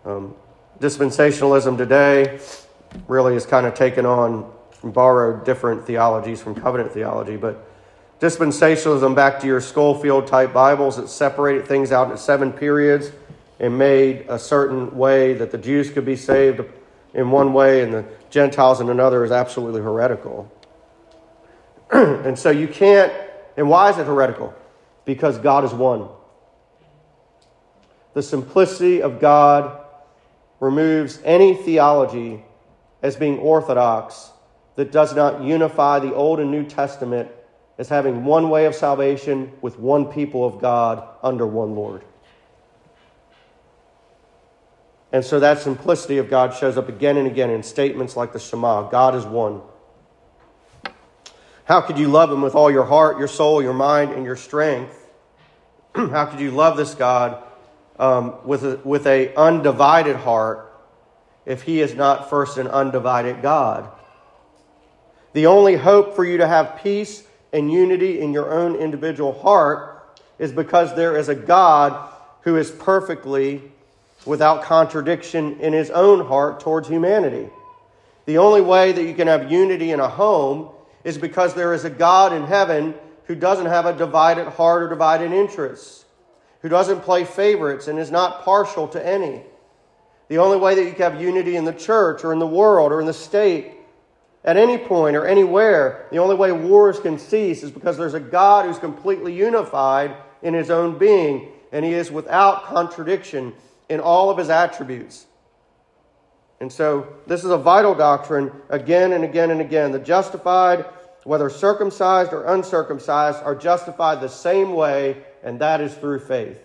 Um, 0.05 0.33
dispensationalism 0.79 1.77
today 1.77 2.39
really 3.07 3.35
has 3.35 3.45
kind 3.45 3.67
of 3.67 3.75
taken 3.75 4.07
on, 4.07 4.51
borrowed 4.83 5.45
different 5.45 5.85
theologies 5.85 6.41
from 6.41 6.55
covenant 6.55 6.91
theology, 6.91 7.37
but 7.37 7.63
dispensationalism 8.19 9.13
back 9.13 9.39
to 9.41 9.45
your 9.45 9.61
Scofield 9.61 10.25
type 10.25 10.51
Bibles 10.51 10.97
that 10.97 11.09
separated 11.09 11.67
things 11.67 11.91
out 11.91 12.05
into 12.05 12.17
seven 12.17 12.51
periods 12.51 13.11
and 13.59 13.77
made 13.77 14.25
a 14.29 14.39
certain 14.39 14.97
way 14.97 15.35
that 15.35 15.51
the 15.51 15.59
Jews 15.59 15.91
could 15.91 16.05
be 16.05 16.15
saved 16.15 16.61
in 17.13 17.29
one 17.29 17.53
way 17.53 17.83
and 17.83 17.93
the 17.93 18.03
Gentiles 18.31 18.81
in 18.81 18.89
another 18.89 19.23
is 19.23 19.31
absolutely 19.31 19.81
heretical. 19.81 20.51
and 21.91 22.38
so 22.38 22.49
you 22.49 22.67
can't, 22.67 23.13
and 23.55 23.69
why 23.69 23.89
is 23.89 23.97
it 23.97 24.05
heretical? 24.05 24.53
Because 25.05 25.38
God 25.38 25.63
is 25.63 25.73
one. 25.73 26.09
The 28.13 28.23
simplicity 28.23 29.01
of 29.01 29.19
God 29.19 29.79
removes 30.59 31.21
any 31.23 31.53
theology 31.53 32.43
as 33.01 33.15
being 33.15 33.38
orthodox 33.39 34.31
that 34.75 34.91
does 34.91 35.15
not 35.15 35.43
unify 35.43 35.99
the 35.99 36.13
Old 36.13 36.39
and 36.39 36.51
New 36.51 36.65
Testament 36.65 37.29
as 37.77 37.89
having 37.89 38.25
one 38.25 38.49
way 38.49 38.65
of 38.65 38.75
salvation 38.75 39.51
with 39.61 39.77
one 39.77 40.05
people 40.05 40.45
of 40.45 40.59
God 40.59 41.07
under 41.21 41.45
one 41.45 41.75
Lord. 41.75 42.03
And 45.11 45.23
so 45.23 45.39
that 45.39 45.59
simplicity 45.59 46.17
of 46.17 46.29
God 46.29 46.53
shows 46.53 46.77
up 46.77 46.89
again 46.89 47.17
and 47.17 47.27
again 47.27 47.49
in 47.49 47.63
statements 47.63 48.15
like 48.17 48.33
the 48.33 48.39
Shema 48.39 48.89
God 48.89 49.15
is 49.15 49.25
one. 49.25 49.61
How 51.68 51.82
could 51.82 51.99
you 51.99 52.07
love 52.07 52.32
him 52.32 52.41
with 52.41 52.55
all 52.55 52.72
your 52.72 52.86
heart, 52.86 53.18
your 53.18 53.28
soul, 53.28 53.61
your 53.61 53.74
mind, 53.74 54.13
and 54.13 54.24
your 54.24 54.38
strength? 54.38 55.05
How 55.95 56.26
could 56.26 56.39
you 56.39 56.51
love 56.51 56.78
this 56.78 56.95
God 56.95 57.43
um, 57.99 58.38
with, 58.45 58.86
with 58.86 59.05
a 59.05 59.36
undivided 59.36 60.15
heart 60.15 60.74
if 61.45 61.63
he 61.63 61.82
is 61.82 61.93
not 61.93 62.30
first 62.30 62.57
an 62.57 62.70
undivided 62.70 63.41
God? 63.41 63.91
The 65.34 65.47
only 65.47 65.76
hope 65.76 66.15
for 66.15 66.24
you 66.24 66.38
to 66.38 66.47
have 66.47 66.80
peace 66.82 67.24
and 67.51 67.70
unity 67.70 68.22
in 68.22 68.32
your 68.32 68.49
own 68.49 68.78
individual 68.78 69.38
heart 69.38 70.18
is 70.39 70.53
because 70.53 70.95
there 70.95 71.18
is 71.18 71.28
a 71.28 71.36
God 71.36 72.13
who 72.43 72.55
is 72.55 72.72
perfectly 72.72 73.61
without 74.26 74.63
contradiction 74.63 75.59
in 75.59 75.74
his 75.74 75.89
own 75.89 76.26
heart 76.28 76.61
towards 76.61 76.88
humanity. 76.88 77.49
The 78.26 78.38
only 78.38 78.61
way 78.61 78.93
that 78.93 79.03
you 79.03 79.13
can 79.13 79.28
have 79.28 79.51
unity 79.51 79.91
in 79.91 79.99
a 79.99 80.07
home 80.07 80.70
is 81.07 81.17
because 81.17 81.53
there 81.53 81.73
is 81.73 81.85
a 81.85 81.89
God 81.89 82.33
in 82.33 82.43
heaven 82.43 82.93
who 83.27 83.35
doesn't 83.35 83.67
have 83.67 83.85
a 83.85 83.93
divided 83.93 84.45
heart 84.49 84.83
or 84.83 84.89
divided 84.89 85.31
interests, 85.31 86.03
who 86.61 86.67
doesn't 86.67 86.99
play 86.99 87.23
favorites 87.23 87.87
and 87.87 87.97
is 87.97 88.11
not 88.11 88.43
partial 88.43 88.89
to 88.89 89.07
any. 89.07 89.41
The 90.27 90.39
only 90.39 90.57
way 90.57 90.75
that 90.75 90.83
you 90.83 90.91
can 90.91 91.13
have 91.13 91.21
unity 91.21 91.55
in 91.55 91.63
the 91.63 91.71
church 91.71 92.25
or 92.25 92.33
in 92.33 92.39
the 92.39 92.45
world 92.45 92.91
or 92.91 92.99
in 92.99 93.05
the 93.05 93.13
state 93.13 93.71
at 94.43 94.57
any 94.57 94.77
point 94.77 95.15
or 95.15 95.25
anywhere, 95.25 96.07
the 96.11 96.17
only 96.17 96.35
way 96.35 96.51
wars 96.51 96.99
can 96.99 97.17
cease 97.17 97.63
is 97.63 97.71
because 97.71 97.97
there's 97.97 98.13
a 98.13 98.19
God 98.19 98.65
who's 98.65 98.77
completely 98.77 99.33
unified 99.33 100.13
in 100.41 100.53
his 100.53 100.69
own 100.69 100.97
being 100.97 101.47
and 101.71 101.85
he 101.85 101.93
is 101.93 102.11
without 102.11 102.65
contradiction 102.65 103.53
in 103.87 104.01
all 104.01 104.29
of 104.29 104.37
his 104.37 104.49
attributes. 104.49 105.25
And 106.59 106.71
so, 106.71 107.07
this 107.27 107.43
is 107.43 107.51
a 107.51 107.57
vital 107.57 107.93
doctrine 107.93 108.51
again 108.69 109.13
and 109.13 109.23
again 109.23 109.51
and 109.51 109.61
again. 109.61 109.91
The 109.91 109.99
justified, 109.99 110.85
whether 111.23 111.49
circumcised 111.49 112.33
or 112.33 112.45
uncircumcised, 112.45 113.43
are 113.43 113.55
justified 113.55 114.21
the 114.21 114.29
same 114.29 114.73
way, 114.73 115.23
and 115.43 115.59
that 115.59 115.81
is 115.81 115.93
through 115.93 116.19
faith 116.19 116.59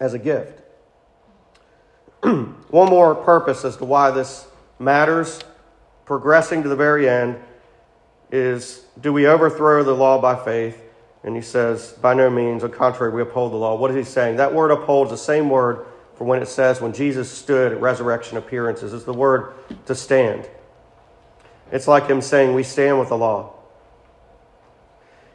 as 0.00 0.14
a 0.14 0.18
gift. 0.18 0.62
One 2.22 2.88
more 2.88 3.14
purpose 3.14 3.64
as 3.64 3.76
to 3.76 3.84
why 3.84 4.10
this 4.12 4.46
matters, 4.78 5.40
progressing 6.06 6.62
to 6.62 6.68
the 6.68 6.76
very 6.76 7.08
end, 7.08 7.38
is 8.30 8.86
do 9.00 9.12
we 9.12 9.26
overthrow 9.26 9.84
the 9.84 9.94
law 9.94 10.20
by 10.20 10.42
faith? 10.42 10.82
And 11.22 11.36
he 11.36 11.42
says, 11.42 11.92
by 11.92 12.14
no 12.14 12.30
means, 12.30 12.64
on 12.64 12.72
contrary, 12.72 13.12
we 13.12 13.22
uphold 13.22 13.52
the 13.52 13.56
law. 13.56 13.76
What 13.76 13.90
is 13.90 13.96
he 13.96 14.10
saying? 14.10 14.36
That 14.36 14.54
word 14.54 14.70
upholds 14.70 15.10
the 15.10 15.16
same 15.16 15.50
word 15.50 15.86
for 16.22 16.26
when 16.26 16.40
it 16.40 16.46
says 16.46 16.80
when 16.80 16.92
Jesus 16.92 17.28
stood 17.28 17.72
at 17.72 17.80
resurrection 17.80 18.38
appearances. 18.38 18.92
Is 18.92 19.02
the 19.02 19.12
word 19.12 19.54
to 19.86 19.94
stand. 19.96 20.48
It's 21.72 21.88
like 21.88 22.06
him 22.06 22.22
saying, 22.22 22.54
we 22.54 22.62
stand 22.62 23.00
with 23.00 23.08
the 23.08 23.18
law. 23.18 23.54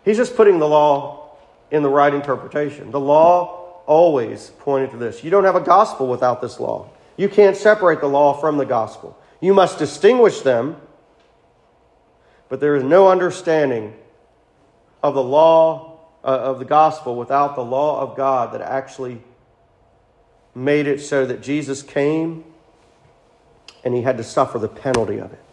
He's 0.06 0.16
just 0.16 0.38
putting 0.38 0.60
the 0.60 0.68
law 0.68 1.36
in 1.72 1.84
the 1.84 1.90
right 1.90 2.14
interpretation. 2.14 2.90
The 2.92 3.02
law 3.02 3.82
always 3.86 4.52
pointed 4.60 4.92
to 4.92 4.98
this. 4.98 5.26
You 5.26 5.30
don't 5.30 5.44
have 5.44 5.58
a 5.58 5.62
gospel 5.62 6.08
without 6.08 6.42
this 6.42 6.58
law. 6.58 6.90
You 7.18 7.28
can't 7.28 7.58
separate 7.58 8.00
the 8.00 8.08
law 8.08 8.32
from 8.32 8.56
the 8.56 8.66
gospel. 8.66 9.20
You 9.42 9.54
must 9.54 9.80
distinguish 9.80 10.40
them, 10.40 10.78
but 12.48 12.62
there 12.62 12.78
is 12.78 12.84
no 12.86 13.10
understanding 13.10 13.94
of 15.04 15.16
the 15.16 15.24
law 15.24 16.00
uh, 16.24 16.28
of 16.28 16.60
the 16.60 16.66
gospel 16.66 17.18
without 17.18 17.56
the 17.56 17.66
law 17.66 18.00
of 18.00 18.16
God 18.16 18.54
that 18.54 18.62
actually 18.62 19.22
made 20.58 20.88
it 20.88 21.00
so 21.00 21.26
that 21.26 21.42
Jesus 21.42 21.84
came 21.84 22.44
and 23.84 23.94
he 23.94 24.02
had 24.02 24.18
to 24.18 24.24
suffer 24.24 24.58
the 24.58 24.68
penalty 24.68 25.20
of 25.20 25.32
it. 25.32 25.44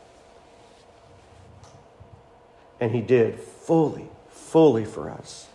And 2.80 2.90
he 2.90 3.02
did 3.02 3.38
fully, 3.38 4.08
fully 4.30 4.84
for 4.84 5.10
us. 5.10 5.46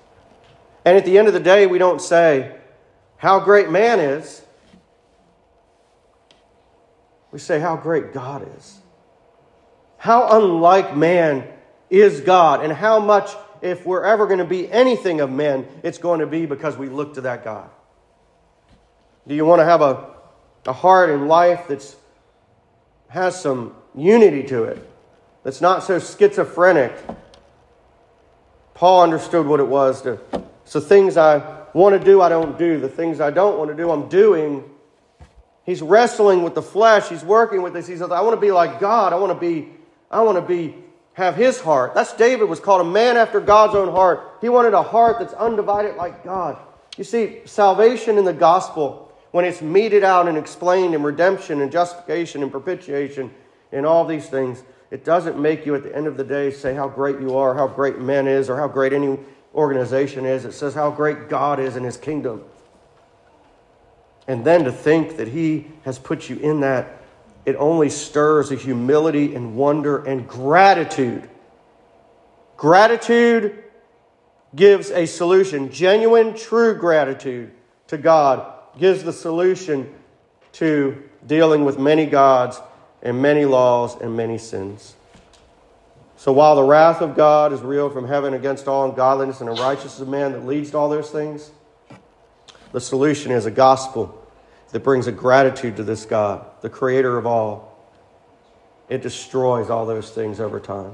And 0.85 0.95
at 0.95 1.03
the 1.03 1.17
end 1.17 1.27
of 1.27 1.33
the 1.33 1.39
day, 1.39 1.65
we 1.65 1.79
don't 1.79 1.99
say 1.99 2.55
how 3.17 3.39
great 3.39 3.69
man 3.69 3.99
is. 3.99 4.41
We 7.31 7.39
say 7.39 7.59
how 7.59 7.75
great 7.75 8.13
God 8.13 8.47
is. 8.57 8.77
How 9.97 10.37
unlike 10.37 10.95
man 10.95 11.47
is 11.89 12.21
God, 12.21 12.63
and 12.63 12.71
how 12.71 12.99
much 12.99 13.31
if 13.61 13.85
we're 13.85 14.03
ever 14.03 14.27
going 14.27 14.39
to 14.39 14.45
be 14.45 14.71
anything 14.71 15.21
of 15.21 15.31
men, 15.31 15.67
it's 15.83 15.97
going 15.97 16.19
to 16.19 16.27
be 16.27 16.45
because 16.45 16.77
we 16.77 16.87
look 16.87 17.15
to 17.15 17.21
that 17.21 17.43
God. 17.43 17.69
Do 19.29 19.35
you 19.35 19.45
want 19.45 19.59
to 19.59 19.65
have 19.65 19.81
a, 19.81 20.07
a 20.65 20.73
heart 20.73 21.11
and 21.11 21.27
life 21.27 21.67
that 21.67 21.95
has 23.09 23.39
some 23.39 23.75
unity 23.93 24.41
to 24.47 24.63
it, 24.63 24.91
that's 25.43 25.61
not 25.61 25.83
so 25.83 25.99
schizophrenic? 25.99 26.91
Paul 28.73 29.03
understood 29.03 29.45
what 29.45 29.59
it 29.59 29.67
was 29.67 30.01
to. 30.01 30.19
So 30.65 30.79
things 30.79 31.15
I 31.15 31.63
want 31.73 31.99
to 31.99 32.03
do, 32.03 32.23
I 32.23 32.29
don't 32.29 32.57
do. 32.57 32.79
The 32.79 32.89
things 32.89 33.21
I 33.21 33.29
don't 33.29 33.59
want 33.59 33.69
to 33.69 33.77
do, 33.77 33.91
I'm 33.91 34.09
doing. 34.09 34.63
He's 35.63 35.83
wrestling 35.83 36.41
with 36.41 36.55
the 36.55 36.63
flesh. 36.63 37.07
He's 37.09 37.23
working 37.23 37.61
with 37.61 37.73
this. 37.73 37.85
He 37.85 37.97
says, 37.97 38.09
I 38.09 38.21
want 38.21 38.35
to 38.35 38.41
be 38.41 38.51
like 38.51 38.79
God. 38.79 39.13
I 39.13 39.17
want 39.17 39.31
to 39.31 39.39
be, 39.39 39.67
I 40.09 40.23
want 40.23 40.39
to 40.39 40.41
be 40.41 40.73
have 41.13 41.35
his 41.35 41.61
heart. 41.61 41.93
That's 41.93 42.13
David 42.13 42.49
was 42.49 42.59
called 42.59 42.81
a 42.81 42.89
man 42.89 43.15
after 43.15 43.39
God's 43.39 43.75
own 43.75 43.91
heart. 43.91 44.37
He 44.41 44.49
wanted 44.49 44.73
a 44.73 44.81
heart 44.81 45.19
that's 45.19 45.33
undivided 45.33 45.97
like 45.97 46.23
God. 46.23 46.57
You 46.97 47.03
see, 47.03 47.41
salvation 47.45 48.17
in 48.17 48.25
the 48.25 48.33
gospel, 48.33 49.08
when 49.31 49.45
it's 49.45 49.61
meted 49.61 50.03
out 50.03 50.27
and 50.27 50.37
explained 50.37 50.95
in 50.95 51.03
redemption 51.03 51.61
and 51.61 51.71
justification 51.71 52.41
and 52.41 52.51
propitiation 52.51 53.31
and 53.71 53.85
all 53.85 54.05
these 54.05 54.27
things, 54.27 54.63
it 54.89 55.05
doesn't 55.05 55.39
make 55.39 55.65
you 55.65 55.75
at 55.75 55.83
the 55.83 55.95
end 55.95 56.07
of 56.07 56.17
the 56.17 56.23
day 56.23 56.49
say 56.51 56.73
how 56.73 56.87
great 56.87 57.19
you 57.19 57.37
are, 57.37 57.53
how 57.53 57.67
great 57.67 57.99
men 57.99 58.27
is, 58.27 58.49
or 58.49 58.57
how 58.57 58.67
great 58.67 58.91
any 58.91 59.19
organization 59.53 60.25
is. 60.25 60.45
It 60.45 60.53
says 60.53 60.73
how 60.73 60.89
great 60.89 61.29
God 61.29 61.59
is 61.59 61.75
in 61.75 61.83
his 61.83 61.95
kingdom. 61.95 62.43
And 64.27 64.43
then 64.43 64.63
to 64.63 64.71
think 64.71 65.17
that 65.17 65.27
he 65.27 65.67
has 65.83 65.99
put 65.99 66.29
you 66.29 66.37
in 66.37 66.61
that 66.61 67.01
it 67.45 67.55
only 67.55 67.89
stirs 67.89 68.51
a 68.51 68.55
humility 68.55 69.33
and 69.33 69.55
wonder 69.55 70.03
and 70.03 70.27
gratitude. 70.27 71.29
Gratitude 72.57 73.63
gives 74.55 74.91
a 74.91 75.05
solution. 75.05 75.71
Genuine, 75.71 76.35
true 76.35 76.75
gratitude 76.75 77.51
to 77.87 77.97
God 77.97 78.58
gives 78.79 79.03
the 79.03 79.13
solution 79.13 79.93
to 80.53 81.03
dealing 81.27 81.65
with 81.65 81.77
many 81.77 82.05
gods 82.05 82.59
and 83.01 83.21
many 83.21 83.45
laws 83.45 83.99
and 83.99 84.15
many 84.15 84.37
sins. 84.37 84.95
So 86.17 86.33
while 86.33 86.55
the 86.55 86.63
wrath 86.63 87.01
of 87.01 87.15
God 87.15 87.53
is 87.53 87.61
real 87.61 87.89
from 87.89 88.07
heaven 88.07 88.33
against 88.33 88.67
all 88.67 88.89
ungodliness 88.89 89.39
and 89.39 89.49
unrighteousness 89.49 90.01
of 90.01 90.09
man 90.09 90.33
that 90.33 90.45
leads 90.45 90.71
to 90.71 90.77
all 90.77 90.89
those 90.89 91.09
things, 91.09 91.51
the 92.71 92.81
solution 92.81 93.31
is 93.31 93.45
a 93.45 93.51
gospel 93.51 94.15
that 94.71 94.81
brings 94.81 95.07
a 95.07 95.11
gratitude 95.11 95.77
to 95.77 95.83
this 95.83 96.05
God, 96.05 96.45
the 96.61 96.69
creator 96.69 97.17
of 97.17 97.25
all. 97.25 97.89
It 98.89 99.01
destroys 99.01 99.69
all 99.69 99.85
those 99.85 100.09
things 100.11 100.39
over 100.39 100.59
time. 100.59 100.93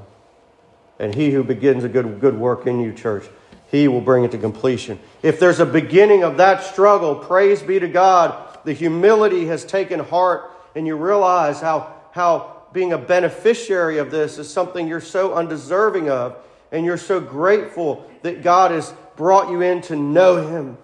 And 1.00 1.14
he 1.14 1.32
who 1.32 1.44
begins 1.44 1.84
a 1.84 1.90
good, 1.90 2.22
good 2.22 2.38
work 2.38 2.68
in 2.68 2.80
you, 2.80 2.94
church, 2.94 3.26
he 3.72 3.88
will 3.88 4.02
bring 4.02 4.24
it 4.24 4.32
to 4.32 4.38
completion. 4.38 5.00
If 5.24 5.40
there's 5.40 5.60
a 5.60 5.66
beginning 5.66 6.24
of 6.24 6.38
that 6.38 6.64
struggle, 6.64 7.16
praise 7.16 7.62
be 7.62 7.80
to 7.80 7.88
God, 7.88 8.60
the 8.64 8.74
humility 8.74 9.48
has 9.48 9.66
taken 9.66 10.00
heart, 10.00 10.52
and 10.76 10.86
you 10.88 10.96
realize 10.96 11.62
how, 11.62 11.94
how 12.12 12.64
being 12.74 12.94
a 12.94 12.98
beneficiary 12.98 13.98
of 13.98 14.12
this 14.12 14.38
is 14.38 14.52
something 14.52 14.88
you're 14.88 15.00
so 15.00 15.34
undeserving 15.34 16.10
of, 16.10 16.36
and 16.72 16.86
you're 16.86 16.98
so 16.98 17.20
grateful 17.20 18.10
that 18.22 18.44
God 18.44 18.72
has 18.72 18.94
brought 19.16 19.50
you 19.50 19.62
in 19.62 19.82
to 19.84 19.96
know 19.96 20.46
Him 20.48 20.78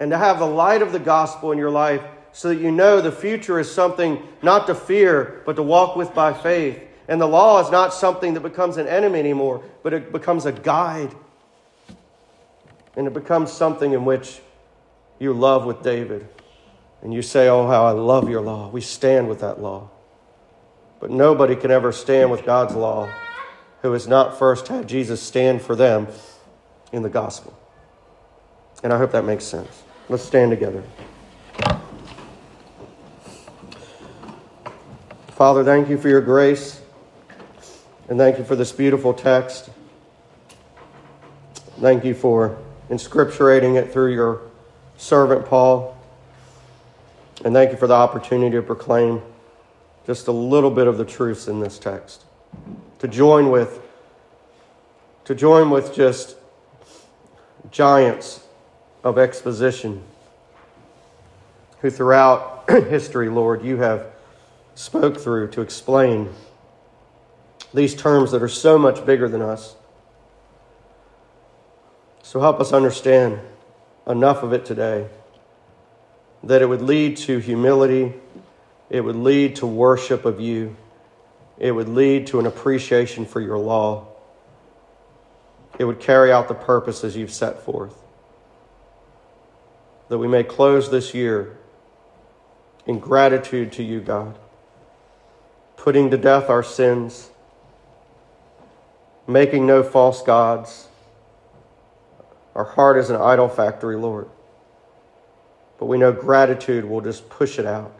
and 0.00 0.10
to 0.10 0.18
have 0.18 0.38
the 0.38 0.46
light 0.46 0.82
of 0.82 0.92
the 0.92 0.98
gospel 0.98 1.52
in 1.52 1.58
your 1.58 1.70
life 1.70 2.02
so 2.32 2.48
that 2.48 2.56
you 2.56 2.72
know 2.72 3.00
the 3.00 3.12
future 3.12 3.60
is 3.60 3.70
something 3.70 4.20
not 4.42 4.66
to 4.66 4.74
fear, 4.74 5.42
but 5.44 5.56
to 5.56 5.62
walk 5.62 5.96
with 5.96 6.14
by 6.14 6.32
faith. 6.32 6.82
And 7.06 7.20
the 7.20 7.28
law 7.28 7.62
is 7.62 7.70
not 7.70 7.92
something 7.92 8.34
that 8.34 8.40
becomes 8.40 8.78
an 8.78 8.88
enemy 8.88 9.18
anymore, 9.18 9.62
but 9.82 9.92
it 9.92 10.10
becomes 10.10 10.46
a 10.46 10.52
guide. 10.52 11.14
And 12.96 13.06
it 13.06 13.14
becomes 13.14 13.52
something 13.52 13.92
in 13.92 14.04
which 14.04 14.40
you 15.18 15.32
love 15.32 15.64
with 15.64 15.82
David. 15.82 16.28
And 17.02 17.12
you 17.12 17.22
say, 17.22 17.48
Oh, 17.48 17.66
how 17.66 17.84
I 17.84 17.92
love 17.92 18.28
your 18.28 18.40
law. 18.40 18.68
We 18.68 18.80
stand 18.80 19.28
with 19.28 19.40
that 19.40 19.60
law. 19.60 19.90
But 21.00 21.10
nobody 21.10 21.56
can 21.56 21.70
ever 21.70 21.90
stand 21.90 22.30
with 22.30 22.44
God's 22.44 22.74
law 22.74 23.08
who 23.82 23.92
has 23.92 24.06
not 24.06 24.38
first 24.38 24.68
had 24.68 24.88
Jesus 24.88 25.20
stand 25.20 25.60
for 25.60 25.74
them 25.74 26.06
in 26.92 27.02
the 27.02 27.08
gospel. 27.08 27.58
And 28.84 28.92
I 28.92 28.98
hope 28.98 29.12
that 29.12 29.24
makes 29.24 29.44
sense. 29.44 29.82
Let's 30.08 30.22
stand 30.22 30.50
together. 30.50 30.82
Father, 35.28 35.64
thank 35.64 35.88
you 35.88 35.98
for 35.98 36.08
your 36.08 36.20
grace. 36.20 36.80
And 38.08 38.18
thank 38.18 38.38
you 38.38 38.44
for 38.44 38.54
this 38.54 38.70
beautiful 38.70 39.14
text. 39.14 39.70
Thank 41.80 42.04
you 42.04 42.14
for 42.14 42.58
inscripturating 42.92 43.76
it 43.76 43.90
through 43.90 44.12
your 44.12 44.42
servant 44.98 45.46
Paul. 45.46 45.96
And 47.42 47.54
thank 47.54 47.72
you 47.72 47.78
for 47.78 47.86
the 47.86 47.94
opportunity 47.94 48.54
to 48.54 48.62
proclaim 48.62 49.22
just 50.06 50.28
a 50.28 50.32
little 50.32 50.70
bit 50.70 50.86
of 50.86 50.98
the 50.98 51.04
truths 51.04 51.48
in 51.48 51.60
this 51.60 51.78
text. 51.78 52.24
To 52.98 53.08
join 53.08 53.50
with 53.50 53.80
to 55.24 55.34
join 55.34 55.70
with 55.70 55.94
just 55.94 56.36
giants 57.70 58.44
of 59.04 59.18
exposition 59.18 60.02
who 61.80 61.90
throughout 61.90 62.68
history, 62.70 63.28
Lord, 63.28 63.64
you 63.64 63.76
have 63.78 64.06
spoke 64.74 65.18
through 65.18 65.48
to 65.52 65.60
explain 65.60 66.28
these 67.72 67.94
terms 67.94 68.32
that 68.32 68.42
are 68.42 68.48
so 68.48 68.78
much 68.78 69.06
bigger 69.06 69.28
than 69.28 69.40
us. 69.40 69.76
So 72.22 72.40
help 72.40 72.60
us 72.60 72.72
understand 72.72 73.40
enough 74.06 74.42
of 74.42 74.52
it 74.52 74.64
today 74.64 75.08
that 76.42 76.62
it 76.62 76.66
would 76.66 76.82
lead 76.82 77.16
to 77.18 77.38
humility 77.38 78.14
it 78.92 79.00
would 79.00 79.16
lead 79.16 79.56
to 79.56 79.66
worship 79.66 80.26
of 80.26 80.38
you. 80.38 80.76
It 81.58 81.72
would 81.72 81.88
lead 81.88 82.26
to 82.26 82.40
an 82.40 82.44
appreciation 82.44 83.24
for 83.24 83.40
your 83.40 83.56
law. 83.56 84.06
It 85.78 85.84
would 85.84 85.98
carry 85.98 86.30
out 86.30 86.46
the 86.46 86.54
purposes 86.54 87.16
you've 87.16 87.32
set 87.32 87.62
forth. 87.62 87.96
That 90.10 90.18
we 90.18 90.28
may 90.28 90.44
close 90.44 90.90
this 90.90 91.14
year 91.14 91.56
in 92.84 92.98
gratitude 92.98 93.72
to 93.72 93.82
you, 93.82 94.00
God, 94.00 94.38
putting 95.78 96.10
to 96.10 96.18
death 96.18 96.50
our 96.50 96.62
sins, 96.62 97.30
making 99.26 99.66
no 99.66 99.82
false 99.82 100.20
gods. 100.20 100.88
Our 102.54 102.64
heart 102.64 102.98
is 102.98 103.10
an 103.10 103.16
idol 103.16 103.48
factory, 103.48 103.96
Lord. 103.96 104.28
But 105.78 105.86
we 105.86 105.98
know 105.98 106.12
gratitude 106.12 106.84
will 106.84 107.00
just 107.00 107.28
push 107.28 107.58
it 107.58 107.66
out 107.66 107.98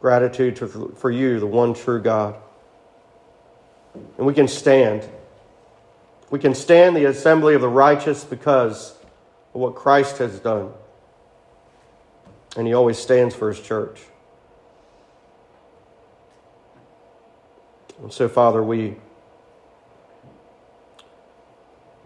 gratitude 0.00 0.56
to, 0.56 0.94
for 0.96 1.10
you, 1.10 1.40
the 1.40 1.46
one 1.46 1.74
true 1.74 2.00
God. 2.00 2.36
And 4.18 4.26
we 4.26 4.34
can 4.34 4.48
stand. 4.48 5.04
We 6.30 6.38
can 6.38 6.54
stand 6.54 6.96
the 6.96 7.06
assembly 7.06 7.54
of 7.54 7.60
the 7.60 7.68
righteous 7.68 8.24
because 8.24 8.92
of 9.54 9.60
what 9.60 9.74
Christ 9.74 10.18
has 10.18 10.38
done. 10.38 10.72
And 12.56 12.66
he 12.66 12.74
always 12.74 12.98
stands 12.98 13.34
for 13.34 13.48
his 13.48 13.60
church. 13.60 14.00
And 18.00 18.12
so, 18.12 18.28
Father, 18.28 18.62
we, 18.62 18.96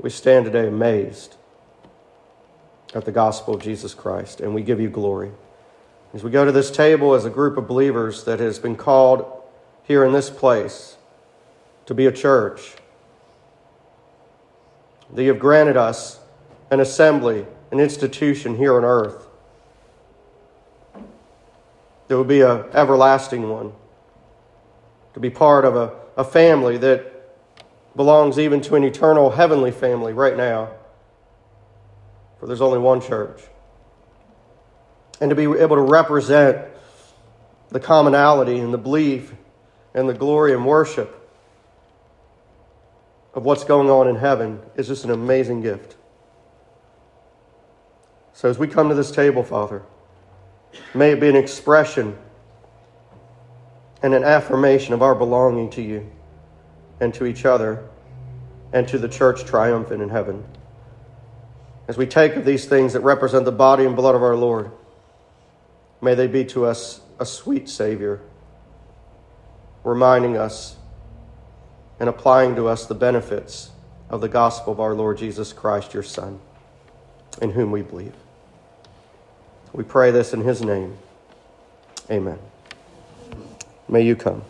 we 0.02 0.10
stand 0.10 0.46
today 0.46 0.66
amazed 0.66 1.36
at 2.94 3.04
the 3.04 3.12
gospel 3.12 3.54
of 3.54 3.62
Jesus 3.62 3.92
Christ, 3.92 4.40
and 4.40 4.54
we 4.54 4.62
give 4.62 4.80
you 4.80 4.88
glory. 4.88 5.30
As 6.14 6.24
we 6.24 6.30
go 6.30 6.44
to 6.44 6.52
this 6.52 6.70
table 6.70 7.14
as 7.14 7.24
a 7.24 7.30
group 7.30 7.56
of 7.56 7.68
believers 7.68 8.24
that 8.24 8.40
has 8.40 8.58
been 8.58 8.76
called 8.76 9.30
here 9.84 10.04
in 10.04 10.12
this 10.12 10.30
place 10.30 10.96
to 11.86 11.94
be 11.94 12.06
a 12.06 12.12
church, 12.12 12.76
that 15.12 15.22
you 15.22 15.28
have 15.28 15.38
granted 15.38 15.76
us 15.76 16.18
an 16.70 16.80
assembly, 16.80 17.46
an 17.70 17.78
institution 17.78 18.56
here 18.56 18.76
on 18.76 18.84
earth 18.84 19.26
that 22.08 22.16
will 22.16 22.24
be 22.24 22.40
an 22.40 22.64
everlasting 22.72 23.48
one, 23.48 23.72
to 25.14 25.20
be 25.20 25.30
part 25.30 25.64
of 25.64 25.76
a, 25.76 25.94
a 26.16 26.24
family 26.24 26.76
that 26.78 27.19
belongs 27.96 28.38
even 28.38 28.60
to 28.62 28.76
an 28.76 28.84
eternal 28.84 29.30
heavenly 29.30 29.70
family 29.70 30.12
right 30.12 30.36
now, 30.36 30.70
for 32.38 32.46
there's 32.46 32.60
only 32.60 32.78
one 32.78 33.00
church 33.00 33.40
and 35.20 35.28
to 35.28 35.36
be 35.36 35.42
able 35.42 35.76
to 35.76 35.82
represent 35.82 36.66
the 37.68 37.80
commonality 37.80 38.58
and 38.58 38.72
the 38.72 38.78
belief 38.78 39.34
and 39.94 40.08
the 40.08 40.14
glory 40.14 40.52
and 40.52 40.64
worship 40.64 41.16
of 43.34 43.44
what's 43.44 43.64
going 43.64 43.90
on 43.90 44.08
in 44.08 44.16
heaven 44.16 44.60
is 44.76 44.88
just 44.88 45.04
an 45.04 45.10
amazing 45.10 45.60
gift. 45.60 45.96
So 48.32 48.48
as 48.48 48.58
we 48.58 48.66
come 48.66 48.88
to 48.88 48.94
this 48.94 49.10
table, 49.10 49.44
Father, 49.44 49.82
may 50.94 51.10
it 51.10 51.20
be 51.20 51.28
an 51.28 51.36
expression 51.36 52.16
and 54.02 54.14
an 54.14 54.24
affirmation 54.24 54.94
of 54.94 55.02
our 55.02 55.14
belonging 55.14 55.70
to 55.70 55.82
you 55.82 56.10
and 57.00 57.12
to 57.14 57.26
each 57.26 57.44
other 57.44 57.88
and 58.72 58.86
to 58.88 58.98
the 58.98 59.08
church 59.08 59.44
triumphant 59.44 60.02
in 60.02 60.10
heaven. 60.10 60.44
As 61.88 61.96
we 61.96 62.06
take 62.06 62.36
of 62.36 62.44
these 62.44 62.66
things 62.66 62.92
that 62.92 63.00
represent 63.00 63.44
the 63.44 63.52
body 63.52 63.84
and 63.84 63.96
blood 63.96 64.14
of 64.14 64.22
our 64.22 64.36
Lord, 64.36 64.70
May 66.00 66.14
they 66.14 66.26
be 66.26 66.44
to 66.46 66.64
us 66.64 67.00
a 67.18 67.26
sweet 67.26 67.68
Savior, 67.68 68.20
reminding 69.84 70.36
us 70.36 70.76
and 71.98 72.08
applying 72.08 72.56
to 72.56 72.68
us 72.68 72.86
the 72.86 72.94
benefits 72.94 73.70
of 74.08 74.20
the 74.20 74.28
gospel 74.28 74.72
of 74.72 74.80
our 74.80 74.94
Lord 74.94 75.18
Jesus 75.18 75.52
Christ, 75.52 75.92
your 75.92 76.02
Son, 76.02 76.40
in 77.42 77.50
whom 77.50 77.70
we 77.70 77.82
believe. 77.82 78.14
We 79.72 79.84
pray 79.84 80.10
this 80.10 80.32
in 80.32 80.40
his 80.40 80.62
name. 80.62 80.96
Amen. 82.10 82.38
May 83.88 84.02
you 84.02 84.16
come. 84.16 84.42